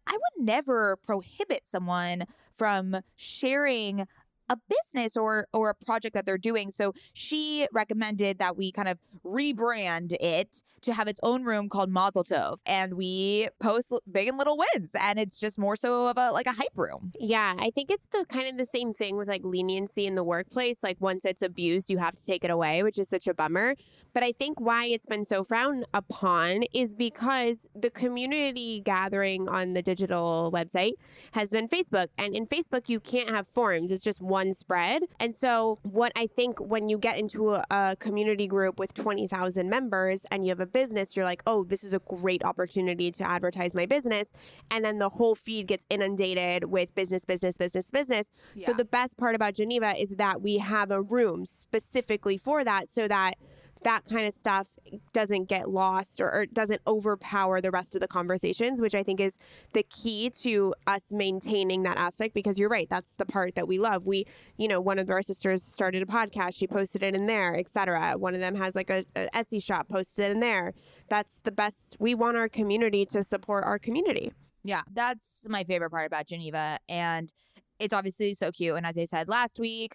I 0.06 0.12
would 0.12 0.44
never 0.44 0.96
prohibit 0.96 1.68
someone 1.68 2.26
from 2.56 2.96
sharing 3.16 4.06
a 4.50 4.56
business 4.68 5.16
or 5.16 5.46
or 5.54 5.70
a 5.70 5.74
project 5.74 6.14
that 6.14 6.26
they're 6.26 6.36
doing. 6.36 6.70
So 6.70 6.92
she 7.14 7.66
recommended 7.72 8.38
that 8.38 8.56
we 8.56 8.72
kind 8.72 8.88
of 8.88 8.98
rebrand 9.24 10.14
it 10.20 10.62
to 10.82 10.92
have 10.92 11.08
its 11.08 11.20
own 11.22 11.44
room 11.44 11.68
called 11.68 11.90
Mazel 11.90 12.24
Tov, 12.24 12.58
and 12.66 12.94
we 12.94 13.48
post 13.60 13.92
big 14.10 14.28
and 14.28 14.36
little 14.36 14.58
wins, 14.58 14.94
and 14.98 15.18
it's 15.18 15.38
just 15.38 15.58
more 15.58 15.76
so 15.76 16.08
of 16.08 16.18
a 16.18 16.32
like 16.32 16.46
a 16.46 16.52
hype 16.52 16.76
room. 16.76 17.12
Yeah, 17.18 17.54
I 17.58 17.70
think 17.70 17.90
it's 17.90 18.06
the 18.08 18.24
kind 18.28 18.48
of 18.48 18.58
the 18.58 18.66
same 18.66 18.92
thing 18.92 19.16
with 19.16 19.28
like 19.28 19.42
leniency 19.44 20.06
in 20.06 20.16
the 20.16 20.24
workplace. 20.24 20.82
Like 20.82 20.96
once 21.00 21.24
it's 21.24 21.42
abused, 21.42 21.88
you 21.88 21.98
have 21.98 22.14
to 22.16 22.26
take 22.26 22.44
it 22.44 22.50
away, 22.50 22.82
which 22.82 22.98
is 22.98 23.08
such 23.08 23.28
a 23.28 23.34
bummer. 23.34 23.76
But 24.12 24.24
I 24.24 24.32
think 24.32 24.60
why 24.60 24.86
it's 24.86 25.06
been 25.06 25.24
so 25.24 25.44
frowned 25.44 25.86
upon 25.94 26.64
is 26.74 26.96
because 26.96 27.68
the 27.74 27.90
community 27.90 28.80
gathering 28.80 29.48
on 29.48 29.74
the 29.74 29.82
digital 29.82 30.50
website 30.52 30.94
has 31.32 31.50
been 31.50 31.68
Facebook. 31.68 32.08
And 32.18 32.34
in 32.34 32.46
Facebook, 32.46 32.88
you 32.88 32.98
can't 32.98 33.30
have 33.30 33.46
forums, 33.46 33.92
it's 33.92 34.02
just 34.02 34.20
one 34.20 34.39
spread. 34.54 35.02
And 35.18 35.34
so, 35.34 35.78
what 35.82 36.12
I 36.16 36.26
think 36.26 36.58
when 36.60 36.88
you 36.88 36.98
get 36.98 37.18
into 37.18 37.50
a, 37.50 37.64
a 37.70 37.96
community 37.98 38.46
group 38.46 38.78
with 38.78 38.94
20,000 38.94 39.68
members 39.68 40.24
and 40.30 40.44
you 40.44 40.50
have 40.50 40.60
a 40.60 40.66
business, 40.66 41.16
you're 41.16 41.24
like, 41.24 41.42
oh, 41.46 41.64
this 41.64 41.84
is 41.84 41.92
a 41.92 42.00
great 42.00 42.44
opportunity 42.44 43.10
to 43.12 43.24
advertise 43.24 43.74
my 43.74 43.86
business. 43.86 44.28
And 44.70 44.84
then 44.84 44.98
the 44.98 45.08
whole 45.08 45.34
feed 45.34 45.66
gets 45.66 45.84
inundated 45.90 46.64
with 46.64 46.94
business, 46.94 47.24
business, 47.24 47.56
business, 47.56 47.90
business. 47.90 48.30
So 48.66 48.72
the 48.72 48.84
best 48.84 49.18
part 49.18 49.34
about 49.34 49.54
Geneva 49.54 49.94
is 49.98 50.16
that 50.16 50.42
we 50.42 50.58
have 50.58 50.90
a 50.90 51.02
room 51.02 51.44
specifically 51.44 52.36
for 52.36 52.64
that 52.64 52.88
so 52.88 53.08
that 53.08 53.34
that 53.82 54.04
kind 54.04 54.26
of 54.26 54.34
stuff 54.34 54.68
doesn't 55.12 55.48
get 55.48 55.70
lost 55.70 56.20
or, 56.20 56.30
or 56.30 56.46
doesn't 56.46 56.80
overpower 56.86 57.60
the 57.60 57.70
rest 57.70 57.94
of 57.94 58.00
the 58.00 58.08
conversations, 58.08 58.80
which 58.80 58.94
I 58.94 59.02
think 59.02 59.20
is 59.20 59.38
the 59.72 59.82
key 59.84 60.30
to 60.42 60.74
us 60.86 61.12
maintaining 61.12 61.82
that 61.84 61.96
aspect 61.96 62.34
because 62.34 62.58
you're 62.58 62.68
right, 62.68 62.88
that's 62.90 63.12
the 63.16 63.26
part 63.26 63.54
that 63.54 63.66
we 63.66 63.78
love. 63.78 64.06
We, 64.06 64.26
you 64.58 64.68
know, 64.68 64.80
one 64.80 64.98
of 64.98 65.08
our 65.10 65.22
sisters 65.22 65.62
started 65.62 66.02
a 66.02 66.06
podcast, 66.06 66.54
she 66.54 66.66
posted 66.66 67.02
it 67.02 67.14
in 67.14 67.26
there, 67.26 67.56
etc. 67.56 68.14
One 68.16 68.34
of 68.34 68.40
them 68.40 68.54
has 68.54 68.74
like 68.74 68.90
a, 68.90 69.04
a 69.16 69.28
Etsy 69.34 69.62
shop 69.62 69.88
posted 69.88 70.30
in 70.30 70.40
there. 70.40 70.74
That's 71.08 71.40
the 71.44 71.52
best. 71.52 71.96
We 71.98 72.14
want 72.14 72.36
our 72.36 72.48
community 72.48 73.06
to 73.06 73.22
support 73.22 73.64
our 73.64 73.78
community. 73.78 74.32
Yeah, 74.62 74.82
that's 74.92 75.44
my 75.48 75.64
favorite 75.64 75.90
part 75.90 76.06
about 76.06 76.26
Geneva. 76.26 76.78
And 76.88 77.32
it's 77.78 77.94
obviously 77.94 78.34
so 78.34 78.52
cute. 78.52 78.76
And 78.76 78.84
as 78.84 78.98
I 78.98 79.06
said 79.06 79.28
last 79.28 79.58
week, 79.58 79.94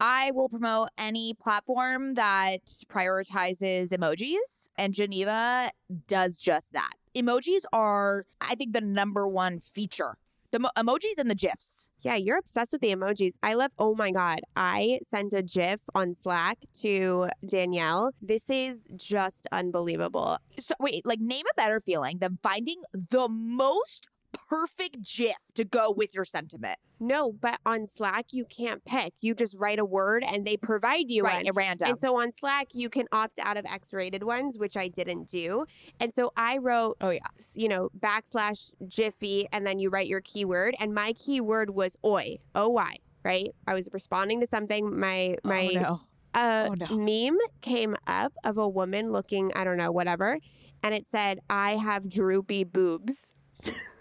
I 0.00 0.32
will 0.32 0.48
promote 0.48 0.88
any 0.98 1.34
platform 1.34 2.14
that 2.14 2.66
prioritizes 2.88 3.90
emojis, 3.90 4.68
and 4.76 4.92
Geneva 4.92 5.70
does 6.08 6.38
just 6.38 6.72
that. 6.72 6.92
Emojis 7.14 7.62
are, 7.72 8.26
I 8.40 8.54
think, 8.54 8.72
the 8.72 8.80
number 8.80 9.26
one 9.26 9.60
feature. 9.60 10.16
The 10.50 10.60
mo- 10.60 10.70
emojis 10.76 11.18
and 11.18 11.28
the 11.28 11.34
GIFs. 11.34 11.88
Yeah, 12.00 12.14
you're 12.14 12.38
obsessed 12.38 12.72
with 12.72 12.80
the 12.80 12.94
emojis. 12.94 13.32
I 13.42 13.54
love, 13.54 13.72
oh 13.78 13.94
my 13.94 14.12
God. 14.12 14.40
I 14.54 15.00
sent 15.02 15.32
a 15.32 15.42
GIF 15.42 15.80
on 15.94 16.14
Slack 16.14 16.58
to 16.80 17.28
Danielle. 17.48 18.12
This 18.22 18.48
is 18.48 18.84
just 18.96 19.48
unbelievable. 19.50 20.38
So, 20.58 20.74
wait, 20.78 21.04
like, 21.04 21.20
name 21.20 21.44
a 21.50 21.54
better 21.56 21.80
feeling 21.80 22.18
than 22.18 22.38
finding 22.42 22.82
the 22.92 23.28
most 23.28 24.08
perfect 24.48 25.02
GIF 25.02 25.36
to 25.54 25.64
go 25.64 25.90
with 25.90 26.14
your 26.14 26.24
sentiment. 26.24 26.78
No, 27.00 27.32
but 27.32 27.58
on 27.66 27.86
Slack, 27.86 28.26
you 28.30 28.44
can't 28.44 28.84
pick. 28.84 29.12
You 29.20 29.34
just 29.34 29.56
write 29.58 29.78
a 29.78 29.84
word 29.84 30.24
and 30.26 30.46
they 30.46 30.56
provide 30.56 31.10
you 31.10 31.24
right, 31.24 31.38
one. 31.38 31.46
at 31.46 31.54
random. 31.54 31.88
And 31.90 31.98
so 31.98 32.20
on 32.20 32.30
Slack, 32.32 32.68
you 32.72 32.88
can 32.88 33.06
opt 33.12 33.38
out 33.40 33.56
of 33.56 33.64
X 33.66 33.92
rated 33.92 34.22
ones, 34.22 34.58
which 34.58 34.76
I 34.76 34.88
didn't 34.88 35.28
do. 35.28 35.66
And 36.00 36.14
so 36.14 36.32
I 36.36 36.58
wrote, 36.58 36.96
oh, 37.00 37.10
yeah. 37.10 37.20
you 37.54 37.68
know, 37.68 37.90
backslash 37.98 38.72
Giphy, 38.84 39.46
and 39.52 39.66
then 39.66 39.78
you 39.78 39.90
write 39.90 40.06
your 40.06 40.20
keyword. 40.20 40.74
And 40.78 40.94
my 40.94 41.12
keyword 41.14 41.70
was 41.70 41.96
oi, 42.04 42.38
O 42.54 42.68
Y, 42.68 42.96
right? 43.24 43.48
I 43.66 43.74
was 43.74 43.88
responding 43.92 44.40
to 44.40 44.46
something. 44.46 44.98
My, 44.98 45.36
oh, 45.44 45.48
my, 45.48 45.70
oh, 45.76 45.80
no. 45.80 46.00
a 46.34 46.68
Oh, 46.70 46.74
no. 46.74 46.96
meme 46.96 47.38
came 47.60 47.94
up 48.06 48.32
of 48.44 48.56
a 48.58 48.68
woman 48.68 49.12
looking, 49.12 49.52
I 49.54 49.64
don't 49.64 49.76
know, 49.76 49.92
whatever. 49.92 50.38
And 50.82 50.94
it 50.94 51.06
said, 51.06 51.40
I 51.48 51.76
have 51.76 52.08
droopy 52.08 52.64
boobs. 52.64 53.26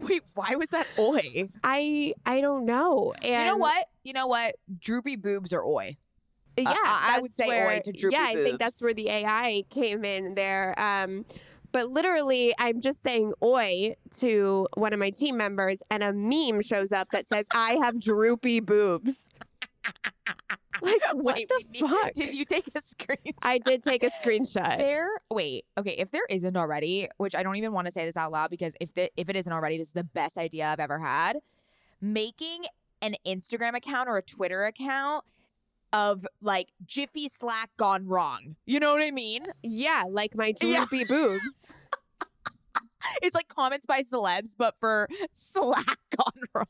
Wait, 0.08 0.22
why 0.34 0.54
was 0.56 0.68
that 0.70 0.86
oi? 0.98 1.48
I 1.62 2.14
I 2.26 2.40
don't 2.40 2.64
know. 2.64 3.12
And 3.22 3.42
you 3.42 3.44
know 3.44 3.56
what? 3.56 3.86
You 4.02 4.12
know 4.12 4.26
what? 4.26 4.56
Droopy 4.78 5.16
boobs 5.16 5.52
are 5.52 5.64
oi. 5.64 5.96
Yeah, 6.56 6.74
I- 6.74 7.16
I 7.16 7.20
would 7.20 7.32
say 7.32 7.46
where, 7.46 7.68
oi 7.76 7.80
to 7.84 7.92
droopy 7.92 8.14
Yeah, 8.16 8.24
I 8.26 8.34
think 8.34 8.58
that's 8.58 8.82
where 8.82 8.92
the 8.94 9.08
AI 9.08 9.62
came 9.70 10.04
in 10.04 10.34
there. 10.34 10.74
Um, 10.78 11.24
but 11.72 11.90
literally, 11.90 12.52
I'm 12.58 12.80
just 12.80 13.02
saying 13.06 13.32
oi 13.42 13.94
to 14.18 14.66
one 14.76 14.92
of 14.92 14.98
my 14.98 15.10
team 15.10 15.36
members, 15.36 15.78
and 15.90 16.02
a 16.02 16.12
meme 16.12 16.62
shows 16.62 16.92
up 16.92 17.08
that 17.12 17.28
says, 17.28 17.46
"I 17.52 17.76
have 17.82 18.00
droopy 18.00 18.60
boobs." 18.60 19.24
Like 20.82 21.00
what 21.12 21.34
Wait, 21.36 21.48
the 21.48 21.78
fuck? 21.80 22.12
Did 22.14 22.34
you 22.34 22.44
take 22.44 22.68
a 22.68 22.80
screenshot? 22.80 23.34
I 23.42 23.58
did 23.58 23.82
take 23.82 24.02
a 24.02 24.10
screenshot. 24.10 24.76
There, 24.78 25.08
wait, 25.30 25.64
okay. 25.78 25.92
If 25.92 26.10
there 26.10 26.24
isn't 26.30 26.56
already, 26.56 27.08
which 27.18 27.34
I 27.34 27.42
don't 27.42 27.56
even 27.56 27.72
want 27.72 27.86
to 27.86 27.92
say 27.92 28.04
this 28.04 28.16
out 28.16 28.32
loud 28.32 28.50
because 28.50 28.74
if 28.80 28.94
the, 28.94 29.10
if 29.16 29.28
it 29.28 29.36
isn't 29.36 29.52
already, 29.52 29.76
this 29.78 29.88
is 29.88 29.92
the 29.92 30.04
best 30.04 30.38
idea 30.38 30.66
I've 30.66 30.80
ever 30.80 30.98
had. 30.98 31.38
Making 32.00 32.64
an 33.02 33.14
Instagram 33.26 33.74
account 33.74 34.08
or 34.08 34.16
a 34.16 34.22
Twitter 34.22 34.64
account 34.64 35.24
of 35.92 36.24
like 36.40 36.68
Giphy 36.86 37.28
Slack 37.30 37.70
gone 37.76 38.06
wrong. 38.06 38.56
You 38.64 38.80
know 38.80 38.92
what 38.92 39.02
I 39.02 39.10
mean? 39.10 39.44
Yeah, 39.62 40.04
like 40.08 40.34
my 40.36 40.54
Yeah. 40.62 40.78
droopy 40.86 41.04
boobs. 41.04 41.58
It's 43.22 43.34
like 43.34 43.48
comments 43.48 43.86
by 43.86 44.02
celebs, 44.02 44.54
but 44.56 44.74
for 44.78 45.08
Slack 45.32 45.96
gone 46.16 46.42
wrong. 46.54 46.66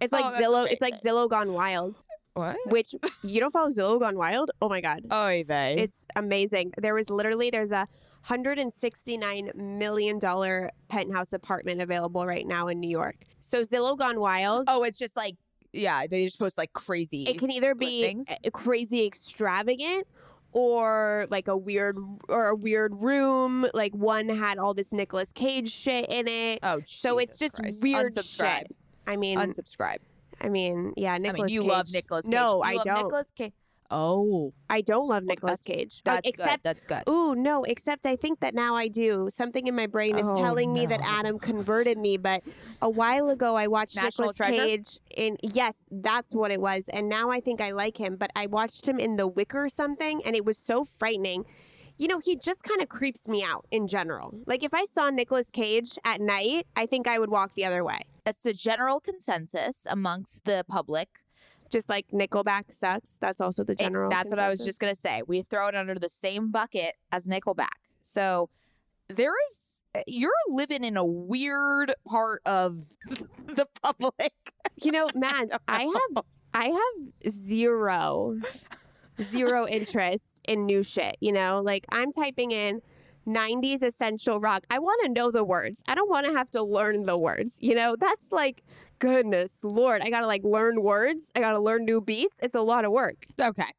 It's 0.00 0.12
Oh, 0.14 0.16
like 0.16 0.42
Zillow. 0.42 0.66
It's 0.68 0.80
like. 0.80 1.00
Zillow 1.02 1.28
gone 1.28 1.52
wild. 1.52 1.96
What? 2.38 2.56
Which 2.66 2.94
you 3.22 3.40
don't 3.40 3.50
follow 3.50 3.68
Zillow 3.68 3.98
gone 4.00 4.16
wild? 4.16 4.50
Oh 4.62 4.68
my 4.68 4.80
god. 4.80 5.02
Oh, 5.10 5.28
they. 5.42 5.76
It's 5.78 6.06
amazing. 6.16 6.72
There 6.78 6.94
was 6.94 7.10
literally 7.10 7.50
there's 7.50 7.72
a 7.72 7.86
hundred 8.22 8.58
and 8.58 8.72
sixty 8.72 9.16
nine 9.16 9.50
million 9.54 10.18
dollar 10.18 10.70
penthouse 10.88 11.32
apartment 11.32 11.80
available 11.80 12.26
right 12.26 12.46
now 12.46 12.68
in 12.68 12.80
New 12.80 12.90
York. 12.90 13.16
So 13.40 13.62
Zillow 13.62 13.96
Gone 13.98 14.20
Wild. 14.20 14.64
oh, 14.68 14.82
it's 14.84 14.98
just 14.98 15.16
like 15.16 15.36
yeah, 15.72 16.06
they 16.08 16.24
just 16.24 16.38
post 16.38 16.56
like 16.56 16.72
crazy. 16.72 17.24
it 17.24 17.38
can 17.38 17.50
either 17.50 17.74
be 17.74 18.22
crazy 18.52 19.06
extravagant 19.06 20.06
or 20.52 21.26
like 21.30 21.48
a 21.48 21.56
weird 21.56 21.98
or 22.28 22.46
a 22.48 22.54
weird 22.54 22.94
room. 22.94 23.66
Like 23.74 23.94
one 23.94 24.28
had 24.28 24.58
all 24.58 24.74
this 24.74 24.92
Nicolas 24.92 25.32
Cage 25.32 25.70
shit 25.70 26.06
in 26.10 26.26
it. 26.28 26.60
oh, 26.62 26.80
so 26.86 27.18
it's 27.18 27.38
just 27.38 27.56
Christ. 27.56 27.82
weird 27.82 28.12
Unsubscribe. 28.12 28.58
shit. 28.58 28.76
I 29.06 29.16
mean, 29.16 29.38
Unsubscribe. 29.38 29.98
I 30.40 30.48
mean, 30.48 30.92
yeah, 30.96 31.16
Nicolas. 31.18 31.40
I 31.40 31.44
mean, 31.46 31.54
you 31.54 31.60
Cage. 31.62 31.70
love 31.70 31.86
Nicolas 31.92 32.26
Cage. 32.26 32.32
No, 32.34 32.56
You 32.56 32.62
I 32.62 32.74
love 32.74 32.84
don't. 32.84 33.02
Nicolas 33.04 33.30
Cage. 33.30 33.52
Oh, 33.90 34.52
I 34.68 34.82
don't 34.82 35.08
love 35.08 35.22
Nicolas 35.24 35.60
that's- 35.60 35.78
Cage. 35.78 36.02
that's 36.04 36.16
Like, 36.18 36.28
except 36.28 36.50
good. 36.50 36.60
That's 36.62 36.84
good. 36.84 37.02
Ooh, 37.08 37.34
no, 37.34 37.64
except 37.64 38.04
I 38.04 38.16
think 38.16 38.40
that 38.40 38.54
now 38.54 38.74
I 38.74 38.88
do. 38.88 39.28
Something 39.30 39.66
in 39.66 39.74
my 39.74 39.86
brain 39.86 40.18
is 40.18 40.28
Oh, 40.28 40.34
telling 40.34 40.74
me 40.74 40.84
that. 40.84 41.00
Adam 41.02 41.38
converted 41.38 41.96
me, 41.96 42.18
but 42.18 42.42
a 42.82 42.90
while 42.90 43.30
ago 43.30 43.56
I 43.56 43.66
watched 43.66 43.96
National 43.96 44.28
Nicolas 44.28 44.36
Treasure? 44.36 44.62
Cage 44.62 44.98
in 45.10 45.38
yes, 45.42 45.84
that's 45.90 46.34
what 46.34 46.50
it 46.50 46.60
was. 46.60 46.88
And 46.90 47.08
now 47.08 47.30
I 47.30 47.40
think 47.40 47.62
I 47.62 47.70
like 47.70 47.96
him, 47.96 48.16
but 48.16 48.30
I 48.36 48.46
watched 48.46 48.86
him 48.86 48.98
in 48.98 49.16
The 49.16 49.26
Wicker 49.26 49.64
or 49.64 49.68
something 49.70 50.20
and 50.26 50.36
it 50.36 50.44
was 50.44 50.58
so 50.58 50.84
frightening. 50.84 51.46
You 51.96 52.08
know, 52.08 52.18
he 52.18 52.36
just 52.36 52.62
kind 52.64 52.82
of 52.82 52.88
creeps 52.90 53.26
me 53.26 53.42
out 53.42 53.66
in 53.70 53.88
general. 53.88 54.34
Like 54.46 54.62
if 54.62 54.74
I 54.74 54.84
saw 54.84 55.08
Nicolas 55.08 55.50
Cage 55.50 55.98
at 56.04 56.20
night, 56.20 56.66
I 56.76 56.84
think 56.84 57.08
I 57.08 57.18
would 57.18 57.30
walk 57.30 57.54
the 57.54 57.64
other 57.64 57.82
way. 57.82 58.00
That's 58.28 58.42
the 58.42 58.52
general 58.52 59.00
consensus 59.00 59.86
amongst 59.88 60.44
the 60.44 60.62
public. 60.68 61.08
Just 61.70 61.88
like 61.88 62.08
Nickelback 62.12 62.70
sucks. 62.70 63.16
That's 63.22 63.40
also 63.40 63.64
the 63.64 63.72
It- 63.72 63.78
general. 63.78 64.10
that's 64.10 64.28
what 64.28 64.38
I 64.38 64.50
was 64.50 64.62
just 64.62 64.80
gonna 64.80 64.94
say. 64.94 65.22
We 65.26 65.40
throw 65.40 65.66
it 65.68 65.74
under 65.74 65.94
the 65.94 66.10
same 66.10 66.50
bucket 66.50 66.96
as 67.10 67.26
Nickelback. 67.26 67.78
So 68.02 68.50
there 69.08 69.32
is 69.48 69.80
eh, 69.94 70.02
you're 70.06 70.30
living 70.48 70.84
in 70.84 70.98
a 70.98 71.06
weird 71.06 71.94
part 72.06 72.42
of 72.44 72.90
the 73.46 73.66
public. 73.82 74.34
You 74.76 74.92
know, 74.92 75.08
Mads, 75.14 75.52
I 75.66 75.84
have 75.84 76.24
I 76.52 76.66
have 76.66 77.30
zero 77.32 78.38
zero 79.22 79.66
interest 79.78 80.42
in 80.46 80.66
new 80.66 80.82
shit, 80.82 81.16
you 81.20 81.32
know? 81.32 81.62
Like 81.64 81.86
I'm 81.90 82.12
typing 82.12 82.50
in 82.50 82.82
90s 83.28 83.82
essential 83.82 84.40
rock. 84.40 84.66
I 84.70 84.78
want 84.78 85.00
to 85.02 85.08
know 85.08 85.30
the 85.30 85.44
words. 85.44 85.82
I 85.86 85.94
don't 85.94 86.10
want 86.10 86.26
to 86.26 86.32
have 86.32 86.50
to 86.52 86.62
learn 86.62 87.06
the 87.06 87.18
words. 87.18 87.58
You 87.60 87.74
know, 87.74 87.96
that's 87.96 88.32
like 88.32 88.64
goodness 88.98 89.60
lord. 89.62 90.02
I 90.02 90.10
got 90.10 90.20
to 90.20 90.26
like 90.26 90.44
learn 90.44 90.82
words. 90.82 91.30
I 91.34 91.40
got 91.40 91.52
to 91.52 91.60
learn 91.60 91.84
new 91.84 92.00
beats. 92.00 92.38
It's 92.42 92.54
a 92.54 92.60
lot 92.60 92.84
of 92.84 92.92
work. 92.92 93.26
Okay. 93.40 93.70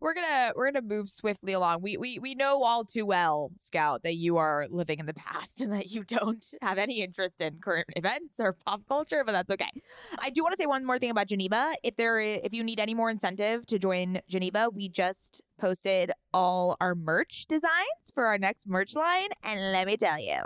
We're 0.00 0.12
gonna 0.14 0.52
we're 0.54 0.70
gonna 0.70 0.86
move 0.86 1.08
swiftly 1.08 1.54
along. 1.54 1.80
We 1.80 1.96
we 1.96 2.18
we 2.18 2.34
know 2.34 2.62
all 2.62 2.84
too 2.84 3.06
well, 3.06 3.50
Scout, 3.58 4.02
that 4.02 4.16
you 4.16 4.36
are 4.36 4.66
living 4.68 4.98
in 4.98 5.06
the 5.06 5.14
past 5.14 5.62
and 5.62 5.72
that 5.72 5.90
you 5.90 6.04
don't 6.04 6.44
have 6.60 6.76
any 6.76 7.00
interest 7.00 7.40
in 7.40 7.58
current 7.58 7.86
events 7.96 8.38
or 8.40 8.52
pop 8.52 8.82
culture, 8.86 9.22
but 9.24 9.32
that's 9.32 9.50
okay. 9.50 9.70
I 10.18 10.30
do 10.30 10.42
want 10.42 10.52
to 10.52 10.58
say 10.58 10.66
one 10.66 10.84
more 10.84 10.98
thing 10.98 11.10
about 11.10 11.28
Geneva. 11.28 11.72
If 11.82 11.96
there 11.96 12.20
if 12.20 12.52
you 12.52 12.62
need 12.62 12.78
any 12.78 12.94
more 12.94 13.10
incentive 13.10 13.66
to 13.66 13.78
join 13.78 14.20
Geneva, 14.28 14.68
we 14.70 14.88
just 14.88 15.40
posted 15.58 16.12
all 16.34 16.76
our 16.80 16.94
merch 16.94 17.46
designs 17.46 18.12
for 18.14 18.26
our 18.26 18.36
next 18.38 18.68
merch 18.68 18.94
line, 18.94 19.28
and 19.42 19.72
let 19.72 19.86
me 19.86 19.96
tell 19.96 20.20
you, 20.20 20.40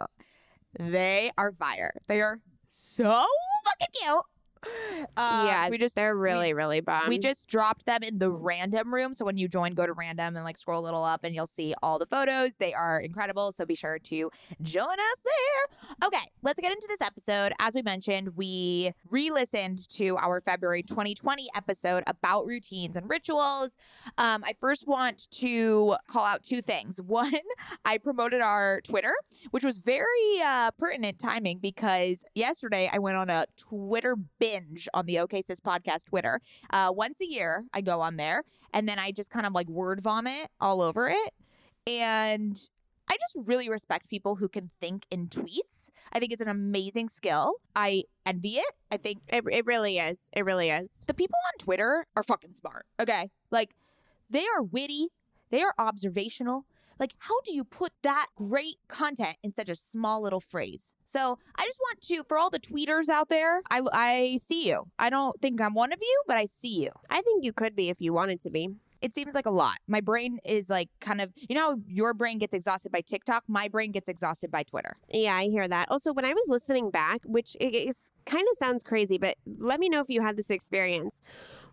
they 0.79 1.33
are 1.37 1.53
fire. 1.53 1.93
They 2.07 2.21
are 2.21 2.39
so 2.73 3.05
fucking 3.05 3.89
cute. 3.93 4.25
Uh, 5.17 5.45
yeah, 5.47 5.65
so 5.65 5.71
we 5.71 5.79
just 5.79 5.97
they're 5.97 6.15
we- 6.15 6.23
really, 6.23 6.55
really 6.55 6.81
bummed. 6.81 7.09
we 7.09 7.19
just 7.19 7.49
dropped 7.49 7.85
them 7.87 8.03
in 8.03 8.19
the 8.19 8.31
random 8.31 8.95
room. 8.95 9.13
So 9.13 9.25
when 9.25 9.37
you 9.37 9.49
join, 9.49 9.75
go 9.75 9.85
to 9.85 9.93
random 9.93 10.37
and 10.37 10.45
like 10.45 10.57
scroll 10.57 10.81
a 10.81 10.85
little 10.85 11.03
up 11.03 11.25
and 11.25 11.35
you'll 11.35 11.47
see 11.49 11.75
all 11.83 11.99
the 11.99 12.07
photos. 12.07 12.55
They 12.55 12.73
are 12.73 13.01
incredible. 13.01 13.53
So 13.53 13.67
be 13.67 13.75
sure 13.75 13.99
to 13.99 14.31
join 14.63 14.85
us 14.85 15.23
there. 15.25 16.07
Okay, 16.07 16.31
let's 16.43 16.61
get 16.61 16.73
into 16.73 16.87
this 16.89 17.01
episode. 17.01 17.53
As 17.59 17.75
we 17.75 17.83
mentioned, 17.83 18.37
we 18.37 18.93
re 19.11 19.31
listened 19.31 19.87
to 19.91 20.17
our 20.19 20.41
February 20.41 20.83
2020 20.83 21.49
episode 21.57 22.05
about 22.07 22.47
routines 22.47 22.97
and 22.97 23.11
rituals. 23.11 23.77
Um, 24.19 24.45
I 24.45 24.53
first 24.61 24.87
want 24.87 25.31
to 25.33 25.97
call 26.07 26.25
out 26.25 26.43
two 26.43 26.63
things. 26.63 27.01
One, 27.07 27.33
I 27.85 27.99
promoted 27.99 28.41
our 28.41 28.81
Twitter, 28.83 29.13
which 29.51 29.65
was 29.65 29.79
very 29.79 30.41
uh, 30.43 30.71
pertinent 30.79 31.19
timing 31.19 31.59
because 31.59 32.25
yesterday 32.35 32.89
I 32.91 32.99
went 32.99 33.17
on 33.17 33.29
a 33.29 33.47
Twitter 33.59 34.17
binge 34.53 34.89
on 34.95 35.07
the 35.07 35.19
OK 35.19 35.41
Sis 35.43 35.61
podcast 35.61 36.07
Twitter. 36.07 36.41
Uh, 36.71 36.93
once 36.95 37.21
a 37.21 37.27
year, 37.27 37.65
I 37.73 37.81
go 37.81 38.01
on 38.01 38.17
there 38.17 38.45
and 38.73 38.89
then 38.89 38.99
I 38.99 39.13
just 39.13 39.31
kind 39.31 39.47
of 39.47 39.53
like 39.53 39.69
word 39.69 40.01
vomit 40.01 40.49
all 40.61 40.81
over 40.81 41.09
it. 41.09 41.31
And 41.87 42.59
I 43.09 43.17
just 43.17 43.47
really 43.49 43.69
respect 43.69 44.09
people 44.09 44.37
who 44.37 44.49
can 44.49 44.71
think 44.81 45.07
in 45.11 45.29
tweets. 45.29 45.91
I 46.13 46.19
think 46.21 46.33
it's 46.33 46.43
an 46.43 46.49
amazing 46.49 47.09
skill. 47.09 47.57
I 47.75 48.05
envy 48.25 48.57
it. 48.57 48.73
I 48.91 48.97
think 48.97 49.19
It, 49.29 49.45
it 49.51 49.67
really 49.67 49.99
is. 49.99 50.21
It 50.33 50.45
really 50.45 50.71
is. 50.71 50.89
the 51.07 51.15
people 51.15 51.37
on 51.53 51.59
Twitter 51.59 52.07
are 52.17 52.23
fucking 52.23 52.53
smart. 52.53 52.87
Okay. 53.01 53.31
Like 53.51 53.75
they 54.31 54.45
are 54.57 54.63
witty, 54.63 55.09
they 55.51 55.63
are 55.63 55.75
observational. 55.79 56.65
Like, 56.99 57.15
how 57.19 57.41
do 57.43 57.55
you 57.55 57.65
put 57.65 57.93
that 58.03 58.27
great 58.37 58.77
content 58.89 59.37
in 59.43 59.53
such 59.53 59.69
a 59.69 59.77
small 59.77 60.23
little 60.23 60.41
phrase? 60.41 60.95
So, 61.05 61.39
I 61.57 61.65
just 61.65 61.79
want 61.81 62.01
to, 62.03 62.25
for 62.29 62.39
all 62.39 62.51
the 62.51 62.61
tweeters 62.61 63.09
out 63.09 63.29
there, 63.29 63.63
I, 63.71 63.83
I 63.93 64.37
see 64.39 64.69
you. 64.69 64.85
I 64.99 65.11
don't 65.11 65.41
think 65.41 65.61
I'm 65.61 65.75
one 65.75 65.93
of 65.93 65.99
you, 66.01 66.23
but 66.27 66.37
I 66.37 66.47
see 66.47 66.83
you. 66.83 66.91
I 67.11 67.21
think 67.23 67.45
you 67.45 67.53
could 67.53 67.75
be 67.77 67.89
if 67.89 68.01
you 68.01 68.13
wanted 68.13 68.41
to 68.41 68.51
be. 68.51 68.69
It 69.01 69.17
seems 69.17 69.35
like 69.35 69.47
a 69.47 69.51
lot. 69.51 69.79
My 69.89 70.01
brain 70.01 70.39
is 70.45 70.71
like 70.71 70.89
kind 71.01 71.21
of, 71.21 71.33
you 71.35 71.57
know, 71.57 71.81
your 71.89 72.15
brain 72.15 72.39
gets 72.39 72.55
exhausted 72.55 72.93
by 72.93 73.01
TikTok. 73.01 73.43
My 73.49 73.67
brain 73.67 73.91
gets 73.91 74.09
exhausted 74.09 74.53
by 74.53 74.63
Twitter. 74.63 74.97
Yeah, 75.13 75.35
I 75.35 75.47
hear 75.47 75.67
that. 75.67 75.91
Also, 75.91 76.13
when 76.13 76.25
I 76.25 76.33
was 76.33 76.45
listening 76.47 76.91
back, 76.91 77.23
which 77.25 77.57
is 77.61 78.13
kind 78.27 78.47
of 78.53 78.57
sounds 78.59 78.85
crazy, 78.85 79.19
but 79.19 79.37
let 79.59 79.81
me 79.81 79.89
know 79.89 80.01
if 80.01 80.09
you 80.09 80.23
had 80.23 80.37
this 80.37 80.51
experience. 80.51 81.21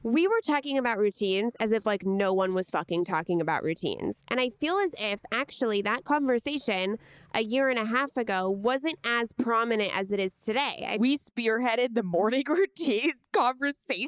We 0.02 0.28
were 0.28 0.40
talking 0.46 0.78
about 0.78 0.98
routines 0.98 1.56
as 1.60 1.72
if 1.74 1.86
like 1.86 2.06
no 2.06 2.32
one 2.34 2.54
was 2.54 2.70
fucking 2.70 3.04
talking 3.06 3.42
about 3.42 3.64
routines. 3.64 4.22
And 4.30 4.40
I 4.40 4.50
feel 4.50 4.78
as 4.78 4.96
if 4.98 5.22
actually 5.32 5.82
that 5.82 6.06
conversation 6.06 6.98
a 7.36 7.42
year 7.42 7.70
and 7.70 7.78
a 7.78 7.86
half 7.86 8.16
ago 8.16 8.50
wasn't 8.50 8.96
as 9.04 9.34
prominent 9.34 9.96
as 9.96 10.12
it 10.12 10.20
is 10.20 10.34
today. 10.34 10.86
I, 10.88 10.98
We 10.98 11.18
spearheaded 11.18 11.96
the 11.96 12.04
morning 12.04 12.44
routine 12.48 13.12
conversation. 13.34 14.08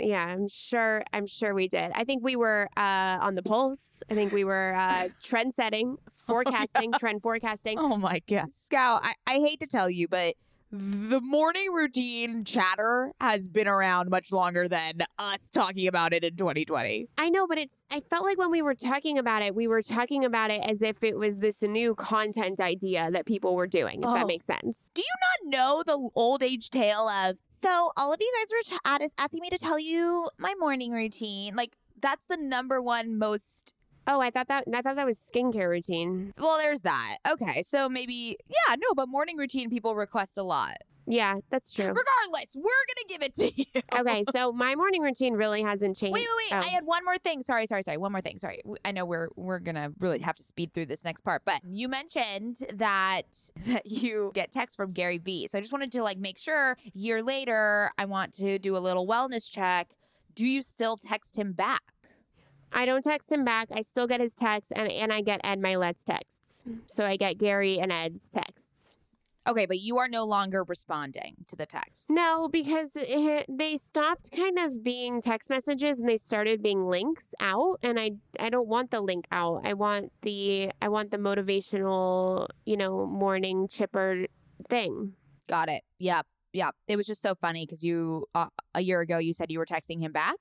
yeah, 0.00 0.26
I'm 0.26 0.48
sure 0.48 1.02
I'm 1.12 1.26
sure 1.26 1.54
we 1.54 1.68
did. 1.68 1.92
I 1.94 2.04
think 2.04 2.24
we 2.24 2.34
were 2.36 2.68
uh, 2.76 3.18
on 3.20 3.36
the 3.36 3.42
pulse. 3.42 3.90
I 4.10 4.14
think 4.14 4.32
we 4.32 4.44
were 4.44 4.74
uh, 4.76 5.08
trend 5.22 5.54
setting, 5.54 5.96
forecasting, 6.26 6.92
trend 6.98 7.22
forecasting. 7.22 7.78
Oh 7.78 7.96
my 7.96 8.20
god. 8.28 8.50
Scout, 8.50 9.02
I, 9.04 9.14
I 9.26 9.34
hate 9.34 9.60
to 9.60 9.66
tell 9.66 9.88
you, 9.88 10.08
but 10.08 10.34
the 10.70 11.20
morning 11.22 11.72
routine 11.72 12.44
chatter 12.44 13.12
has 13.20 13.48
been 13.48 13.66
around 13.66 14.10
much 14.10 14.30
longer 14.32 14.68
than 14.68 14.94
us 15.18 15.48
talking 15.50 15.86
about 15.88 16.12
it 16.12 16.24
in 16.24 16.36
2020. 16.36 17.08
I 17.16 17.30
know, 17.30 17.46
but 17.46 17.58
it's 17.58 17.80
I 17.90 18.00
felt 18.10 18.24
like 18.24 18.38
when 18.38 18.50
we 18.50 18.60
were 18.62 18.74
talking 18.74 19.16
about 19.18 19.42
it, 19.42 19.54
we 19.54 19.66
were 19.66 19.82
talking 19.82 20.24
about 20.24 20.50
it 20.50 20.60
as 20.68 20.82
if 20.82 21.02
it 21.02 21.16
was 21.16 21.38
this 21.38 21.62
new 21.62 21.94
content 21.94 22.60
idea 22.60 23.10
that 23.12 23.24
people 23.26 23.54
were 23.56 23.66
doing, 23.66 24.02
if 24.02 24.08
Oh. 24.08 24.14
that 24.14 24.26
makes 24.26 24.46
sense. 24.46 24.78
Do 24.94 25.02
you 25.02 25.50
not 25.50 25.56
know 25.58 25.82
the 25.86 26.10
old 26.14 26.42
age 26.42 26.70
tale 26.70 27.08
of 27.08 27.38
so 27.62 27.90
all 27.96 28.12
of 28.12 28.20
you 28.20 28.32
guys 28.38 28.72
were 28.72 29.00
ch- 29.08 29.10
asking 29.18 29.40
me 29.40 29.50
to 29.50 29.58
tell 29.58 29.80
you 29.80 30.28
my 30.38 30.54
morning 30.60 30.92
routine. 30.92 31.56
Like 31.56 31.72
that's 32.00 32.26
the 32.26 32.36
number 32.36 32.80
one 32.80 33.18
most 33.18 33.74
Oh, 34.08 34.20
I 34.20 34.30
thought 34.30 34.48
that 34.48 34.64
I 34.74 34.80
thought 34.82 34.96
that 34.96 35.06
was 35.06 35.18
skincare 35.18 35.68
routine. 35.68 36.32
well, 36.38 36.58
there's 36.58 36.80
that. 36.82 37.18
Okay, 37.30 37.62
so 37.62 37.88
maybe 37.88 38.36
yeah, 38.48 38.74
no, 38.76 38.94
but 38.96 39.08
morning 39.08 39.36
routine 39.36 39.68
people 39.70 39.94
request 39.94 40.38
a 40.38 40.42
lot. 40.42 40.78
Yeah, 41.10 41.36
that's 41.48 41.72
true. 41.72 41.86
Regardless, 41.86 42.54
we're 42.54 42.62
gonna 42.62 43.08
give 43.08 43.22
it 43.22 43.34
to 43.36 43.52
you. 43.56 43.82
okay, 43.98 44.24
so 44.32 44.52
my 44.52 44.74
morning 44.74 45.00
routine 45.02 45.32
really 45.34 45.62
hasn't 45.62 45.96
changed. 45.96 46.12
Wait, 46.14 46.26
wait, 46.36 46.50
wait! 46.50 46.56
I 46.58 46.66
Oh. 46.66 46.70
had 46.70 46.84
one 46.84 47.02
more 47.04 47.16
thing. 47.16 47.42
Sorry, 47.42 47.64
sorry, 47.66 47.82
sorry. 47.82 47.96
One 47.96 48.12
more 48.12 48.20
thing. 48.20 48.36
Sorry. 48.38 48.60
I 48.84 48.92
know 48.92 49.04
we're 49.06 49.28
we're 49.36 49.58
gonna 49.58 49.90
really 50.00 50.18
have 50.20 50.36
to 50.36 50.42
speed 50.42 50.74
through 50.74 50.86
this 50.86 51.04
next 51.04 51.22
part, 51.22 51.42
but 51.46 51.60
you 51.66 51.88
mentioned 51.88 52.56
that 52.74 53.22
that 53.66 53.86
you 53.90 54.32
get 54.34 54.52
texts 54.52 54.76
from 54.76 54.92
Gary 54.92 55.18
Vee. 55.18 55.48
So 55.48 55.56
I 55.58 55.60
just 55.62 55.72
wanted 55.72 55.92
to 55.92 56.02
like 56.02 56.18
make 56.18 56.36
sure. 56.38 56.76
Year 56.94 57.22
later, 57.22 57.90
I 57.98 58.04
want 58.04 58.34
to 58.34 58.58
do 58.58 58.76
a 58.76 58.80
little 58.80 59.06
wellness 59.06 59.50
check. 59.50 59.90
Do 60.34 60.46
you 60.46 60.62
still 60.62 60.96
text 60.96 61.36
him 61.36 61.52
back? 61.52 61.82
I 62.72 62.86
don't 62.86 63.02
text 63.02 63.32
him 63.32 63.44
back. 63.44 63.68
I 63.72 63.82
still 63.82 64.06
get 64.06 64.20
his 64.20 64.34
texts 64.34 64.72
and, 64.74 64.90
and 64.90 65.12
I 65.12 65.20
get 65.20 65.40
Ed 65.44 65.60
Mylett's 65.60 66.04
texts. 66.04 66.64
Mm. 66.68 66.80
So 66.86 67.04
I 67.04 67.16
get 67.16 67.38
Gary 67.38 67.78
and 67.78 67.92
Ed's 67.92 68.28
texts. 68.30 68.78
Okay, 69.48 69.64
but 69.64 69.78
you 69.78 69.96
are 69.96 70.08
no 70.08 70.24
longer 70.24 70.62
responding 70.64 71.36
to 71.48 71.56
the 71.56 71.64
text. 71.64 72.10
No, 72.10 72.50
because 72.52 72.90
it, 72.94 73.46
they 73.48 73.78
stopped 73.78 74.30
kind 74.30 74.58
of 74.58 74.84
being 74.84 75.22
text 75.22 75.48
messages 75.48 76.00
and 76.00 76.08
they 76.08 76.18
started 76.18 76.62
being 76.62 76.86
links 76.86 77.34
out 77.40 77.78
and 77.82 77.98
I 77.98 78.10
I 78.38 78.50
don't 78.50 78.68
want 78.68 78.90
the 78.90 79.00
link 79.00 79.26
out. 79.32 79.62
I 79.64 79.72
want 79.72 80.12
the 80.20 80.70
I 80.82 80.88
want 80.88 81.10
the 81.10 81.16
motivational, 81.16 82.48
you 82.66 82.76
know, 82.76 83.06
morning 83.06 83.68
chipper 83.68 84.26
thing. 84.68 85.14
Got 85.48 85.70
it. 85.70 85.82
Yep. 85.98 86.26
Yep. 86.52 86.74
It 86.86 86.96
was 86.96 87.06
just 87.06 87.20
so 87.20 87.34
funny 87.34 87.66
because 87.66 87.82
you 87.84 88.26
uh, 88.34 88.46
a 88.74 88.80
year 88.80 89.00
ago 89.00 89.18
you 89.18 89.34
said 89.34 89.50
you 89.50 89.58
were 89.58 89.66
texting 89.66 90.00
him 90.00 90.12
back. 90.12 90.36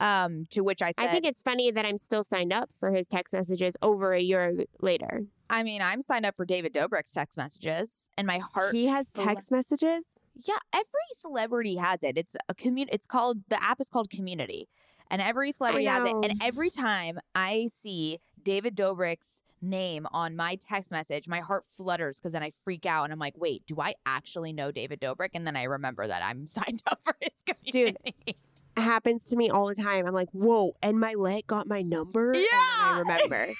Um, 0.00 0.46
to 0.50 0.62
which 0.62 0.82
I 0.82 0.90
said, 0.90 1.06
I 1.06 1.08
think 1.08 1.26
it's 1.26 1.42
funny 1.42 1.70
that 1.70 1.84
I'm 1.84 1.98
still 1.98 2.24
signed 2.24 2.52
up 2.52 2.70
for 2.78 2.92
his 2.92 3.06
text 3.06 3.34
messages 3.34 3.76
over 3.82 4.12
a 4.12 4.20
year 4.20 4.56
later. 4.80 5.22
I 5.50 5.62
mean, 5.62 5.82
I'm 5.82 6.02
signed 6.02 6.26
up 6.26 6.36
for 6.36 6.44
David 6.44 6.72
Dobrik's 6.72 7.10
text 7.10 7.36
messages, 7.36 8.08
and 8.16 8.26
my 8.26 8.38
heart. 8.38 8.74
He 8.74 8.86
has 8.86 9.10
text 9.10 9.50
messages? 9.50 10.04
Yeah, 10.34 10.58
every 10.74 10.86
celebrity 11.12 11.76
has 11.76 12.02
it. 12.02 12.16
It's 12.16 12.34
a 12.48 12.54
community. 12.54 12.94
It's 12.94 13.06
called 13.06 13.38
the 13.48 13.62
app 13.62 13.80
is 13.80 13.88
called 13.88 14.10
Community, 14.10 14.68
and 15.10 15.20
every 15.20 15.52
celebrity 15.52 15.86
has 15.86 16.04
it. 16.04 16.14
And 16.22 16.42
every 16.42 16.70
time 16.70 17.18
I 17.34 17.66
see 17.70 18.18
David 18.42 18.74
Dobrik's 18.74 19.41
name 19.62 20.06
on 20.12 20.36
my 20.36 20.56
text 20.56 20.90
message, 20.90 21.28
my 21.28 21.40
heart 21.40 21.64
flutters 21.76 22.18
because 22.18 22.32
then 22.32 22.42
I 22.42 22.50
freak 22.64 22.84
out 22.86 23.04
and 23.04 23.12
I'm 23.12 23.18
like, 23.18 23.34
wait, 23.36 23.64
do 23.66 23.80
I 23.80 23.94
actually 24.04 24.52
know 24.52 24.70
David 24.70 25.00
Dobrik? 25.00 25.30
And 25.34 25.46
then 25.46 25.56
I 25.56 25.64
remember 25.64 26.06
that 26.06 26.22
I'm 26.24 26.46
signed 26.48 26.82
up 26.90 27.00
for 27.04 27.14
his 27.20 27.42
community. 27.46 28.14
It 28.26 28.36
happens 28.80 29.24
to 29.26 29.36
me 29.36 29.50
all 29.50 29.66
the 29.66 29.74
time. 29.74 30.06
I'm 30.06 30.14
like, 30.14 30.30
whoa, 30.32 30.74
and 30.82 30.98
my 30.98 31.14
leg 31.14 31.46
got 31.46 31.66
my 31.68 31.82
number. 31.82 32.32
And 32.32 32.36
then 32.36 32.44
I 32.50 32.88
Yeah. 32.92 32.98
remember. 33.00 33.52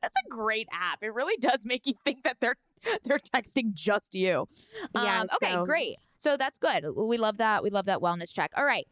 That's 0.00 0.14
a 0.24 0.28
great 0.30 0.68
app. 0.72 1.02
It 1.02 1.12
really 1.14 1.36
does 1.38 1.64
make 1.66 1.86
you 1.86 1.94
think 2.04 2.22
that 2.24 2.38
they're 2.40 2.56
they're 3.04 3.18
texting 3.18 3.72
just 3.74 4.14
you. 4.14 4.46
Yeah, 4.94 5.20
Um, 5.22 5.28
okay, 5.42 5.52
so- 5.54 5.64
great. 5.64 5.96
So 6.16 6.36
that's 6.38 6.56
good. 6.58 6.86
We 6.96 7.18
love 7.18 7.36
that. 7.38 7.62
We 7.62 7.68
love 7.70 7.84
that 7.86 7.98
wellness 8.00 8.32
check. 8.32 8.50
All 8.56 8.64
right. 8.64 8.86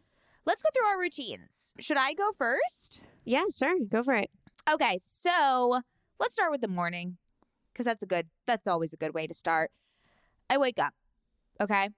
Let's 0.45 0.61
go 0.61 0.69
through 0.75 0.87
our 0.87 0.99
routines. 0.99 1.73
Should 1.79 1.97
I 1.99 2.13
go 2.15 2.33
first? 2.37 3.01
yeah, 3.25 3.45
sure. 3.57 3.75
Go 3.91 4.03
for 4.03 4.13
it. 4.15 4.29
Okay, 4.71 4.99
so 5.01 5.81
let's 6.23 6.35
start 6.35 6.53
with 6.53 6.61
the 6.61 6.69
morning 6.69 7.17
because 7.73 7.85
that's 7.85 8.03
a 8.05 8.07
good 8.07 8.29
that's 8.47 8.69
always 8.69 8.93
a 8.93 8.97
good 8.97 9.13
way 9.13 9.27
to 9.27 9.35
start. 9.35 9.73
I 10.49 10.57
wake 10.57 10.79
up. 10.79 10.95
Okay? 11.61 11.89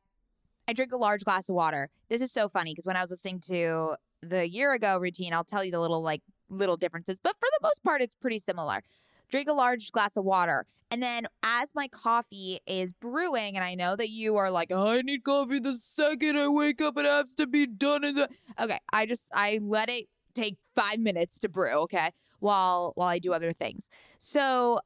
I 0.66 0.72
drink 0.72 0.92
a 0.92 0.96
large 0.96 1.24
glass 1.24 1.50
of 1.50 1.54
water. 1.54 1.90
This 2.08 2.22
is 2.22 2.32
so 2.32 2.48
funny 2.48 2.72
because 2.72 2.86
when 2.86 2.96
I 2.96 3.02
was 3.02 3.10
listening 3.10 3.40
to 3.48 3.96
the 4.22 4.48
year 4.48 4.72
ago 4.72 4.96
routine, 4.96 5.34
I'll 5.34 5.44
tell 5.44 5.62
you 5.62 5.70
the 5.70 5.80
little 5.80 6.02
like 6.02 6.22
little 6.48 6.76
differences, 6.76 7.20
but 7.22 7.34
for 7.38 7.48
the 7.58 7.58
most 7.62 7.84
part 7.84 8.00
it's 8.00 8.14
pretty 8.14 8.38
similar. 8.38 8.82
Drink 9.30 9.48
a 9.48 9.52
large 9.52 9.92
glass 9.92 10.16
of 10.16 10.24
water. 10.24 10.64
And 10.90 11.02
then 11.02 11.26
as 11.42 11.74
my 11.74 11.88
coffee 11.88 12.60
is 12.66 12.92
brewing, 12.92 13.56
and 13.56 13.64
I 13.64 13.74
know 13.74 13.96
that 13.96 14.10
you 14.10 14.36
are 14.36 14.50
like, 14.50 14.70
I 14.72 15.02
need 15.02 15.24
coffee 15.24 15.58
the 15.58 15.76
second 15.76 16.38
I 16.38 16.48
wake 16.48 16.80
up, 16.80 16.96
it 16.96 17.04
has 17.04 17.34
to 17.34 17.46
be 17.46 17.66
done 17.66 18.04
in 18.04 18.14
the 18.14 18.28
Okay, 18.58 18.78
I 18.90 19.04
just 19.04 19.28
I 19.34 19.58
let 19.60 19.90
it 19.90 20.06
take 20.34 20.56
five 20.74 20.98
minutes 20.98 21.38
to 21.40 21.48
brew, 21.48 21.72
okay? 21.82 22.10
While 22.40 22.92
while 22.96 23.08
I 23.08 23.18
do 23.18 23.32
other 23.32 23.52
things. 23.52 23.88
So 24.18 24.80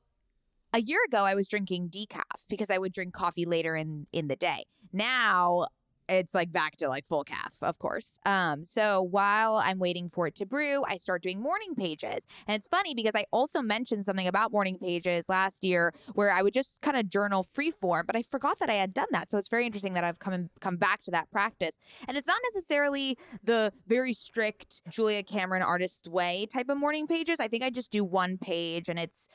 a 0.73 0.81
year 0.81 1.01
ago 1.07 1.25
I 1.25 1.35
was 1.35 1.49
drinking 1.49 1.91
decaf 1.91 2.45
because 2.49 2.71
I 2.71 2.79
would 2.79 2.93
drink 2.93 3.15
coffee 3.15 3.45
later 3.45 3.75
in 3.77 4.07
in 4.13 4.29
the 4.29 4.37
day. 4.37 4.65
Now 4.93 5.69
it's 6.09 6.35
like 6.35 6.53
back 6.53 6.77
to 6.77 6.89
like 6.89 7.05
full 7.05 7.25
calf, 7.25 7.57
of 7.63 7.79
course. 7.79 8.19
Um, 8.25 8.65
so 8.65 9.03
while 9.03 9.57
I'm 9.57 9.79
waiting 9.79 10.09
for 10.09 10.27
it 10.27 10.35
to 10.37 10.47
brew, 10.47 10.83
I 10.87 10.97
start 10.97 11.23
doing 11.23 11.41
morning 11.41 11.75
pages. 11.75 12.27
And 12.47 12.55
it's 12.55 12.69
funny 12.69 12.95
because 12.95 13.15
I 13.15 13.25
also 13.33 13.61
mentioned 13.63 14.05
something 14.05 14.27
about 14.27 14.53
morning 14.53 14.79
pages 14.79 15.29
last 15.29 15.65
year 15.65 15.93
where 16.15 16.33
I 16.33 16.43
would 16.43 16.55
just 16.55 16.77
kind 16.81 16.97
of 16.97 17.09
journal 17.09 17.43
free 17.43 17.71
form, 17.71 18.07
but 18.07 18.17
I 18.17 18.23
forgot 18.23 18.59
that 18.61 18.71
I 18.71 18.75
had 18.75 18.95
done 18.95 19.09
that. 19.11 19.31
So 19.31 19.39
it's 19.39 19.49
very 19.49 19.67
interesting 19.67 19.95
that 19.95 20.05
I've 20.05 20.19
come 20.19 20.51
come 20.61 20.77
back 20.77 21.03
to 21.03 21.11
that 21.11 21.31
practice. 21.31 21.79
And 22.07 22.17
it's 22.17 22.27
not 22.27 22.41
necessarily 22.55 23.19
the 23.43 23.73
very 23.87 24.13
strict 24.13 24.83
Julia 24.89 25.23
Cameron 25.23 25.63
artist 25.63 26.09
way 26.09 26.47
type 26.53 26.69
of 26.69 26.79
morning 26.79 27.07
pages. 27.07 27.41
I 27.41 27.49
think 27.49 27.63
I 27.63 27.71
just 27.71 27.91
do 27.91 28.05
one 28.05 28.39
page 28.39 28.89
and 28.89 28.99
it's 28.99 29.29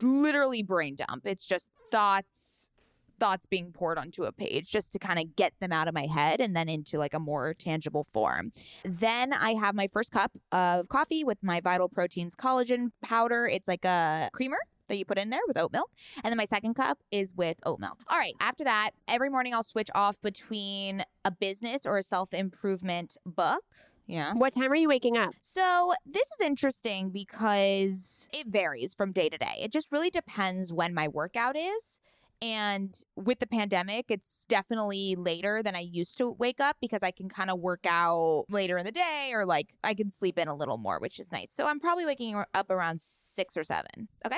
literally 0.00 0.62
brain 0.62 0.96
dump. 0.96 1.26
It's 1.26 1.46
just 1.46 1.68
thoughts, 1.90 2.70
thoughts 3.18 3.46
being 3.46 3.72
poured 3.72 3.98
onto 3.98 4.24
a 4.24 4.32
page 4.32 4.70
just 4.70 4.92
to 4.92 4.98
kind 4.98 5.18
of 5.18 5.36
get 5.36 5.52
them 5.60 5.72
out 5.72 5.88
of 5.88 5.94
my 5.94 6.06
head 6.06 6.40
and 6.40 6.56
then 6.56 6.68
into 6.68 6.98
like 6.98 7.14
a 7.14 7.18
more 7.18 7.54
tangible 7.54 8.04
form. 8.12 8.52
Then 8.84 9.32
I 9.32 9.54
have 9.54 9.74
my 9.74 9.86
first 9.86 10.12
cup 10.12 10.32
of 10.52 10.88
coffee 10.88 11.24
with 11.24 11.42
my 11.42 11.60
Vital 11.60 11.88
Proteins 11.88 12.34
collagen 12.34 12.90
powder. 13.02 13.46
It's 13.46 13.68
like 13.68 13.84
a 13.84 14.30
creamer 14.32 14.58
that 14.88 14.98
you 14.98 15.04
put 15.04 15.18
in 15.18 15.30
there 15.30 15.40
with 15.46 15.58
oat 15.58 15.72
milk. 15.72 15.90
And 16.22 16.30
then 16.30 16.36
my 16.36 16.44
second 16.44 16.74
cup 16.74 16.98
is 17.10 17.34
with 17.34 17.58
oat 17.64 17.80
milk. 17.80 18.00
All 18.08 18.18
right. 18.18 18.34
After 18.40 18.64
that, 18.64 18.90
every 19.08 19.30
morning 19.30 19.54
I'll 19.54 19.62
switch 19.62 19.90
off 19.94 20.20
between 20.20 21.02
a 21.24 21.30
business 21.30 21.86
or 21.86 21.98
a 21.98 22.02
self 22.02 22.34
improvement 22.34 23.16
book. 23.24 23.64
Yeah. 24.06 24.34
What 24.34 24.52
time 24.54 24.70
are 24.70 24.76
you 24.76 24.88
waking 24.88 25.16
up? 25.16 25.34
So, 25.40 25.94
this 26.04 26.30
is 26.32 26.46
interesting 26.46 27.08
because 27.08 28.28
it 28.34 28.46
varies 28.48 28.94
from 28.94 29.12
day 29.12 29.30
to 29.30 29.38
day. 29.38 29.56
It 29.60 29.72
just 29.72 29.90
really 29.90 30.10
depends 30.10 30.72
when 30.72 30.92
my 30.92 31.08
workout 31.08 31.56
is. 31.56 32.00
And 32.44 32.94
with 33.16 33.38
the 33.38 33.46
pandemic, 33.46 34.10
it's 34.10 34.44
definitely 34.50 35.16
later 35.16 35.62
than 35.62 35.74
I 35.74 35.80
used 35.80 36.18
to 36.18 36.28
wake 36.28 36.60
up 36.60 36.76
because 36.78 37.02
I 37.02 37.10
can 37.10 37.30
kind 37.30 37.48
of 37.48 37.58
work 37.58 37.86
out 37.88 38.44
later 38.50 38.76
in 38.76 38.84
the 38.84 38.92
day 38.92 39.30
or 39.32 39.46
like 39.46 39.78
I 39.82 39.94
can 39.94 40.10
sleep 40.10 40.38
in 40.38 40.46
a 40.46 40.54
little 40.54 40.76
more, 40.76 40.98
which 40.98 41.18
is 41.18 41.32
nice. 41.32 41.50
So 41.50 41.66
I'm 41.66 41.80
probably 41.80 42.04
waking 42.04 42.44
up 42.52 42.70
around 42.70 43.00
six 43.00 43.56
or 43.56 43.62
seven. 43.62 44.08
Okay. 44.26 44.36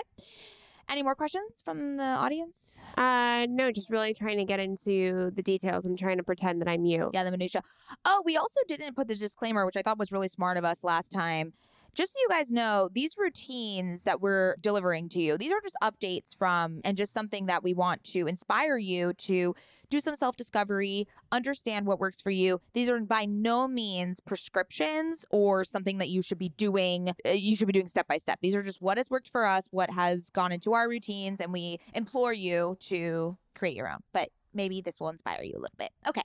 Any 0.89 1.03
more 1.03 1.17
questions 1.17 1.63
from 1.65 1.97
the 1.97 2.05
audience? 2.05 2.79
Uh, 2.97 3.49
no, 3.51 3.73
just 3.73 3.91
really 3.91 4.15
trying 4.15 4.39
to 4.39 4.45
get 4.45 4.61
into 4.61 5.33
the 5.33 5.43
details. 5.43 5.85
I'm 5.85 5.97
trying 5.97 6.19
to 6.19 6.23
pretend 6.23 6.61
that 6.61 6.69
I'm 6.69 6.85
you. 6.85 7.11
Yeah, 7.13 7.25
the 7.25 7.33
minutia. 7.33 7.65
Oh, 8.05 8.23
we 8.25 8.37
also 8.37 8.61
didn't 8.69 8.95
put 8.95 9.09
the 9.09 9.17
disclaimer, 9.17 9.67
which 9.67 9.77
I 9.77 9.83
thought 9.83 9.99
was 9.99 10.13
really 10.13 10.29
smart 10.29 10.59
of 10.59 10.65
us 10.65 10.85
last 10.85 11.11
time. 11.11 11.55
Just 11.97 12.13
so 12.13 12.19
you 12.21 12.29
guys 12.29 12.53
know, 12.53 12.91
these 12.93 13.17
routines 13.17 14.05
that 14.05 14.21
we're 14.21 14.57
delivering 14.61 15.09
to 15.09 15.23
you, 15.23 15.39
these 15.39 15.51
are 15.51 15.63
just 15.63 15.79
updates 15.83 16.37
from 16.37 16.83
and 16.85 16.95
just 16.95 17.15
something 17.15 17.47
that 17.47 17.63
we 17.65 17.73
want 17.73 18.05
to 18.05 18.27
inspire 18.27 18.77
you 18.77 19.15
to 19.15 19.55
do 19.89 20.01
some 20.03 20.15
self 20.15 20.37
discovery, 20.37 21.09
understand 21.33 21.87
what 21.87 21.99
works 21.99 22.21
for 22.21 22.29
you. 22.29 22.61
These 22.75 22.91
are 22.91 23.01
by 23.01 23.25
no 23.25 23.67
means 23.67 24.21
prescriptions 24.21 25.25
or 25.31 25.65
something 25.65 25.97
that 25.97 26.11
you 26.11 26.21
should 26.21 26.39
be 26.39 26.51
doing. 26.51 27.09
uh, 27.27 27.31
You 27.31 27.57
should 27.57 27.67
be 27.67 27.73
doing 27.73 27.89
step 27.89 28.07
by 28.07 28.19
step. 28.19 28.41
These 28.43 28.55
are 28.57 28.63
just 28.63 28.83
what 28.83 28.99
has 28.99 29.09
worked 29.09 29.31
for 29.31 29.47
us, 29.47 29.67
what 29.71 29.89
has 29.89 30.29
gone 30.29 30.53
into 30.53 30.75
our 30.75 30.91
routines, 30.91 31.41
and 31.41 31.51
we 31.51 31.79
implore 31.95 32.35
you 32.35 32.77
to 32.81 33.39
create 33.55 33.75
your 33.75 33.89
own. 33.89 34.01
But 34.13 34.29
maybe 34.53 34.83
this 34.83 35.01
will 35.01 35.09
inspire 35.09 35.43
you 35.43 35.55
a 35.55 35.61
little 35.61 35.77
bit. 35.79 35.93
Okay. 36.07 36.23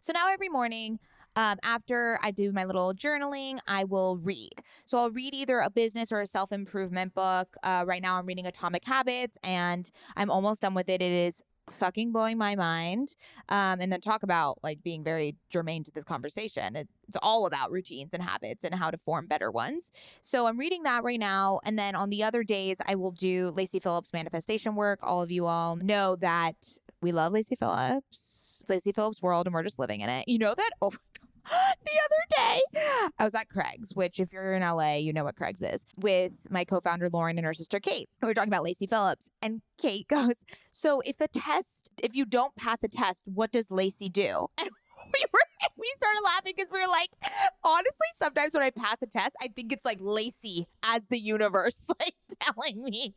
So 0.00 0.12
now 0.12 0.28
every 0.30 0.48
morning, 0.48 1.00
um, 1.38 1.56
after 1.62 2.18
I 2.20 2.32
do 2.32 2.50
my 2.50 2.64
little 2.64 2.92
journaling, 2.92 3.60
I 3.68 3.84
will 3.84 4.16
read. 4.16 4.50
So 4.86 4.98
I'll 4.98 5.12
read 5.12 5.34
either 5.34 5.60
a 5.60 5.70
business 5.70 6.10
or 6.10 6.20
a 6.20 6.26
self 6.26 6.50
improvement 6.50 7.14
book. 7.14 7.54
Uh, 7.62 7.84
right 7.86 8.02
now, 8.02 8.18
I'm 8.18 8.26
reading 8.26 8.44
Atomic 8.46 8.84
Habits 8.84 9.38
and 9.44 9.88
I'm 10.16 10.30
almost 10.32 10.62
done 10.62 10.74
with 10.74 10.88
it. 10.88 11.00
It 11.00 11.12
is 11.12 11.40
fucking 11.70 12.10
blowing 12.10 12.38
my 12.38 12.56
mind. 12.56 13.14
Um, 13.50 13.80
and 13.80 13.92
then 13.92 14.00
talk 14.00 14.24
about 14.24 14.58
like 14.64 14.82
being 14.82 15.04
very 15.04 15.36
germane 15.48 15.84
to 15.84 15.92
this 15.92 16.02
conversation. 16.02 16.74
It, 16.74 16.88
it's 17.06 17.18
all 17.22 17.46
about 17.46 17.70
routines 17.70 18.14
and 18.14 18.22
habits 18.22 18.64
and 18.64 18.74
how 18.74 18.90
to 18.90 18.96
form 18.96 19.28
better 19.28 19.52
ones. 19.52 19.92
So 20.20 20.46
I'm 20.48 20.58
reading 20.58 20.82
that 20.84 21.04
right 21.04 21.20
now. 21.20 21.60
And 21.64 21.78
then 21.78 21.94
on 21.94 22.10
the 22.10 22.24
other 22.24 22.42
days, 22.42 22.80
I 22.84 22.96
will 22.96 23.12
do 23.12 23.52
Lacy 23.54 23.78
Phillips 23.78 24.12
manifestation 24.12 24.74
work. 24.74 24.98
All 25.04 25.22
of 25.22 25.30
you 25.30 25.46
all 25.46 25.76
know 25.76 26.16
that 26.16 26.56
we 27.00 27.12
love 27.12 27.32
Lacy 27.32 27.54
Phillips. 27.54 28.58
It's 28.60 28.70
Lacy 28.70 28.90
Phillips 28.90 29.22
world 29.22 29.46
and 29.46 29.54
we're 29.54 29.62
just 29.62 29.78
living 29.78 30.00
in 30.00 30.08
it. 30.08 30.24
You 30.26 30.38
know 30.38 30.54
that? 30.56 30.70
Oh 30.82 30.92
the 31.84 31.98
other 32.04 32.36
day 32.36 33.10
I 33.18 33.24
was 33.24 33.34
at 33.34 33.48
Craig's, 33.48 33.94
which 33.94 34.20
if 34.20 34.32
you're 34.32 34.54
in 34.54 34.62
LA, 34.62 34.94
you 34.94 35.12
know 35.12 35.24
what 35.24 35.36
Craig's 35.36 35.62
is, 35.62 35.84
with 35.96 36.46
my 36.50 36.64
co-founder 36.64 37.08
Lauren 37.10 37.38
and 37.38 37.46
her 37.46 37.54
sister 37.54 37.80
Kate. 37.80 38.08
We 38.22 38.26
were 38.26 38.34
talking 38.34 38.52
about 38.52 38.64
Lacy 38.64 38.86
Phillips, 38.86 39.28
and 39.42 39.62
Kate 39.78 40.08
goes, 40.08 40.44
"So 40.70 41.00
if 41.04 41.20
a 41.20 41.28
test, 41.28 41.90
if 42.02 42.14
you 42.14 42.24
don't 42.24 42.54
pass 42.56 42.82
a 42.82 42.88
test, 42.88 43.26
what 43.26 43.52
does 43.52 43.70
Lacy 43.70 44.08
do?" 44.08 44.48
And 44.58 44.70
we 45.12 45.24
were 45.32 45.40
we 45.76 45.92
started 45.96 46.20
laughing 46.24 46.52
because 46.56 46.70
we 46.72 46.80
were 46.80 46.88
like, 46.88 47.10
honestly, 47.64 48.06
sometimes 48.14 48.52
when 48.52 48.62
I 48.62 48.70
pass 48.70 49.00
a 49.02 49.06
test, 49.06 49.36
I 49.42 49.48
think 49.48 49.72
it's 49.72 49.84
like 49.84 49.98
Lacy 50.00 50.66
as 50.82 51.06
the 51.06 51.18
universe, 51.18 51.86
like 52.00 52.14
telling 52.40 52.82
me. 52.82 53.14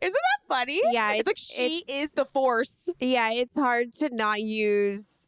Isn't 0.00 0.12
that 0.12 0.54
funny? 0.54 0.80
Yeah, 0.92 1.14
It's, 1.14 1.26
like 1.26 1.36
she 1.36 1.82
is 1.88 2.12
the 2.12 2.24
force. 2.24 2.88
Yeah, 3.00 3.32
it's 3.32 3.58
hard 3.58 3.92
to 3.94 4.14
not 4.14 4.40
use 4.40 5.18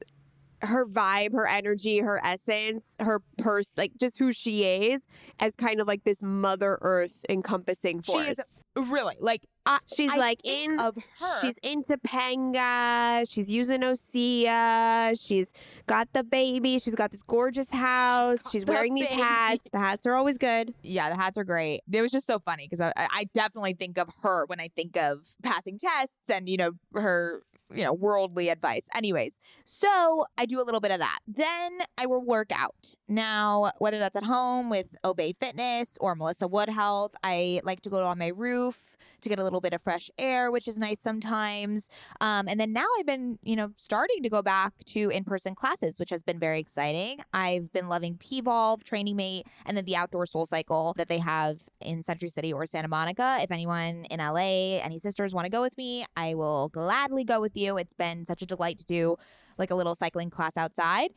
her 0.63 0.87
vibe, 0.87 1.33
her 1.33 1.47
energy, 1.47 1.99
her 1.99 2.21
essence, 2.25 2.97
her 3.01 3.21
purse, 3.39 3.71
like 3.77 3.93
just 3.99 4.19
who 4.19 4.33
she 4.33 4.65
is, 4.65 5.07
as 5.41 5.55
kind 5.57 5.81
of 5.81 5.87
like 5.87 6.05
this 6.05 6.23
Mother 6.23 6.79
Earth 6.81 7.25
encompassing 7.29 8.03
force. 8.03 8.25
She 8.25 8.31
is 8.33 8.41
Really, 8.79 9.17
like 9.21 9.41
I, 9.65 9.79
She's 9.95 10.11
I 10.11 10.17
like 10.17 10.39
in. 10.45 10.79
of 10.79 10.97
her. 10.97 11.41
She's 11.41 11.55
in 11.63 11.83
Topanga. 11.83 13.25
She's 13.27 13.51
using 13.51 13.81
Osea. 13.81 15.19
She's 15.19 15.51
got 15.87 16.13
the 16.13 16.23
baby. 16.23 16.79
She's 16.79 16.95
got 16.95 17.11
this 17.11 17.23
gorgeous 17.23 17.71
house. 17.71 18.51
She's, 18.51 18.65
the 18.65 18.73
wearing 18.73 18.93
these 18.95 19.09
baby. 19.09 19.23
hats. 19.23 19.71
The 19.71 19.79
hats 19.79 20.05
are 20.07 20.13
always 20.15 20.37
good. 20.37 20.75
yeah, 20.83 21.09
the 21.09 21.17
hats 21.17 21.39
are 21.39 21.45
great. 21.45 21.81
It 21.91 22.03
was 22.03 22.13
just 22.13 22.27
so 22.27 22.39
funny 22.39 22.67
because 22.69 22.81
I 22.83 22.93
I 22.97 23.25
definitely 23.33 23.73
think 23.75 23.97
of 23.99 24.11
her 24.23 24.45
when 24.47 24.61
I 24.61 24.69
think 24.77 24.97
of 24.99 25.27
passing 25.43 25.79
tests 25.79 26.29
and 26.29 26.47
you 26.47 26.59
know 26.59 26.73
her 26.95 27.43
you 27.75 27.85
know 27.85 27.93
worldly 27.93 28.49
advice. 28.49 28.89
Anyways, 28.95 29.41
so 29.65 30.27
I 30.39 30.47
do 30.47 30.61
a 30.61 30.65
little 30.65 30.81
bit 30.81 30.91
of 30.91 30.99
that. 30.99 31.19
Then 31.27 31.79
I 31.99 32.07
will 32.07 32.25
work 32.25 32.53
out. 32.53 32.95
Now, 33.09 33.73
whether 33.79 33.99
that's 33.99 34.17
at 34.17 34.25
home 34.25 34.71
with 34.71 34.97
Obé 35.05 35.37
Fitness 35.37 35.99
or 36.01 36.15
Melissa 36.15 36.47
Wood 36.49 36.69
Health, 36.69 37.15
I 37.23 37.61
like 37.65 37.81
to 37.83 37.91
go 37.91 38.05
on 38.05 38.19
my 38.19 38.29
roof 38.29 38.97
to 39.21 39.29
get 39.29 39.39
a 39.39 39.45
little 39.45 39.61
bit 39.61 39.73
of 39.73 39.83
fresh 39.83 40.11
air, 40.19 40.51
which 40.51 40.69
is 40.69 40.79
nice 40.79 41.01
sometimes. 41.01 41.89
Um, 42.21 42.49
and 42.49 42.61
then 42.61 42.73
now 42.73 42.87
I've 42.99 43.07
been, 43.07 43.39
you 43.43 43.57
know, 43.57 43.71
starting 43.77 44.23
to 44.23 44.29
go 44.29 44.43
back 44.43 44.73
to 44.87 45.11
in 45.11 45.25
person 45.25 45.55
classes, 45.55 45.99
which 45.99 46.11
has 46.11 46.23
been 46.23 46.39
very 46.39 46.61
exciting. 46.61 47.21
I've 47.33 47.73
been 47.73 47.89
loving 47.89 48.17
P-Volve, 48.17 48.85
Training 48.85 49.17
Mate, 49.17 49.47
and 49.65 49.77
then 49.77 49.85
the 49.85 49.97
Outdoor 49.97 50.27
Soul 50.27 50.47
Cycle 50.47 50.95
that 50.97 51.09
they 51.09 51.19
have 51.19 51.63
in 51.81 52.03
Century 52.03 52.29
City 52.29 52.53
or 52.53 52.67
Santa 52.67 52.89
Monica. 52.89 53.39
If 53.41 53.51
anyone 53.51 54.05
in 54.11 54.21
LA, 54.21 54.79
any 54.81 54.99
sisters 54.99 55.35
want 55.35 55.47
to 55.47 55.51
go 55.51 55.63
with 55.63 55.77
me, 55.77 56.05
I 56.17 56.35
will 56.35 56.69
gladly 56.69 57.25
go 57.25 57.41
with 57.41 57.56
you. 57.57 57.79
It's 57.79 57.95
been 57.95 58.25
such 58.25 58.43
a 58.43 58.47
delight 58.47 58.79
to 58.79 58.85
do 58.85 59.17
like 59.59 59.71
a 59.71 59.75
little 59.75 59.95
cycling 59.95 60.31
class 60.31 60.57
outside. 60.57 61.11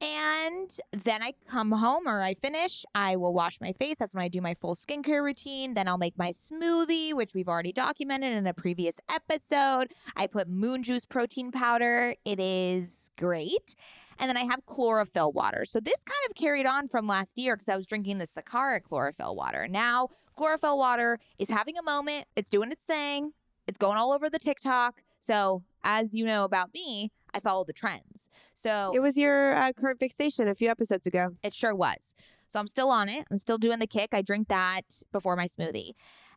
And 0.00 0.76
then 0.92 1.22
I 1.22 1.34
come 1.46 1.70
home 1.72 2.06
or 2.06 2.20
I 2.20 2.34
finish. 2.34 2.84
I 2.94 3.16
will 3.16 3.32
wash 3.32 3.60
my 3.60 3.72
face. 3.72 3.98
That's 3.98 4.14
when 4.14 4.24
I 4.24 4.28
do 4.28 4.40
my 4.40 4.54
full 4.54 4.74
skincare 4.74 5.22
routine. 5.22 5.74
Then 5.74 5.88
I'll 5.88 5.98
make 5.98 6.18
my 6.18 6.30
smoothie, 6.30 7.14
which 7.14 7.34
we've 7.34 7.48
already 7.48 7.72
documented 7.72 8.32
in 8.32 8.46
a 8.46 8.54
previous 8.54 8.98
episode. 9.08 9.92
I 10.16 10.26
put 10.26 10.48
moon 10.48 10.82
juice 10.82 11.04
protein 11.04 11.52
powder. 11.52 12.14
It 12.24 12.40
is 12.40 13.10
great. 13.16 13.76
And 14.18 14.28
then 14.28 14.36
I 14.36 14.44
have 14.44 14.66
chlorophyll 14.66 15.32
water. 15.32 15.64
So 15.64 15.80
this 15.80 16.02
kind 16.04 16.30
of 16.30 16.34
carried 16.34 16.66
on 16.66 16.86
from 16.86 17.06
last 17.06 17.38
year 17.38 17.56
because 17.56 17.68
I 17.68 17.76
was 17.76 17.86
drinking 17.86 18.18
the 18.18 18.26
Sakara 18.26 18.82
chlorophyll 18.82 19.34
water. 19.34 19.66
Now, 19.68 20.08
chlorophyll 20.36 20.78
water 20.78 21.18
is 21.38 21.50
having 21.50 21.76
a 21.78 21.82
moment. 21.82 22.26
It's 22.36 22.50
doing 22.50 22.70
its 22.70 22.84
thing. 22.84 23.32
It's 23.66 23.78
going 23.78 23.96
all 23.96 24.12
over 24.12 24.28
the 24.28 24.38
TikTok. 24.38 25.02
So, 25.24 25.62
as 25.82 26.14
you 26.14 26.26
know 26.26 26.44
about 26.44 26.74
me, 26.74 27.10
I 27.32 27.40
follow 27.40 27.64
the 27.64 27.72
trends. 27.72 28.28
So, 28.54 28.92
It 28.94 29.00
was 29.00 29.16
your 29.16 29.54
uh, 29.54 29.72
current 29.72 29.98
fixation 29.98 30.48
a 30.48 30.54
few 30.54 30.68
episodes 30.68 31.06
ago. 31.06 31.30
it 31.42 31.54
sure 31.54 31.74
was. 31.74 32.14
So 32.46 32.60
I'm 32.60 32.66
still 32.66 32.90
on 32.90 33.08
it. 33.08 33.24
I'm 33.30 33.38
still 33.38 33.56
doing 33.56 33.78
the 33.78 33.86
kick. 33.86 34.10
I 34.12 34.20
drink 34.20 34.48
that 34.48 34.82
before 35.12 35.34
my 35.34 35.46
smoothie. 35.46 35.92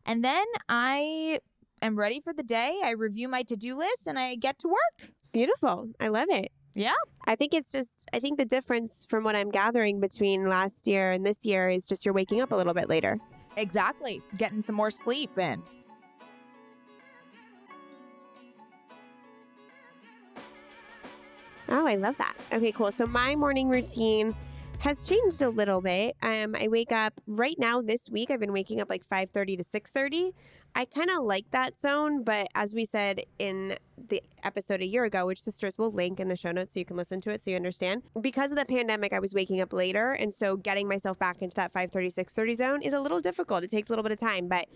And 0.06 0.24
then 0.24 0.46
I 0.70 1.38
am 1.82 1.96
ready 1.96 2.18
for 2.18 2.32
the 2.32 2.42
day. 2.42 2.80
I 2.82 2.92
review 2.92 3.28
my 3.28 3.42
to 3.42 3.56
do 3.56 3.76
list 3.76 4.06
and 4.06 4.18
I 4.18 4.34
get 4.36 4.58
to 4.60 4.68
work. 4.68 5.12
Beautiful. 5.32 5.90
I 6.00 6.08
love 6.08 6.28
it. 6.30 6.48
Yeah. 6.74 6.94
I 7.26 7.36
think 7.36 7.52
it's 7.52 7.70
just, 7.70 8.08
I 8.14 8.20
think 8.20 8.38
the 8.38 8.46
difference 8.46 9.06
from 9.10 9.22
what 9.22 9.36
I'm 9.36 9.50
gathering 9.50 10.00
between 10.00 10.48
last 10.48 10.86
year 10.86 11.10
and 11.10 11.26
this 11.26 11.36
year 11.42 11.68
is 11.68 11.86
just 11.86 12.06
you're 12.06 12.14
waking 12.14 12.40
up 12.40 12.52
a 12.52 12.56
little 12.56 12.74
bit 12.74 12.88
later. 12.88 13.18
Exactly. 13.56 14.22
Getting 14.38 14.62
some 14.62 14.76
more 14.76 14.90
sleep 14.90 15.36
in. 15.38 15.62
Oh, 21.68 21.86
I 21.86 21.96
love 21.96 22.16
that. 22.18 22.34
Okay, 22.52 22.72
cool. 22.72 22.90
So 22.90 23.06
my 23.06 23.36
morning 23.36 23.68
routine 23.68 24.34
has 24.78 25.06
changed 25.06 25.42
a 25.42 25.50
little 25.50 25.80
bit. 25.80 26.16
Um, 26.22 26.54
I 26.58 26.68
wake 26.68 26.92
up 26.92 27.20
right 27.26 27.56
now 27.58 27.82
this 27.82 28.08
week. 28.08 28.30
I've 28.30 28.40
been 28.40 28.52
waking 28.52 28.80
up 28.80 28.88
like 28.88 29.04
5:30 29.06 29.58
to 29.58 29.64
6:30. 29.64 30.32
I 30.74 30.84
kind 30.84 31.10
of 31.10 31.24
like 31.24 31.50
that 31.50 31.80
zone, 31.80 32.22
but 32.22 32.46
as 32.54 32.74
we 32.74 32.84
said 32.84 33.22
in 33.38 33.74
the 34.08 34.22
episode 34.44 34.80
a 34.80 34.86
year 34.86 35.04
ago, 35.04 35.26
which 35.26 35.42
sisters 35.42 35.76
will 35.78 35.90
link 35.90 36.20
in 36.20 36.28
the 36.28 36.36
show 36.36 36.52
notes 36.52 36.74
so 36.74 36.78
you 36.78 36.86
can 36.86 36.96
listen 36.96 37.20
to 37.22 37.30
it 37.30 37.42
so 37.42 37.50
you 37.50 37.56
understand. 37.56 38.02
Because 38.20 38.52
of 38.52 38.58
the 38.58 38.64
pandemic, 38.64 39.12
I 39.12 39.18
was 39.18 39.34
waking 39.34 39.60
up 39.60 39.72
later, 39.72 40.12
and 40.12 40.32
so 40.32 40.56
getting 40.56 40.86
myself 40.86 41.18
back 41.18 41.42
into 41.42 41.56
that 41.56 41.72
5:30 41.72 42.10
6:30 42.10 42.54
zone 42.54 42.82
is 42.82 42.92
a 42.92 43.00
little 43.00 43.20
difficult. 43.20 43.64
It 43.64 43.70
takes 43.70 43.88
a 43.88 43.92
little 43.92 44.04
bit 44.04 44.12
of 44.12 44.20
time, 44.20 44.46
but 44.48 44.66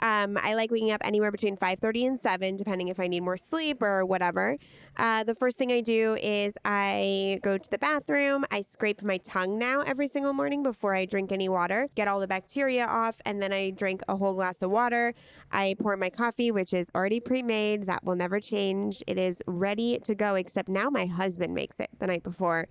Um, 0.00 0.38
I 0.42 0.54
like 0.54 0.70
waking 0.70 0.90
up 0.90 1.00
anywhere 1.04 1.30
between 1.30 1.56
5:30 1.56 2.06
and 2.06 2.20
7, 2.20 2.56
depending 2.56 2.88
if 2.88 3.00
I 3.00 3.06
need 3.06 3.20
more 3.20 3.36
sleep 3.36 3.82
or 3.82 4.04
whatever. 4.04 4.56
Uh, 4.96 5.24
the 5.24 5.34
first 5.34 5.58
thing 5.58 5.72
I 5.72 5.80
do 5.80 6.16
is 6.22 6.54
I 6.64 7.38
go 7.42 7.58
to 7.58 7.70
the 7.70 7.78
bathroom. 7.78 8.44
I 8.50 8.62
scrape 8.62 9.02
my 9.02 9.18
tongue 9.18 9.58
now 9.58 9.82
every 9.82 10.08
single 10.08 10.32
morning 10.32 10.62
before 10.62 10.94
I 10.94 11.04
drink 11.04 11.32
any 11.32 11.48
water, 11.48 11.88
get 11.94 12.08
all 12.08 12.20
the 12.20 12.28
bacteria 12.28 12.86
off, 12.86 13.20
and 13.24 13.42
then 13.42 13.52
I 13.52 13.70
drink 13.70 14.02
a 14.08 14.16
whole 14.16 14.34
glass 14.34 14.62
of 14.62 14.70
water. 14.70 15.14
I 15.52 15.76
pour 15.78 15.96
my 15.96 16.10
coffee, 16.10 16.50
which 16.50 16.72
is 16.72 16.90
already 16.94 17.20
pre-made. 17.20 17.86
That 17.86 18.04
will 18.04 18.16
never 18.16 18.40
change. 18.40 19.02
It 19.06 19.18
is 19.18 19.42
ready 19.46 19.98
to 20.04 20.14
go. 20.14 20.34
Except 20.34 20.68
now 20.68 20.90
my 20.90 21.06
husband 21.06 21.54
makes 21.54 21.80
it 21.80 21.88
the 21.98 22.06
night 22.06 22.22
before 22.22 22.66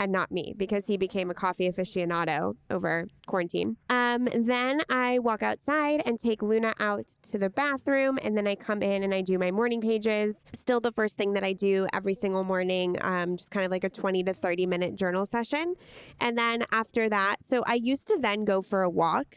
and 0.00 0.12
not 0.12 0.30
me 0.30 0.54
because 0.56 0.86
he 0.86 0.96
became 0.96 1.30
a 1.30 1.34
coffee 1.34 1.68
aficionado 1.70 2.54
over 2.70 3.06
quarantine. 3.26 3.76
Um, 3.90 4.28
then 4.34 4.80
I 4.88 5.18
walk 5.18 5.42
outside 5.42 6.02
and 6.06 6.18
take 6.18 6.42
Luna 6.42 6.74
out 6.80 7.06
to 7.24 7.38
the 7.38 7.50
bathroom, 7.50 8.18
and 8.22 8.36
then 8.36 8.46
I 8.46 8.54
come 8.54 8.82
in 8.82 9.02
and 9.02 9.14
I 9.14 9.22
do 9.22 9.38
my 9.38 9.50
morning 9.50 9.80
pages. 9.80 10.38
Still, 10.54 10.80
the 10.80 10.92
first 10.92 11.16
thing 11.16 11.34
that 11.34 11.44
I 11.44 11.52
do 11.52 11.86
every 11.92 12.14
single 12.14 12.44
morning, 12.44 12.96
um, 13.00 13.36
just 13.36 13.50
kind 13.50 13.66
of 13.66 13.72
like 13.72 13.84
a 13.84 13.90
20 13.90 14.24
to 14.24 14.34
30 14.34 14.66
minute 14.66 14.94
journal 14.94 15.26
session. 15.26 15.74
And 16.20 16.36
then 16.36 16.64
after 16.72 17.08
that, 17.08 17.36
so 17.44 17.62
I 17.66 17.74
used 17.74 18.08
to 18.08 18.18
then 18.20 18.44
go 18.44 18.62
for 18.62 18.82
a 18.82 18.90
walk. 18.90 19.36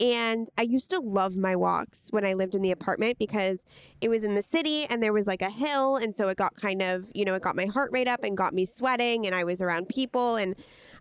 And 0.00 0.48
I 0.56 0.62
used 0.62 0.90
to 0.90 0.98
love 0.98 1.36
my 1.36 1.54
walks 1.54 2.08
when 2.10 2.24
I 2.24 2.32
lived 2.32 2.54
in 2.54 2.62
the 2.62 2.70
apartment 2.70 3.18
because 3.18 3.64
it 4.00 4.08
was 4.08 4.24
in 4.24 4.34
the 4.34 4.42
city 4.42 4.86
and 4.86 5.02
there 5.02 5.12
was 5.12 5.26
like 5.26 5.42
a 5.42 5.50
hill. 5.50 5.96
And 5.96 6.16
so 6.16 6.28
it 6.28 6.38
got 6.38 6.56
kind 6.56 6.80
of, 6.80 7.10
you 7.14 7.26
know, 7.26 7.34
it 7.34 7.42
got 7.42 7.54
my 7.54 7.66
heart 7.66 7.90
rate 7.92 8.08
up 8.08 8.24
and 8.24 8.36
got 8.36 8.54
me 8.54 8.64
sweating. 8.64 9.26
And 9.26 9.34
I 9.34 9.44
was 9.44 9.60
around 9.60 9.90
people. 9.90 10.36
And 10.36 10.56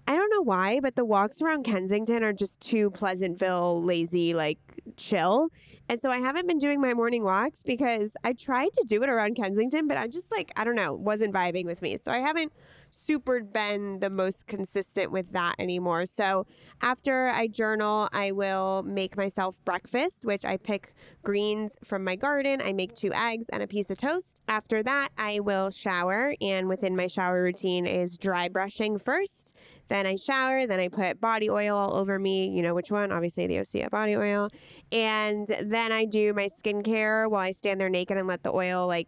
I 0.08 0.16
don't 0.16 0.30
know 0.32 0.42
why, 0.42 0.80
but 0.82 0.96
the 0.96 1.06
walks 1.06 1.42
around 1.42 1.64
Kensington 1.64 2.24
are 2.24 2.34
just 2.34 2.60
too 2.60 2.90
Pleasantville, 2.92 3.82
lazy, 3.82 4.34
like 4.34 4.60
chill. 4.98 5.50
And 5.88 6.02
so 6.02 6.10
I 6.10 6.18
haven't 6.18 6.48
been 6.48 6.58
doing 6.58 6.82
my 6.82 6.94
morning 6.94 7.24
walks 7.24 7.64
because 7.64 8.12
I 8.24 8.34
tried 8.34 8.74
to 8.74 8.86
do 8.86 9.02
it 9.02 9.10
around 9.10 9.36
Kensington, 9.36 9.88
but 9.88 9.98
I 9.98 10.08
just 10.08 10.32
like, 10.32 10.52
I 10.56 10.64
don't 10.64 10.76
know, 10.76 10.94
wasn't 10.94 11.34
vibing 11.34 11.66
with 11.66 11.82
me. 11.82 11.98
So 12.02 12.12
I 12.12 12.20
haven't 12.20 12.52
super 12.92 13.42
been 13.42 14.00
the 14.00 14.10
most 14.10 14.48
consistent 14.48 15.12
with 15.12 15.32
that 15.32 15.56
anymore. 15.60 16.06
So 16.06 16.46
after 16.82 17.28
I 17.28 17.48
journal, 17.48 18.10
I 18.14 18.32
will 18.32 18.84
make 18.84 19.18
myself 19.18 19.64
breakfast, 19.66 20.26
which 20.26 20.46
I 20.46 20.58
pick 20.58 20.94
greens 21.24 21.78
from 21.84 22.04
my 22.04 22.16
garden. 22.16 22.62
I 22.64 22.74
make 22.74 22.96
two 22.96 23.14
eggs 23.14 23.48
and 23.50 23.62
a 23.62 23.68
piece 23.68 23.90
of 23.90 23.98
toast. 23.98 24.42
After 24.48 24.82
that, 24.84 25.10
I 25.18 25.40
will 25.40 25.72
shower, 25.72 26.34
and 26.42 26.68
within 26.68 26.96
my 26.96 27.08
shower 27.08 27.42
routine 27.42 27.86
is 27.86 28.18
dry 28.18 28.50
brushing 28.50 28.98
first. 28.98 29.56
Then 29.90 30.06
I 30.06 30.16
shower, 30.16 30.68
then 30.68 30.80
I 30.80 30.88
put 30.88 31.20
body 31.20 31.50
oil 31.50 31.76
all 31.76 31.96
over 31.96 32.20
me. 32.20 32.48
You 32.50 32.62
know 32.62 32.76
which 32.76 32.92
one? 32.92 33.12
Obviously, 33.12 33.48
the 33.48 33.58
Osea 33.58 33.90
body 33.90 34.16
oil. 34.16 34.50
And 34.92 35.48
then 35.64 35.92
I 35.92 36.06
do 36.06 36.34
my 36.34 36.48
skincare 36.48 37.30
while 37.30 37.42
I 37.42 37.52
stand 37.52 37.82
there 37.82 37.90
naked 37.90 38.18
and 38.18 38.28
let 38.28 38.44
the 38.44 38.54
oil 38.54 38.88
like 38.88 39.08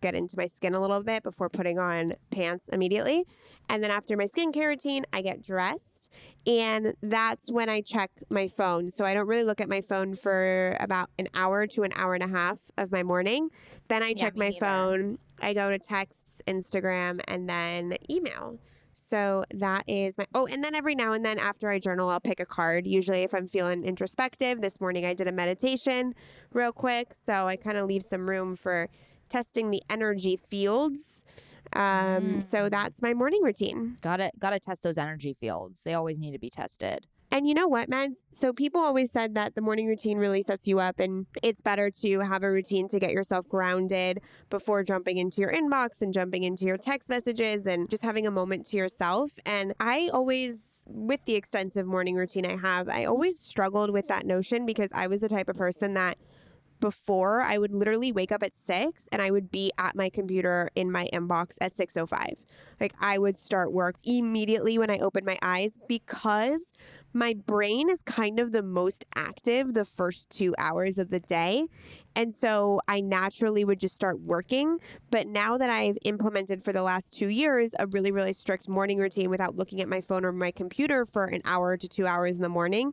get 0.00 0.14
into 0.14 0.36
my 0.36 0.46
skin 0.46 0.74
a 0.74 0.80
little 0.80 1.02
bit 1.02 1.22
before 1.22 1.48
putting 1.48 1.78
on 1.78 2.14
pants 2.30 2.68
immediately. 2.68 3.24
And 3.68 3.82
then 3.82 3.90
after 3.90 4.16
my 4.16 4.26
skincare 4.26 4.68
routine, 4.68 5.04
I 5.12 5.22
get 5.22 5.42
dressed. 5.42 6.10
And 6.46 6.94
that's 7.02 7.50
when 7.50 7.68
I 7.68 7.80
check 7.82 8.10
my 8.30 8.48
phone. 8.48 8.90
So 8.90 9.04
I 9.04 9.14
don't 9.14 9.26
really 9.26 9.44
look 9.44 9.60
at 9.60 9.68
my 9.68 9.80
phone 9.80 10.14
for 10.14 10.76
about 10.80 11.10
an 11.18 11.28
hour 11.34 11.66
to 11.68 11.82
an 11.82 11.92
hour 11.94 12.14
and 12.14 12.22
a 12.22 12.28
half 12.28 12.70
of 12.78 12.90
my 12.90 13.02
morning. 13.02 13.50
Then 13.88 14.02
I 14.02 14.08
Yeah, 14.08 14.24
check 14.24 14.36
my 14.36 14.52
phone. 14.58 15.18
I 15.40 15.54
go 15.54 15.70
to 15.70 15.78
texts, 15.78 16.42
Instagram, 16.46 17.20
and 17.28 17.48
then 17.48 17.96
email. 18.10 18.58
So 18.94 19.44
that 19.54 19.84
is 19.86 20.18
my 20.18 20.26
oh, 20.34 20.46
and 20.46 20.62
then 20.62 20.74
every 20.74 20.94
now 20.94 21.12
and 21.12 21.24
then 21.24 21.38
after 21.38 21.70
I 21.70 21.78
journal, 21.78 22.10
I'll 22.10 22.20
pick 22.20 22.38
a 22.38 22.46
card. 22.46 22.86
Usually, 22.86 23.20
if 23.20 23.34
I'm 23.34 23.48
feeling 23.48 23.84
introspective, 23.84 24.60
this 24.60 24.80
morning 24.80 25.06
I 25.06 25.14
did 25.14 25.26
a 25.26 25.32
meditation 25.32 26.14
real 26.52 26.72
quick. 26.72 27.14
So 27.14 27.46
I 27.46 27.56
kind 27.56 27.78
of 27.78 27.86
leave 27.86 28.04
some 28.04 28.28
room 28.28 28.54
for 28.54 28.88
testing 29.30 29.70
the 29.70 29.82
energy 29.88 30.36
fields. 30.36 31.24
Um, 31.74 32.40
So 32.40 32.64
Mm. 32.66 32.70
that's 32.70 33.00
my 33.00 33.14
morning 33.14 33.42
routine. 33.42 33.96
Gotta 34.02 34.30
gotta 34.38 34.58
test 34.58 34.82
those 34.82 34.98
energy 34.98 35.32
fields. 35.32 35.82
They 35.84 35.94
always 35.94 36.18
need 36.18 36.32
to 36.32 36.38
be 36.38 36.50
tested. 36.50 37.06
And 37.32 37.46
you 37.46 37.54
know 37.54 37.68
what, 37.68 37.88
Meds? 37.88 38.24
So 38.32 38.52
people 38.52 38.80
always 38.80 39.12
said 39.12 39.36
that 39.36 39.54
the 39.54 39.60
morning 39.60 39.86
routine 39.86 40.18
really 40.18 40.42
sets 40.42 40.66
you 40.66 40.80
up, 40.80 40.98
and 40.98 41.26
it's 41.44 41.60
better 41.62 41.88
to 42.02 42.18
have 42.20 42.42
a 42.42 42.50
routine 42.50 42.88
to 42.88 42.98
get 42.98 43.12
yourself 43.12 43.48
grounded 43.48 44.18
before 44.50 44.82
jumping 44.82 45.16
into 45.16 45.40
your 45.40 45.52
inbox 45.52 46.02
and 46.02 46.12
jumping 46.12 46.42
into 46.42 46.64
your 46.64 46.76
text 46.76 47.08
messages 47.08 47.66
and 47.66 47.88
just 47.88 48.02
having 48.02 48.26
a 48.26 48.32
moment 48.32 48.66
to 48.66 48.76
yourself. 48.76 49.30
And 49.46 49.74
I 49.78 50.10
always, 50.12 50.82
with 50.88 51.24
the 51.24 51.36
extensive 51.36 51.86
morning 51.86 52.16
routine 52.16 52.44
I 52.44 52.56
have, 52.56 52.88
I 52.88 53.04
always 53.04 53.38
struggled 53.38 53.90
with 53.92 54.08
that 54.08 54.26
notion 54.26 54.66
because 54.66 54.90
I 54.92 55.06
was 55.06 55.20
the 55.20 55.28
type 55.28 55.48
of 55.48 55.56
person 55.56 55.94
that 55.94 56.18
before 56.80 57.42
I 57.42 57.58
would 57.58 57.72
literally 57.74 58.12
wake 58.12 58.32
up 58.32 58.42
at 58.42 58.54
six 58.54 59.08
and 59.12 59.20
I 59.22 59.30
would 59.30 59.50
be 59.50 59.70
at 59.78 59.94
my 59.94 60.08
computer 60.08 60.70
in 60.74 60.90
my 60.90 61.08
inbox 61.12 61.56
at 61.60 61.74
6.05. 61.74 62.34
Like 62.80 62.94
I 63.00 63.18
would 63.18 63.36
start 63.36 63.72
work 63.72 63.96
immediately 64.04 64.78
when 64.78 64.90
I 64.90 64.98
opened 64.98 65.26
my 65.26 65.38
eyes 65.42 65.78
because 65.88 66.72
my 67.12 67.34
brain 67.34 67.90
is 67.90 68.02
kind 68.02 68.38
of 68.38 68.52
the 68.52 68.62
most 68.62 69.04
active 69.16 69.74
the 69.74 69.84
first 69.84 70.30
two 70.30 70.54
hours 70.58 70.98
of 70.98 71.10
the 71.10 71.20
day. 71.20 71.66
And 72.14 72.34
so 72.34 72.80
I 72.88 73.00
naturally 73.00 73.64
would 73.64 73.80
just 73.80 73.94
start 73.94 74.20
working. 74.20 74.78
But 75.10 75.26
now 75.26 75.56
that 75.56 75.70
I've 75.70 75.98
implemented 76.04 76.64
for 76.64 76.72
the 76.72 76.82
last 76.82 77.12
two 77.12 77.28
years 77.28 77.74
a 77.78 77.86
really, 77.86 78.12
really 78.12 78.32
strict 78.32 78.68
morning 78.68 78.98
routine 78.98 79.30
without 79.30 79.56
looking 79.56 79.80
at 79.80 79.88
my 79.88 80.00
phone 80.00 80.24
or 80.24 80.32
my 80.32 80.50
computer 80.50 81.04
for 81.04 81.24
an 81.24 81.42
hour 81.44 81.76
to 81.76 81.88
two 81.88 82.06
hours 82.06 82.36
in 82.36 82.42
the 82.42 82.48
morning, 82.48 82.92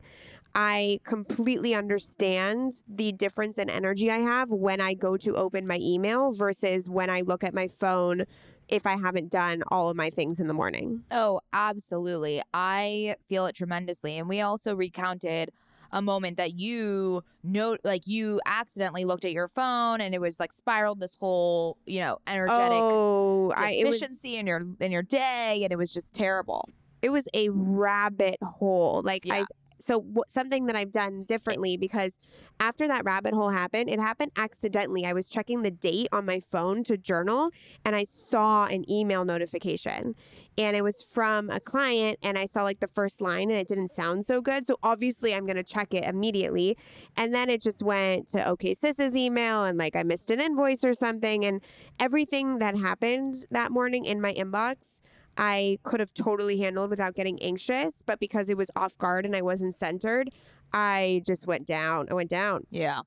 I 0.54 0.98
completely 1.04 1.74
understand 1.74 2.72
the 2.88 3.12
difference 3.12 3.58
in 3.58 3.70
energy 3.70 4.10
I 4.10 4.18
have 4.18 4.50
when 4.50 4.80
I 4.80 4.94
go 4.94 5.16
to 5.18 5.36
open 5.36 5.66
my 5.66 5.78
email 5.80 6.32
versus 6.32 6.88
when 6.88 7.10
I 7.10 7.20
look 7.20 7.44
at 7.44 7.54
my 7.54 7.68
phone 7.68 8.24
if 8.68 8.86
I 8.86 8.96
haven't 8.98 9.30
done 9.30 9.62
all 9.68 9.88
of 9.88 9.96
my 9.96 10.10
things 10.10 10.40
in 10.40 10.46
the 10.46 10.54
morning. 10.54 11.04
Oh, 11.10 11.40
absolutely. 11.52 12.42
I 12.52 13.16
feel 13.28 13.46
it 13.46 13.54
tremendously. 13.56 14.18
And 14.18 14.28
we 14.28 14.40
also 14.42 14.74
recounted 14.76 15.50
a 15.90 16.02
moment 16.02 16.36
that 16.36 16.58
you 16.58 17.22
note 17.42 17.80
like 17.82 18.06
you 18.06 18.40
accidentally 18.46 19.06
looked 19.06 19.24
at 19.24 19.32
your 19.32 19.48
phone 19.48 20.02
and 20.02 20.14
it 20.14 20.20
was 20.20 20.38
like 20.38 20.52
spiraled 20.52 21.00
this 21.00 21.14
whole, 21.14 21.78
you 21.86 22.00
know, 22.00 22.18
energetic 22.26 23.00
Oh, 23.00 23.52
I, 23.56 23.72
it 23.72 23.86
was 23.88 24.02
deficiency 24.02 24.36
in 24.36 24.46
your 24.46 24.62
in 24.80 24.92
your 24.92 25.02
day 25.02 25.60
and 25.62 25.72
it 25.72 25.76
was 25.76 25.92
just 25.92 26.14
terrible. 26.14 26.68
it 27.02 27.10
was 27.10 27.28
a 27.34 27.48
rabbit 27.50 28.36
hole. 28.42 29.02
Like 29.02 29.26
I 29.30 29.38
Yeah. 29.38 29.46
So 29.80 30.00
w- 30.00 30.22
something 30.28 30.66
that 30.66 30.76
I've 30.76 30.92
done 30.92 31.24
differently 31.24 31.76
because 31.76 32.18
after 32.60 32.86
that 32.88 33.04
rabbit 33.04 33.34
hole 33.34 33.50
happened, 33.50 33.88
it 33.88 34.00
happened 34.00 34.32
accidentally. 34.36 35.04
I 35.04 35.12
was 35.12 35.28
checking 35.28 35.62
the 35.62 35.70
date 35.70 36.08
on 36.12 36.26
my 36.26 36.40
phone 36.40 36.84
to 36.84 36.96
journal 36.96 37.50
and 37.84 37.94
I 37.94 38.04
saw 38.04 38.66
an 38.66 38.90
email 38.90 39.24
notification. 39.24 40.14
And 40.56 40.76
it 40.76 40.82
was 40.82 41.00
from 41.00 41.50
a 41.50 41.60
client 41.60 42.18
and 42.20 42.36
I 42.36 42.46
saw 42.46 42.64
like 42.64 42.80
the 42.80 42.88
first 42.88 43.20
line 43.20 43.50
and 43.50 43.60
it 43.60 43.68
didn't 43.68 43.92
sound 43.92 44.24
so 44.24 44.40
good. 44.40 44.66
So 44.66 44.76
obviously 44.82 45.32
I'm 45.32 45.46
going 45.46 45.56
to 45.56 45.62
check 45.62 45.94
it 45.94 46.04
immediately. 46.04 46.76
And 47.16 47.32
then 47.32 47.48
it 47.48 47.62
just 47.62 47.80
went 47.80 48.26
to 48.30 48.48
OK 48.48 48.74
Sis's 48.74 49.14
email 49.14 49.64
and 49.64 49.78
like 49.78 49.94
I 49.94 50.02
missed 50.02 50.32
an 50.32 50.40
invoice 50.40 50.82
or 50.82 50.94
something 50.94 51.44
and 51.44 51.60
everything 52.00 52.58
that 52.58 52.76
happened 52.76 53.46
that 53.52 53.70
morning 53.70 54.04
in 54.04 54.20
my 54.20 54.32
inbox 54.34 54.98
I 55.38 55.78
could 55.84 56.00
have 56.00 56.12
totally 56.12 56.58
handled 56.58 56.90
without 56.90 57.14
getting 57.14 57.40
anxious, 57.42 58.02
but 58.04 58.18
because 58.20 58.50
it 58.50 58.56
was 58.56 58.70
off 58.76 58.98
guard 58.98 59.24
and 59.24 59.34
I 59.36 59.42
wasn't 59.42 59.76
centered, 59.76 60.30
I 60.72 61.22
just 61.24 61.46
went 61.46 61.66
down. 61.66 62.08
I 62.10 62.14
went 62.14 62.28
down. 62.28 62.64
Yeah. 62.70 63.00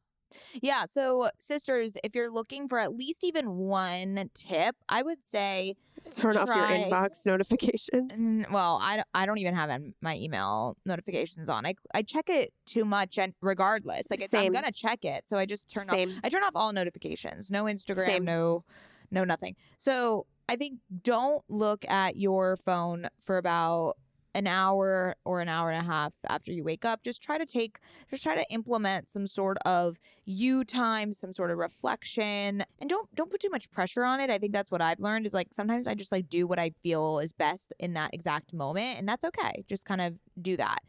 Yeah. 0.61 0.85
So, 0.85 1.29
sisters, 1.39 1.97
if 2.05 2.15
you're 2.15 2.31
looking 2.31 2.69
for 2.69 2.79
at 2.79 2.95
least 2.95 3.25
even 3.25 3.57
one 3.57 4.29
tip, 4.33 4.77
I 4.87 5.01
would 5.01 5.25
say, 5.25 5.75
Turn 6.09 6.35
off 6.37 6.47
your 6.47 6.55
inbox 6.55 7.25
notifications. 7.25 8.47
well, 8.49 8.79
I, 8.81 8.95
don't- 8.95 9.07
I 9.13 9.25
don't 9.25 9.37
even 9.39 9.53
have 9.53 9.69
my 10.01 10.15
email 10.17 10.77
notifications 10.85 11.49
on. 11.49 11.65
I, 11.65 11.75
I 11.93 12.01
check 12.01 12.29
it 12.29 12.53
too 12.65 12.85
much 12.85 13.17
and 13.17 13.33
regardless. 13.41 14.09
Like, 14.09 14.21
it's, 14.21 14.33
I'm 14.33 14.51
going 14.53 14.63
to 14.65 14.71
check 14.71 15.03
it. 15.05 15.27
So 15.27 15.37
I 15.37 15.45
just 15.45 15.69
turn 15.69 15.89
off 15.89 15.95
Same. 15.95 16.11
I 16.23 16.29
turn 16.29 16.43
off 16.43 16.51
all 16.55 16.71
notifications. 16.73 17.51
No 17.51 17.65
Instagram, 17.65 18.05
Same. 18.05 18.25
no 18.25 18.63
no 19.11 19.25
nothing. 19.25 19.57
So 19.77 20.25
I 20.51 20.57
think 20.57 20.79
don't 21.01 21.41
look 21.47 21.89
at 21.89 22.17
your 22.17 22.57
phone 22.57 23.07
for 23.21 23.37
about 23.37 23.93
an 24.35 24.47
hour 24.47 25.15
or 25.23 25.39
an 25.39 25.47
hour 25.47 25.71
and 25.71 25.79
a 25.81 25.89
half 25.89 26.13
after 26.27 26.51
you 26.51 26.65
wake 26.65 26.83
up. 26.83 27.03
Just 27.05 27.23
try 27.23 27.37
to 27.37 27.45
take 27.45 27.79
just 28.09 28.21
try 28.21 28.35
to 28.35 28.45
implement 28.51 29.07
some 29.07 29.27
sort 29.27 29.57
of 29.65 29.97
you 30.31 30.63
time, 30.63 31.13
some 31.13 31.33
sort 31.33 31.51
of 31.51 31.57
reflection. 31.57 32.63
And 32.79 32.89
don't 32.89 33.13
don't 33.15 33.29
put 33.29 33.41
too 33.41 33.49
much 33.49 33.69
pressure 33.71 34.03
on 34.03 34.19
it. 34.19 34.29
I 34.29 34.37
think 34.37 34.53
that's 34.53 34.71
what 34.71 34.81
I've 34.81 34.99
learned 34.99 35.25
is 35.25 35.33
like 35.33 35.49
sometimes 35.51 35.87
I 35.87 35.93
just 35.93 36.11
like 36.11 36.29
do 36.29 36.47
what 36.47 36.59
I 36.59 36.71
feel 36.81 37.19
is 37.19 37.33
best 37.33 37.73
in 37.79 37.93
that 37.93 38.13
exact 38.13 38.53
moment 38.53 38.99
and 38.99 39.07
that's 39.07 39.25
okay. 39.25 39.63
Just 39.67 39.85
kind 39.85 40.01
of 40.01 40.15
do 40.41 40.57
that. 40.57 40.79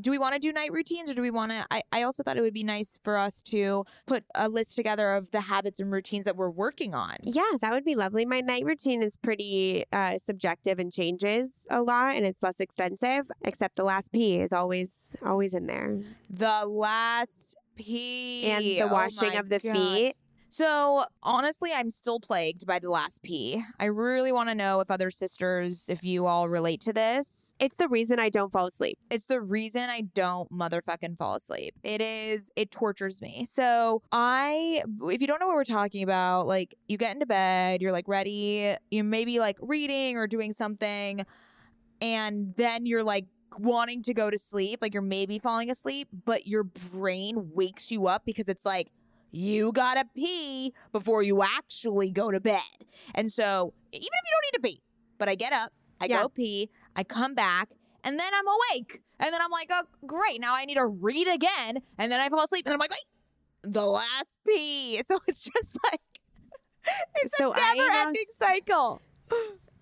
Do 0.00 0.10
we 0.10 0.18
want 0.18 0.34
to 0.34 0.40
do 0.40 0.52
night 0.52 0.72
routines 0.72 1.10
or 1.10 1.14
do 1.14 1.20
we 1.20 1.30
want 1.30 1.52
to 1.52 1.66
I, 1.70 1.82
I 1.92 2.02
also 2.02 2.22
thought 2.22 2.36
it 2.36 2.40
would 2.40 2.54
be 2.54 2.64
nice 2.64 2.98
for 3.02 3.16
us 3.16 3.42
to 3.42 3.84
put 4.06 4.24
a 4.34 4.48
list 4.48 4.76
together 4.76 5.12
of 5.14 5.30
the 5.30 5.40
habits 5.40 5.80
and 5.80 5.90
routines 5.92 6.24
that 6.24 6.36
we're 6.36 6.50
working 6.50 6.94
on. 6.94 7.16
Yeah, 7.22 7.42
that 7.60 7.72
would 7.72 7.84
be 7.84 7.94
lovely. 7.94 8.24
My 8.24 8.40
night 8.40 8.64
routine 8.64 9.02
is 9.02 9.16
pretty 9.16 9.84
uh, 9.92 10.18
subjective 10.18 10.78
and 10.78 10.92
changes 10.92 11.66
a 11.70 11.82
lot, 11.82 12.14
and 12.14 12.26
it's 12.26 12.42
less 12.42 12.60
extensive. 12.60 13.30
Except 13.42 13.76
the 13.76 13.84
last 13.84 14.12
P 14.12 14.40
is 14.40 14.52
always 14.52 14.96
always 15.24 15.54
in 15.54 15.66
there. 15.66 15.98
The 16.30 16.66
last 16.66 17.56
pee 17.82 18.44
and 18.44 18.64
the 18.64 18.82
Oh 18.82 18.92
washing 18.92 19.28
my 19.30 19.34
of 19.34 19.48
the 19.48 19.58
God. 19.58 19.72
feet. 19.72 20.14
So 20.48 21.06
honestly, 21.22 21.72
I'm 21.74 21.90
still 21.90 22.20
plagued 22.20 22.66
by 22.66 22.78
the 22.78 22.90
last 22.90 23.22
pee. 23.22 23.64
I 23.80 23.86
really 23.86 24.32
want 24.32 24.50
to 24.50 24.54
know 24.54 24.80
if 24.80 24.90
other 24.90 25.10
sisters, 25.10 25.86
if 25.88 26.04
you 26.04 26.26
all 26.26 26.46
relate 26.46 26.82
to 26.82 26.92
this. 26.92 27.54
It's 27.58 27.76
the 27.76 27.88
reason 27.88 28.20
I 28.20 28.28
don't 28.28 28.52
fall 28.52 28.66
asleep. 28.66 28.98
It's 29.10 29.24
the 29.24 29.40
reason 29.40 29.88
I 29.88 30.02
don't 30.02 30.52
motherfucking 30.52 31.16
fall 31.16 31.36
asleep. 31.36 31.72
It 31.82 32.02
is, 32.02 32.50
it 32.54 32.70
tortures 32.70 33.22
me. 33.22 33.46
So 33.46 34.02
I, 34.12 34.82
if 35.04 35.22
you 35.22 35.26
don't 35.26 35.40
know 35.40 35.46
what 35.46 35.56
we're 35.56 35.64
talking 35.64 36.02
about, 36.02 36.46
like 36.46 36.74
you 36.86 36.98
get 36.98 37.14
into 37.14 37.24
bed, 37.24 37.80
you're 37.80 37.90
like 37.92 38.06
ready, 38.06 38.76
you 38.90 39.04
maybe 39.04 39.38
like 39.38 39.56
reading 39.62 40.18
or 40.18 40.26
doing 40.26 40.52
something, 40.52 41.24
and 42.02 42.52
then 42.56 42.84
you're 42.84 43.02
like 43.04 43.24
wanting 43.58 44.02
to 44.02 44.14
go 44.14 44.30
to 44.30 44.38
sleep, 44.38 44.80
like 44.82 44.92
you're 44.94 45.02
maybe 45.02 45.38
falling 45.38 45.70
asleep, 45.70 46.08
but 46.24 46.46
your 46.46 46.64
brain 46.64 47.50
wakes 47.54 47.90
you 47.90 48.06
up 48.06 48.24
because 48.24 48.48
it's 48.48 48.64
like, 48.64 48.90
you 49.30 49.72
gotta 49.72 50.04
pee 50.14 50.74
before 50.92 51.22
you 51.22 51.42
actually 51.42 52.10
go 52.10 52.30
to 52.30 52.40
bed. 52.40 52.60
And 53.14 53.30
so, 53.32 53.72
even 53.92 54.02
if 54.02 54.24
you 54.24 54.30
don't 54.30 54.62
need 54.62 54.68
to 54.68 54.76
pee, 54.76 54.82
but 55.18 55.28
I 55.28 55.34
get 55.34 55.52
up, 55.52 55.72
I 56.00 56.06
Yeah. 56.06 56.22
go 56.22 56.28
pee, 56.28 56.68
I 56.96 57.04
come 57.04 57.34
back, 57.34 57.70
and 58.04 58.18
then 58.18 58.30
I'm 58.34 58.44
awake. 58.46 59.00
And 59.18 59.32
then 59.32 59.40
I'm 59.40 59.50
like, 59.50 59.68
oh, 59.70 59.84
great. 60.06 60.40
Now 60.40 60.54
I 60.54 60.64
need 60.64 60.74
to 60.74 60.86
read 60.86 61.28
again. 61.28 61.78
And 61.98 62.10
then 62.10 62.20
I 62.20 62.28
fall 62.28 62.42
asleep. 62.44 62.66
And 62.66 62.74
I'm 62.74 62.80
like, 62.80 62.90
wait, 62.90 63.04
the 63.62 63.86
last 63.86 64.40
pee. 64.46 65.00
So 65.04 65.18
it's 65.28 65.42
just 65.42 65.78
like, 65.90 66.00
it's 67.16 67.36
So 67.36 67.52
a 67.52 67.56
I 67.56 67.70
um, 67.70 67.76
never 67.76 68.08
ending 68.08 68.24
cycle. 68.30 69.00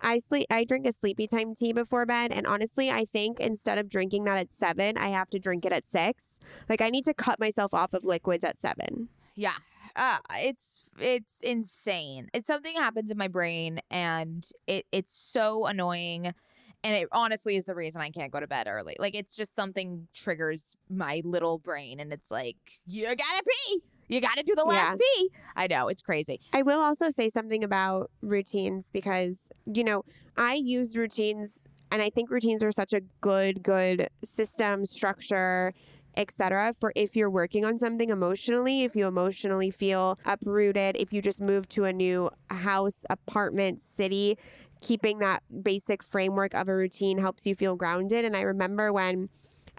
I 0.01 0.17
sleep. 0.17 0.47
I 0.49 0.63
drink 0.63 0.85
a 0.87 0.91
sleepy 0.91 1.27
time 1.27 1.55
tea 1.55 1.73
before 1.73 2.05
bed, 2.05 2.31
and 2.31 2.47
honestly, 2.47 2.89
I 2.89 3.05
think 3.05 3.39
instead 3.39 3.77
of 3.77 3.89
drinking 3.89 4.25
that 4.25 4.37
at 4.37 4.51
seven, 4.51 4.97
I 4.97 5.09
have 5.09 5.29
to 5.31 5.39
drink 5.39 5.65
it 5.65 5.71
at 5.71 5.85
six. 5.85 6.31
Like 6.69 6.81
I 6.81 6.89
need 6.89 7.05
to 7.05 7.13
cut 7.13 7.39
myself 7.39 7.73
off 7.73 7.93
of 7.93 8.03
liquids 8.03 8.43
at 8.43 8.59
seven. 8.59 9.09
Yeah. 9.35 9.55
Uh, 9.95 10.19
it's 10.39 10.85
it's 10.99 11.41
insane. 11.41 12.29
It's 12.33 12.47
something 12.47 12.75
happens 12.75 13.11
in 13.11 13.17
my 13.17 13.27
brain 13.27 13.79
and 13.89 14.47
it 14.67 14.85
it's 14.91 15.13
so 15.13 15.65
annoying 15.65 16.33
and 16.83 16.95
it 16.95 17.07
honestly 17.11 17.55
is 17.55 17.65
the 17.65 17.75
reason 17.75 18.01
I 18.01 18.09
can't 18.09 18.31
go 18.31 18.39
to 18.39 18.47
bed 18.47 18.67
early. 18.67 18.95
Like 18.99 19.15
it's 19.15 19.35
just 19.35 19.55
something 19.55 20.07
triggers 20.13 20.75
my 20.89 21.21
little 21.25 21.57
brain 21.59 21.99
and 21.99 22.11
it's 22.11 22.31
like 22.31 22.57
you 22.85 23.03
gotta 23.03 23.43
pee. 23.43 23.81
You 24.11 24.19
gotta 24.19 24.43
do 24.43 24.55
the 24.55 24.65
last 24.65 24.99
pee. 24.99 25.29
I 25.55 25.67
know 25.67 25.87
it's 25.87 26.01
crazy. 26.01 26.41
I 26.53 26.63
will 26.63 26.81
also 26.81 27.09
say 27.09 27.29
something 27.29 27.63
about 27.63 28.11
routines 28.21 28.89
because, 28.91 29.39
you 29.65 29.85
know, 29.85 30.03
I 30.35 30.55
use 30.55 30.97
routines 30.97 31.63
and 31.93 32.01
I 32.01 32.09
think 32.09 32.29
routines 32.29 32.61
are 32.61 32.73
such 32.73 32.91
a 32.91 32.99
good, 33.21 33.63
good 33.63 34.09
system, 34.21 34.85
structure, 34.85 35.73
etc. 36.17 36.73
for 36.77 36.91
if 36.93 37.15
you're 37.15 37.29
working 37.29 37.63
on 37.63 37.79
something 37.79 38.09
emotionally, 38.09 38.83
if 38.83 38.97
you 38.97 39.07
emotionally 39.07 39.71
feel 39.71 40.19
uprooted, 40.25 40.97
if 40.99 41.13
you 41.13 41.21
just 41.21 41.39
move 41.39 41.69
to 41.69 41.85
a 41.85 41.93
new 41.93 42.29
house, 42.49 43.05
apartment, 43.09 43.81
city, 43.95 44.37
keeping 44.81 45.19
that 45.19 45.41
basic 45.63 46.03
framework 46.03 46.53
of 46.53 46.67
a 46.67 46.75
routine 46.75 47.17
helps 47.17 47.47
you 47.47 47.55
feel 47.55 47.77
grounded. 47.77 48.25
And 48.25 48.35
I 48.35 48.41
remember 48.41 48.91
when 48.91 49.29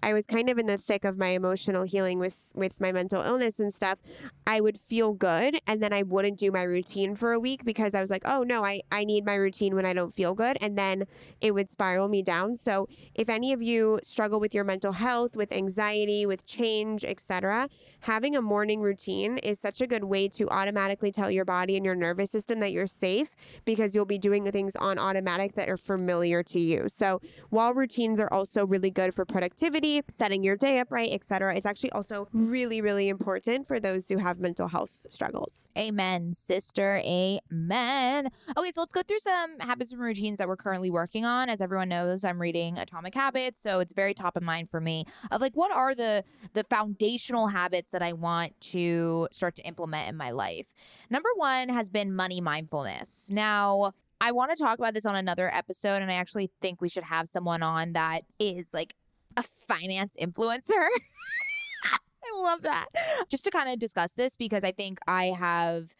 I 0.03 0.12
was 0.12 0.26
kind 0.26 0.50
of 0.50 0.59
in 0.59 0.66
the 0.66 0.78
thick 0.78 1.05
of 1.05 1.16
my 1.18 1.28
emotional 1.28 1.84
healing 1.84 2.18
with 2.18 2.50
with 2.55 2.80
my 2.80 2.92
mental 2.92 3.22
illness 3.22 3.61
and 3.61 3.74
stuff, 3.74 4.00
I 4.46 4.61
would 4.61 4.78
feel 4.78 5.12
good 5.12 5.59
and 5.66 5.82
then 5.82 5.92
I 5.92 6.03
wouldn't 6.03 6.38
do 6.38 6.50
my 6.50 6.64
routine 6.64 7.14
for 7.14 7.32
a 7.32 7.40
week 7.40 7.64
because 7.64 7.94
I 7.94 8.00
was 8.00 8.11
like, 8.11 8.22
"Oh 8.24 8.42
no, 8.42 8.64
I 8.64 8.80
I 8.90 9.05
need 9.05 9.24
my 9.24 9.36
routine 9.36 9.74
when 9.74 9.86
I 9.86 9.92
don't 9.92 10.12
feel 10.12 10.34
good." 10.34 10.59
And 10.61 10.76
then 10.76 11.07
it 11.40 11.55
would 11.55 11.70
spiral 11.70 12.09
me 12.09 12.22
down. 12.22 12.57
So, 12.57 12.88
if 13.14 13.28
any 13.28 13.53
of 13.53 13.62
you 13.62 14.00
struggle 14.03 14.40
with 14.40 14.55
your 14.55 14.64
mental 14.64 14.92
health, 14.92 15.36
with 15.36 15.53
anxiety, 15.53 16.26
with 16.26 16.46
change, 16.46 17.05
etc., 17.05 17.68
having 18.00 18.34
a 18.34 18.42
morning 18.42 18.80
routine 18.80 19.38
is 19.38 19.61
such 19.61 19.80
a 19.80 19.86
good 19.86 20.05
way 20.05 20.28
to 20.28 20.48
automatically 20.50 21.12
tell 21.12 21.30
your 21.30 21.44
body 21.44 21.76
and 21.76 21.84
your 21.84 21.94
nervous 21.94 22.30
system 22.30 22.61
that 22.61 22.72
you're 22.72 22.86
safe 22.86 23.34
because 23.64 23.94
you'll 23.94 24.05
be 24.05 24.18
doing 24.18 24.44
the 24.44 24.50
things 24.50 24.74
on 24.76 24.98
automatic 24.98 25.55
that 25.55 25.68
are 25.68 25.76
familiar 25.76 26.42
to 26.42 26.59
you. 26.59 26.88
So, 26.88 27.20
while 27.50 27.74
routines 27.74 28.18
are 28.20 28.32
also 28.32 28.66
really 28.66 28.90
good 28.90 29.14
for 29.14 29.24
productivity, 29.24 29.91
setting 30.09 30.43
your 30.43 30.57
day 30.57 30.78
up 30.78 30.90
right, 30.90 31.11
etc., 31.12 31.55
it's 31.55 31.66
actually 31.66 31.93
also 31.93 32.28
really, 32.32 32.80
really 32.80 33.09
important 33.09 33.66
for 33.66 33.78
those 33.78 34.09
who 34.09 34.18
have 34.18 34.38
mental 34.40 34.68
health 34.68 35.05
struggles. 35.11 35.68
Amen, 35.76 36.32
sister. 36.32 37.03
Amen. 37.05 38.28
Okay, 38.57 38.70
so 38.70 38.80
let's 38.80 38.93
go 38.93 39.03
through 39.03 39.18
some 39.18 39.59
habits 39.61 39.93
and 39.93 40.01
routines 40.01 40.38
that 40.38 40.49
we're 40.49 40.57
currently 40.57 40.90
working 40.90 41.24
on. 41.24 41.49
As 41.49 41.61
everyone 41.61 41.88
knows, 41.88 42.24
I'm 42.24 42.40
reading 42.40 42.78
Atomic 42.78 43.14
Habits, 43.14 43.61
so 43.61 43.80
it's 43.80 43.93
very 43.93 44.14
top 44.14 44.36
of 44.36 44.43
mind 44.43 44.70
for 44.70 44.80
me. 44.80 45.05
Of 45.30 45.40
like, 45.40 45.55
what 45.55 45.72
are 45.72 45.95
the 45.95 46.24
the 46.55 46.64
foundational 46.64 47.49
habits 47.49 47.90
that 47.90 48.03
I 48.03 48.12
want 48.12 48.59
to 48.72 49.28
start 49.32 49.57
to 49.57 49.62
implement 49.62 50.09
in 50.09 50.16
my 50.16 50.30
life? 50.30 50.74
Number 51.11 51.28
one 51.36 51.68
has 51.68 51.88
been 51.88 52.14
money 52.14 52.40
mindfulness. 52.40 53.28
Now. 53.30 53.93
I 54.24 54.30
want 54.30 54.57
to 54.57 54.62
talk 54.62 54.78
about 54.78 54.95
this 54.95 55.05
on 55.05 55.16
another 55.16 55.53
episode, 55.53 56.01
and 56.01 56.09
I 56.09 56.14
actually 56.14 56.53
think 56.61 56.80
we 56.80 56.88
should 56.88 57.03
have 57.03 57.26
someone 57.28 57.61
on 57.61 57.95
that 57.95 58.20
is 58.38 58.72
like 58.72 58.95
a 59.37 59.43
finance 59.43 60.16
influencer. 60.20 60.70
I 61.85 62.41
love 62.41 62.62
that. 62.62 62.87
Just 63.28 63.45
to 63.45 63.51
kind 63.51 63.70
of 63.70 63.78
discuss 63.78 64.12
this 64.12 64.37
because 64.37 64.64
I 64.64 64.72
think 64.72 64.99
I 65.07 65.26
have 65.26 65.95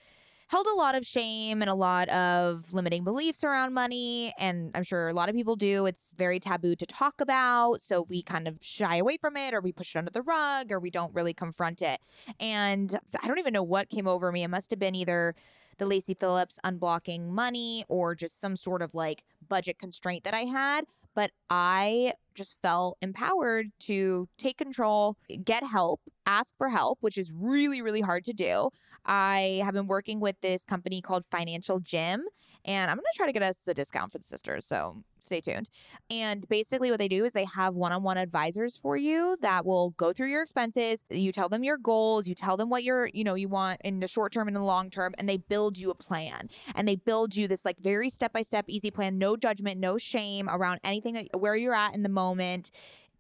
held 0.53 0.67
a 0.67 0.77
lot 0.77 0.95
of 0.95 1.07
shame 1.07 1.63
and 1.63 1.71
a 1.71 1.75
lot 1.75 2.11
of 2.11 2.75
limiting 2.75 3.05
beliefs 3.05 3.43
around 3.43 3.73
money. 3.73 4.35
And 4.39 4.71
I'm 4.75 4.83
sure 4.83 5.09
a 5.09 5.15
lot 5.15 5.31
of 5.31 5.35
people 5.35 5.57
do. 5.57 5.87
It's 5.87 6.15
very 6.19 6.39
taboo 6.39 6.77
to 6.77 6.85
talk 6.85 7.23
about. 7.23 7.81
So 7.81 8.03
we 8.03 8.23
kind 8.23 8.47
of 8.47 8.59
shy 8.61 8.97
away 8.99 9.17
from 9.17 9.39
it 9.39 9.55
or 9.55 9.63
we 9.63 9.73
push 9.73 9.97
it 9.97 9.99
under 9.99 10.11
the 10.11 10.21
rug 10.21 10.71
or 10.71 10.79
we 10.79 10.91
don't 10.91 11.15
really 11.15 11.33
confront 11.33 11.81
it. 11.81 12.01
And 12.39 12.95
I 13.23 13.27
don't 13.27 13.39
even 13.39 13.55
know 13.55 13.63
what 13.63 13.89
came 13.89 14.07
over 14.07 14.31
me. 14.31 14.43
It 14.43 14.49
must 14.49 14.71
have 14.73 14.79
been 14.79 14.95
either 14.95 15.35
the 15.79 15.87
Lacy 15.87 16.15
Phillips 16.15 16.59
unblocking 16.65 17.29
money 17.29 17.85
or 17.89 18.15
just 18.15 18.41
some 18.41 18.57
sort 18.57 18.83
of 18.83 18.95
like 18.95 19.25
budget 19.49 19.79
constraint 19.79 20.25
that 20.25 20.35
I 20.35 20.43
had. 20.43 20.85
But 21.15 21.33
I 21.51 22.15
just 22.35 22.61
felt 22.63 22.99
empowered 23.03 23.73
to 23.81 24.29
take 24.39 24.59
control, 24.59 25.17
get 25.45 25.65
help, 25.65 26.01
ask 26.27 26.57
for 26.57 26.69
help, 26.69 26.99
which 27.01 27.19
is 27.19 27.33
really, 27.35 27.83
really 27.83 28.01
hard 28.01 28.25
to 28.25 28.33
do. 28.33 28.71
I 29.05 29.61
have 29.65 29.75
been 29.75 29.87
working 29.87 30.21
with 30.21 30.41
this 30.41 30.65
company 30.65 31.01
called 31.01 31.25
Financial 31.31 31.81
Gym, 31.81 32.25
and 32.65 32.91
I'm 32.91 32.97
going 32.97 33.05
to 33.13 33.17
try 33.17 33.27
to 33.27 33.33
get 33.33 33.43
us 33.43 33.67
a 33.67 33.75
discount 33.75 34.13
for 34.13 34.19
the 34.19 34.25
sisters. 34.25 34.67
So 34.67 35.03
stay 35.19 35.41
tuned. 35.41 35.69
And 36.11 36.47
basically, 36.49 36.91
what 36.91 36.99
they 36.99 37.09
do 37.09 37.25
is 37.25 37.33
they 37.33 37.45
have 37.45 37.75
one 37.75 37.93
on 37.93 38.03
one 38.03 38.19
advisors 38.19 38.77
for 38.77 38.97
you 38.97 39.37
that 39.41 39.67
will 39.67 39.91
go 39.91 40.13
through 40.13 40.31
your 40.31 40.43
expenses. 40.43 41.05
You 41.11 41.33
tell 41.33 41.49
them 41.49 41.65
your 41.65 41.79
goals, 41.79 42.27
you 42.27 42.35
tell 42.35 42.57
them 42.57 42.71
what 42.71 42.85
you're, 42.85 43.09
you 43.13 43.25
know, 43.25 43.35
you 43.35 43.49
want 43.49 43.81
in 43.85 44.01
the 44.01 44.09
short 44.09 44.33
term 44.33 44.47
and 44.47 44.57
the 44.57 44.63
long 44.63 44.91
term, 44.91 45.15
and 45.19 45.29
they 45.29 45.39
build 45.39 45.79
you 45.79 45.91
a 45.91 45.95
plan. 45.95 46.49
And 46.75 46.87
they 46.87 46.97
build 46.97 47.35
you 47.35 47.49
this 47.49 47.65
like 47.65 47.79
very 47.81 48.11
step 48.11 48.33
by 48.33 48.43
step, 48.43 48.67
easy 48.69 48.91
plan, 48.91 49.19
no 49.19 49.37
judgment, 49.37 49.81
no 49.81 49.97
shame 49.97 50.49
around 50.49 50.81
anything 50.85 51.15
that, 51.15 51.29
where 51.39 51.57
you're 51.57 51.75
at 51.75 51.95
in 51.95 52.03
the 52.03 52.09
moment 52.09 52.71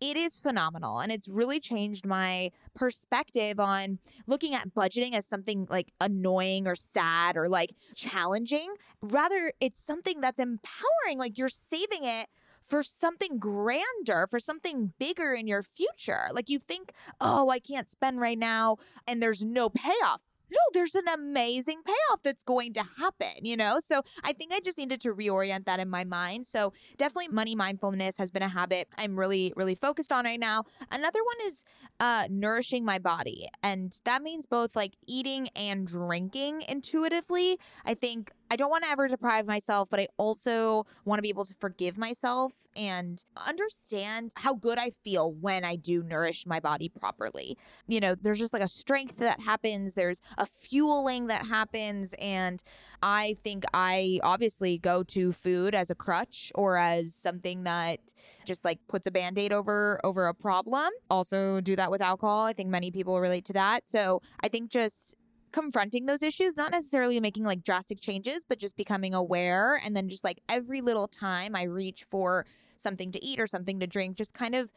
it 0.02 0.16
is 0.16 0.40
phenomenal 0.40 0.98
and 0.98 1.12
it's 1.12 1.28
really 1.28 1.60
changed 1.60 2.04
my 2.04 2.50
perspective 2.74 3.60
on 3.60 4.00
looking 4.26 4.52
at 4.52 4.74
budgeting 4.74 5.14
as 5.14 5.24
something 5.24 5.64
like 5.70 5.92
annoying 6.00 6.66
or 6.66 6.74
sad 6.74 7.36
or 7.36 7.46
like 7.48 7.72
challenging 7.94 8.74
rather 9.00 9.52
it's 9.60 9.80
something 9.80 10.20
that's 10.20 10.40
empowering 10.40 11.18
like 11.18 11.38
you're 11.38 11.48
saving 11.48 12.02
it 12.02 12.26
for 12.64 12.82
something 12.82 13.38
grander, 13.38 14.26
for 14.30 14.38
something 14.38 14.92
bigger 14.98 15.34
in 15.34 15.48
your 15.48 15.62
future. 15.62 16.28
Like 16.32 16.48
you 16.48 16.60
think, 16.60 16.92
oh, 17.20 17.50
I 17.50 17.58
can't 17.58 17.88
spend 17.88 18.20
right 18.20 18.38
now 18.38 18.76
and 19.06 19.22
there's 19.22 19.44
no 19.44 19.68
payoff. 19.68 20.22
No, 20.52 20.58
there's 20.74 20.94
an 20.94 21.08
amazing 21.08 21.80
payoff 21.84 22.22
that's 22.22 22.42
going 22.42 22.74
to 22.74 22.84
happen, 22.98 23.42
you 23.42 23.56
know? 23.56 23.78
So 23.80 24.02
I 24.22 24.34
think 24.34 24.52
I 24.52 24.60
just 24.60 24.76
needed 24.76 25.00
to 25.02 25.14
reorient 25.14 25.64
that 25.64 25.80
in 25.80 25.88
my 25.88 26.04
mind. 26.04 26.46
So 26.46 26.72
definitely 26.98 27.28
money 27.28 27.54
mindfulness 27.54 28.18
has 28.18 28.30
been 28.30 28.42
a 28.42 28.48
habit 28.48 28.88
I'm 28.98 29.18
really, 29.18 29.52
really 29.56 29.74
focused 29.74 30.12
on 30.12 30.24
right 30.24 30.38
now. 30.40 30.64
Another 30.90 31.20
one 31.24 31.48
is 31.48 31.64
uh, 32.00 32.26
nourishing 32.28 32.84
my 32.84 32.98
body. 32.98 33.48
And 33.62 33.98
that 34.04 34.22
means 34.22 34.46
both 34.46 34.76
like 34.76 34.92
eating 35.06 35.48
and 35.56 35.86
drinking 35.86 36.62
intuitively. 36.68 37.58
I 37.86 37.94
think 37.94 38.30
I 38.52 38.56
don't 38.56 38.68
want 38.68 38.84
to 38.84 38.90
ever 38.90 39.08
deprive 39.08 39.46
myself, 39.46 39.88
but 39.88 39.98
I 39.98 40.08
also 40.18 40.84
want 41.06 41.16
to 41.16 41.22
be 41.22 41.30
able 41.30 41.46
to 41.46 41.54
forgive 41.58 41.96
myself 41.96 42.52
and 42.76 43.24
understand 43.48 44.32
how 44.36 44.52
good 44.52 44.76
I 44.76 44.90
feel 44.90 45.32
when 45.32 45.64
I 45.64 45.74
do 45.74 46.02
nourish 46.02 46.44
my 46.44 46.60
body 46.60 46.90
properly. 46.90 47.56
You 47.88 48.00
know, 48.00 48.14
there's 48.14 48.38
just 48.38 48.52
like 48.52 48.60
a 48.60 48.68
strength 48.68 49.16
that 49.16 49.40
happens, 49.40 49.94
there's 49.94 50.20
a 50.36 50.44
fueling 50.44 51.28
that 51.28 51.46
happens. 51.46 52.14
And 52.18 52.62
I 53.02 53.36
think 53.42 53.64
I 53.72 54.20
obviously 54.22 54.76
go 54.76 55.02
to 55.04 55.32
food 55.32 55.74
as 55.74 55.88
a 55.88 55.94
crutch 55.94 56.52
or 56.54 56.76
as 56.76 57.14
something 57.14 57.64
that 57.64 58.00
just 58.44 58.66
like 58.66 58.80
puts 58.86 59.06
a 59.06 59.10
band-aid 59.10 59.54
over 59.54 59.98
over 60.04 60.26
a 60.26 60.34
problem. 60.34 60.90
Also 61.08 61.62
do 61.62 61.74
that 61.76 61.90
with 61.90 62.02
alcohol. 62.02 62.44
I 62.44 62.52
think 62.52 62.68
many 62.68 62.90
people 62.90 63.18
relate 63.18 63.46
to 63.46 63.54
that. 63.54 63.86
So 63.86 64.20
I 64.40 64.48
think 64.48 64.70
just 64.70 65.14
confronting 65.52 66.06
those 66.06 66.22
issues, 66.22 66.56
not 66.56 66.70
necessarily 66.70 67.20
making 67.20 67.44
like 67.44 67.64
drastic 67.64 68.00
changes, 68.00 68.44
but 68.48 68.58
just 68.58 68.76
becoming 68.76 69.14
aware. 69.14 69.80
And 69.84 69.96
then 69.96 70.08
just 70.08 70.24
like 70.24 70.40
every 70.48 70.80
little 70.80 71.08
time 71.08 71.54
I 71.54 71.64
reach 71.64 72.04
for 72.04 72.46
something 72.76 73.12
to 73.12 73.24
eat 73.24 73.38
or 73.38 73.46
something 73.46 73.80
to 73.80 73.86
drink, 73.86 74.16
just 74.16 74.34
kind 74.34 74.54
of 74.54 74.72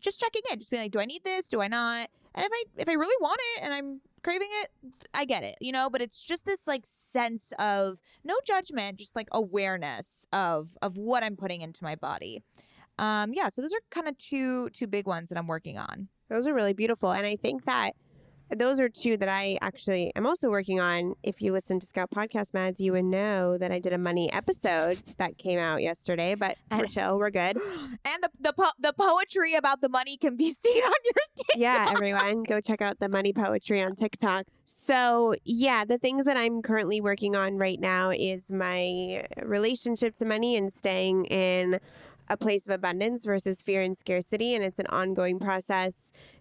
just 0.00 0.20
checking 0.20 0.42
in, 0.50 0.58
just 0.58 0.70
being 0.70 0.82
like, 0.82 0.92
do 0.92 1.00
I 1.00 1.04
need 1.04 1.24
this? 1.24 1.48
Do 1.48 1.60
I 1.60 1.68
not? 1.68 2.08
And 2.34 2.46
if 2.46 2.52
I 2.52 2.64
if 2.78 2.88
I 2.88 2.92
really 2.92 3.16
want 3.20 3.40
it 3.56 3.64
and 3.64 3.74
I'm 3.74 4.00
craving 4.22 4.48
it, 4.62 4.70
I 5.14 5.24
get 5.24 5.42
it, 5.42 5.56
you 5.60 5.72
know. 5.72 5.90
But 5.90 6.02
it's 6.02 6.22
just 6.22 6.46
this 6.46 6.66
like 6.66 6.82
sense 6.84 7.52
of 7.58 8.00
no 8.24 8.36
judgment, 8.46 8.98
just 8.98 9.16
like 9.16 9.28
awareness 9.32 10.26
of 10.32 10.76
of 10.82 10.96
what 10.96 11.22
I'm 11.22 11.36
putting 11.36 11.60
into 11.60 11.84
my 11.84 11.96
body. 11.96 12.42
Um, 12.98 13.32
yeah, 13.32 13.48
so 13.48 13.62
those 13.62 13.72
are 13.72 13.80
kind 13.90 14.08
of 14.08 14.16
two 14.18 14.70
two 14.70 14.86
big 14.86 15.06
ones 15.06 15.28
that 15.28 15.38
I'm 15.38 15.46
working 15.46 15.78
on. 15.78 16.08
Those 16.28 16.46
are 16.46 16.54
really 16.54 16.74
beautiful. 16.74 17.10
And 17.10 17.26
I 17.26 17.36
think 17.36 17.64
that 17.64 17.92
those 18.56 18.80
are 18.80 18.88
two 18.88 19.16
that 19.16 19.28
I 19.28 19.58
actually 19.60 20.12
am 20.16 20.26
also 20.26 20.50
working 20.50 20.80
on. 20.80 21.14
If 21.22 21.40
you 21.40 21.52
listen 21.52 21.78
to 21.80 21.86
Scout 21.86 22.10
Podcast 22.10 22.54
Mads, 22.54 22.80
you 22.80 22.92
would 22.92 23.04
know 23.04 23.56
that 23.58 23.70
I 23.70 23.78
did 23.78 23.92
a 23.92 23.98
money 23.98 24.32
episode 24.32 25.02
that 25.18 25.38
came 25.38 25.58
out 25.58 25.82
yesterday, 25.82 26.34
but 26.34 26.56
we're 26.70 26.86
chill, 26.86 27.18
we're 27.18 27.30
good. 27.30 27.58
And 28.02 28.22
the 28.22 28.30
the, 28.40 28.52
po- 28.52 28.72
the 28.78 28.92
poetry 28.92 29.54
about 29.54 29.80
the 29.80 29.88
money 29.88 30.16
can 30.16 30.36
be 30.36 30.50
seen 30.52 30.82
on 30.82 30.92
your 31.04 31.14
TikTok. 31.36 31.56
Yeah, 31.56 31.90
everyone, 31.92 32.42
go 32.42 32.60
check 32.60 32.80
out 32.80 32.98
the 32.98 33.08
money 33.08 33.32
poetry 33.32 33.82
on 33.82 33.94
TikTok. 33.94 34.46
So, 34.64 35.34
yeah, 35.44 35.84
the 35.84 35.98
things 35.98 36.24
that 36.24 36.36
I'm 36.36 36.62
currently 36.62 37.00
working 37.00 37.36
on 37.36 37.56
right 37.58 37.78
now 37.78 38.10
is 38.10 38.50
my 38.50 39.24
relationship 39.42 40.14
to 40.14 40.24
money 40.24 40.56
and 40.56 40.72
staying 40.72 41.26
in 41.26 41.78
a 42.28 42.36
place 42.36 42.66
of 42.66 42.72
abundance 42.72 43.24
versus 43.26 43.62
fear 43.62 43.80
and 43.80 43.98
scarcity. 43.98 44.54
And 44.54 44.64
it's 44.64 44.78
an 44.78 44.86
ongoing 44.86 45.38
process, 45.38 45.94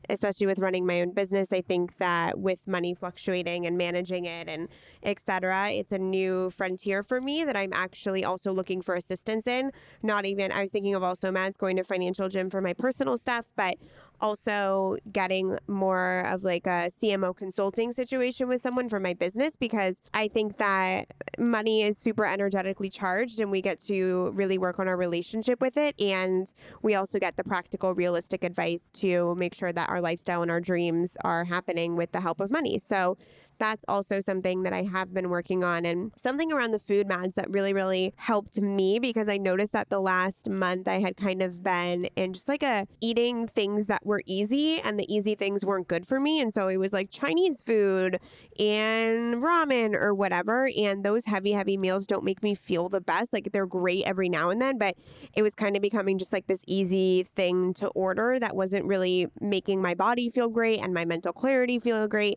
especially 0.10 0.48
with 0.48 0.60
running 0.60 0.86
my 0.86 1.02
own 1.02 1.12
business. 1.14 1.48
I 1.52 1.62
think 1.62 1.98
that 1.98 2.40
with 2.40 2.68
money 2.68 2.94
fluctuating 2.94 3.66
and 3.66 3.78
managing 3.78 4.26
it 4.26 4.48
and 4.48 4.68
et 5.04 5.20
cetera, 5.20 5.70
it's 5.70 5.92
a 5.92 6.00
new 6.00 6.50
frontier 6.50 7.04
for 7.04 7.22
me 7.22 7.44
that 7.44 7.56
I'm 7.56 7.74
actually 7.74 8.24
also 8.26 8.52
looking 8.52 8.82
for 8.82 8.96
assistance 8.96 9.48
in. 9.48 9.72
Not 10.02 10.26
even, 10.26 10.52
I 10.52 10.62
was 10.62 10.72
thinking 10.72 10.96
of 10.96 11.04
also 11.04 11.32
Mads 11.32 11.58
going 11.58 11.78
to 11.78 11.84
financial 11.84 12.30
gym 12.30 12.50
for 12.50 12.62
my 12.62 12.74
personal 12.74 13.18
stuff, 13.18 13.52
but 13.56 13.76
also 14.22 14.98
getting 15.12 15.58
more 15.68 16.24
of 16.28 16.44
like 16.44 16.68
a 16.68 16.90
CMO 16.90 17.36
consulting 17.36 17.94
situation 17.94 18.48
with 18.48 18.62
someone 18.62 18.90
for 18.90 19.00
my 19.00 19.14
business 19.14 19.56
because 19.56 20.02
I 20.14 20.28
think 20.28 20.58
that 20.58 21.06
money 21.38 21.84
is 21.84 21.98
super 21.98 22.26
energetically 22.26 22.90
charged 22.90 23.40
and 23.40 23.52
we 23.52 23.62
get 23.62 23.80
to 23.82 24.32
really 24.34 24.58
work 24.58 24.80
on 24.80 24.88
our 24.88 24.98
relationship 24.98 25.62
with 25.62 25.78
it. 25.78 26.00
And 26.02 26.52
we 26.82 26.96
also 26.96 27.20
get 27.20 27.38
the 27.38 27.44
practical, 27.44 27.94
realistic 27.94 28.44
advice 28.44 28.90
to 28.96 29.36
make 29.36 29.54
sure 29.54 29.69
that 29.72 29.90
our 29.90 30.02
lifestyle 30.02 30.42
and 30.42 30.52
our 30.52 30.62
dreams 30.62 31.18
are 31.24 31.46
happening 31.46 31.96
with 31.96 32.12
the 32.12 32.22
help 32.22 32.40
of 32.40 32.52
money. 32.52 32.80
So 32.80 33.18
that's 33.60 33.86
also 33.88 34.20
something 34.20 34.64
that 34.64 34.74
I 34.74 34.84
have 34.84 35.14
been 35.14 35.30
working 35.30 35.64
on 35.64 35.86
and 35.86 36.12
something 36.18 36.52
around 36.52 36.72
the 36.72 36.80
food 36.80 37.08
mads 37.08 37.36
that 37.36 37.48
really, 37.50 37.74
really 37.74 38.14
helped 38.16 38.60
me 38.62 39.00
because 39.00 39.30
I 39.30 39.38
noticed 39.38 39.74
that 39.74 39.90
the 39.90 40.00
last 40.00 40.50
month 40.50 40.88
I 40.88 41.00
had 41.00 41.18
kind 41.18 41.42
of 41.42 41.62
been 41.62 42.06
in 42.16 42.34
just 42.34 42.48
like 42.48 42.64
a 42.64 42.88
eating 43.02 43.48
things 43.48 43.86
that 43.88 44.06
were 44.06 44.22
easy 44.26 44.80
and 44.80 45.00
the 45.00 45.14
easy 45.14 45.36
things 45.36 45.66
weren't 45.66 45.88
good 45.88 46.08
for 46.08 46.20
me. 46.20 46.40
And 46.40 46.54
so 46.54 46.68
it 46.68 46.78
was 46.78 46.94
like 46.94 47.12
Chinese 47.12 47.62
food 47.62 48.18
and 48.60 49.42
ramen 49.42 49.94
or 49.94 50.14
whatever. 50.14 50.70
And 50.78 51.04
those 51.04 51.26
heavy, 51.26 51.52
heavy 51.52 51.78
meals 51.78 52.08
don't 52.08 52.24
make 52.24 52.42
me 52.44 52.56
feel 52.56 52.90
the 52.90 53.02
best. 53.02 53.34
Like 53.34 53.52
they're 53.52 53.66
great 53.66 54.04
every 54.06 54.30
now 54.30 54.50
and 54.50 54.62
then, 54.62 54.78
but 54.78 54.96
it 55.36 55.44
was 55.44 55.56
kind 55.56 55.76
of 55.76 55.82
becoming 55.82 56.18
just 56.18 56.34
like 56.34 56.48
this 56.48 56.62
easy 56.68 57.24
thing 57.36 57.74
to 57.76 57.88
order 57.90 58.38
that 58.40 58.56
wasn't 58.56 58.86
really 58.86 59.28
making 59.40 59.82
my 59.82 59.94
body 59.94 60.30
feel 60.30 60.50
great 60.50 60.80
and 60.80 60.94
my 60.94 61.06
mental 61.06 61.34
clarity 61.34 61.80
feel 61.80 62.08
great. 62.08 62.36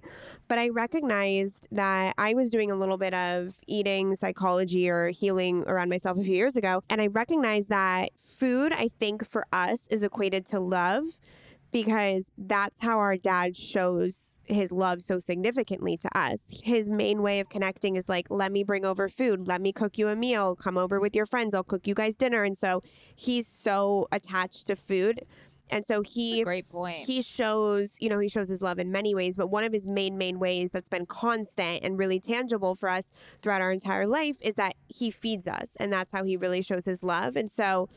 But 0.49 0.59
I 0.59 0.69
recognized 1.13 1.69
that 1.73 2.15
I 2.17 2.35
was 2.35 2.51
doing 2.51 2.71
a 2.71 2.77
little 2.77 2.97
bit 2.97 3.15
of 3.15 3.57
eating 3.67 4.17
psychology 4.17 4.89
or 4.89 5.11
healing 5.11 5.65
around 5.67 5.89
myself 5.89 6.19
a 6.19 6.23
few 6.23 6.35
years 6.35 6.57
ago. 6.57 6.83
And 6.89 7.01
I 7.01 7.09
recognized 7.09 7.69
that 7.69 8.11
food, 8.39 8.73
I 8.73 8.89
think 8.99 9.27
for 9.27 9.45
us, 9.53 9.87
is 9.91 10.03
equated 10.03 10.47
to 10.47 10.61
love 10.61 11.05
because 11.71 12.27
that's 12.39 12.81
how 12.81 12.99
our 12.99 13.17
dad 13.17 13.57
shows 13.57 14.31
his 14.45 14.73
love 14.73 15.03
so 15.03 15.21
significantly 15.21 15.97
to 15.97 16.19
us. 16.19 16.43
His 16.63 16.89
main 16.89 17.23
way 17.23 17.41
of 17.41 17.49
connecting 17.49 17.97
is 17.97 18.09
like, 18.09 18.27
let 18.29 18.51
me 18.51 18.65
bring 18.65 18.85
over 18.85 19.09
food, 19.09 19.47
let 19.47 19.61
me 19.61 19.73
cook 19.73 19.99
you 19.99 20.09
a 20.09 20.17
meal, 20.17 20.57
come 20.57 20.77
over 20.77 20.99
with 20.99 21.15
your 21.15 21.27
friends, 21.27 21.55
I'll 21.55 21.63
cook 21.63 21.87
you 21.87 21.95
guys 21.95 22.17
dinner. 22.17 22.43
And 22.43 22.59
so 22.59 22.83
he's 23.15 23.47
so 23.47 24.09
attached 24.11 24.67
to 24.67 24.77
food 24.77 25.21
and 25.73 25.87
so 25.87 26.03
he 26.03 26.43
great 26.45 26.69
point. 26.69 26.99
He 26.99 27.23
shows, 27.23 27.97
you 28.01 28.09
know, 28.09 28.19
he 28.19 28.29
shows 28.29 28.49
his 28.49 28.61
love 28.61 28.79
in 28.79 28.93
many 28.93 29.15
ways, 29.15 29.37
but 29.37 29.49
one 29.49 29.65
of 29.65 29.73
his 29.73 29.87
main 29.87 30.19
main 30.19 30.39
ways 30.39 30.71
that's 30.71 30.89
been 30.89 31.07
constant 31.07 31.83
and 31.83 31.99
really 31.99 32.21
tangible 32.21 32.75
for 32.75 32.89
us 32.89 33.11
throughout 33.41 33.61
our 33.61 33.73
entire 33.73 34.07
life 34.07 34.37
is 34.41 34.55
that 34.55 34.75
he 34.89 35.11
feeds 35.11 35.49
us, 35.49 35.73
and 35.81 35.93
that's 35.93 36.13
how 36.13 36.25
he 36.25 36.37
really 36.37 36.63
shows 36.63 36.85
his 36.85 37.03
love. 37.03 37.37
And 37.37 37.51
so 37.51 37.89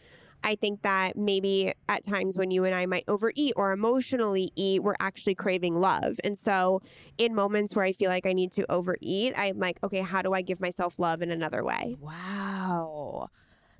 I 0.43 0.55
think 0.55 0.83
that 0.83 1.17
maybe 1.17 1.73
at 1.89 2.03
times 2.03 2.37
when 2.37 2.51
you 2.51 2.65
and 2.65 2.75
I 2.75 2.85
might 2.85 3.03
overeat 3.07 3.53
or 3.55 3.71
emotionally 3.71 4.51
eat, 4.55 4.83
we're 4.83 4.95
actually 4.99 5.33
craving 5.33 5.75
love. 5.75 6.19
And 6.23 6.37
so, 6.37 6.81
in 7.17 7.33
moments 7.33 7.75
where 7.75 7.83
I 7.83 7.93
feel 7.93 8.09
like 8.09 8.27
I 8.27 8.33
need 8.33 8.51
to 8.53 8.71
overeat, 8.71 9.33
I'm 9.35 9.57
like, 9.57 9.79
okay, 9.83 10.01
how 10.01 10.21
do 10.21 10.33
I 10.33 10.41
give 10.43 10.61
myself 10.61 10.99
love 10.99 11.21
in 11.21 11.31
another 11.31 11.63
way? 11.63 11.97
Wow 11.99 13.29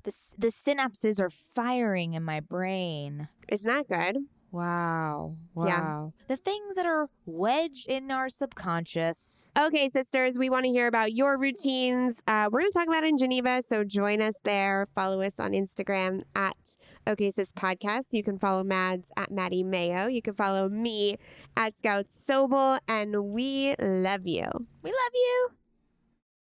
the 0.06 0.34
the 0.38 0.46
synapses 0.48 1.20
are 1.20 1.30
firing 1.30 2.14
in 2.14 2.22
my 2.22 2.40
brain. 2.40 3.28
Isn't 3.48 3.66
that 3.66 3.88
good? 3.88 4.18
Wow. 4.52 5.36
Wow. 5.54 5.66
Yeah. 5.66 6.26
The 6.28 6.36
things 6.36 6.76
that 6.76 6.86
are 6.86 7.08
wedged 7.26 7.88
in 7.90 8.10
our 8.10 8.30
subconscious. 8.30 9.50
Okay, 9.58 9.90
sisters, 9.90 10.38
we 10.38 10.48
want 10.48 10.64
to 10.64 10.70
hear 10.70 10.86
about 10.86 11.12
your 11.12 11.36
routines. 11.36 12.14
Uh, 12.26 12.48
we're 12.50 12.60
going 12.60 12.72
to 12.72 12.78
talk 12.78 12.88
about 12.88 13.04
it 13.04 13.10
in 13.10 13.18
Geneva, 13.18 13.60
so 13.68 13.84
join 13.84 14.22
us 14.22 14.34
there. 14.44 14.86
Follow 14.94 15.20
us 15.20 15.38
on 15.38 15.52
Instagram 15.52 16.22
at 16.34 16.56
OK 17.06 17.30
Sis 17.32 17.48
Podcast. 17.54 18.04
You 18.12 18.22
can 18.22 18.38
follow 18.38 18.64
Mads 18.64 19.10
at 19.18 19.30
Maddie 19.30 19.64
Mayo. 19.64 20.06
You 20.06 20.22
can 20.22 20.34
follow 20.34 20.70
me 20.70 21.16
at 21.56 21.76
Scout 21.76 22.06
Sobel, 22.06 22.78
and 22.88 23.14
we 23.24 23.74
love 23.78 24.26
you. 24.26 24.46
We 24.82 24.90
love 24.90 25.12
you. 25.12 25.65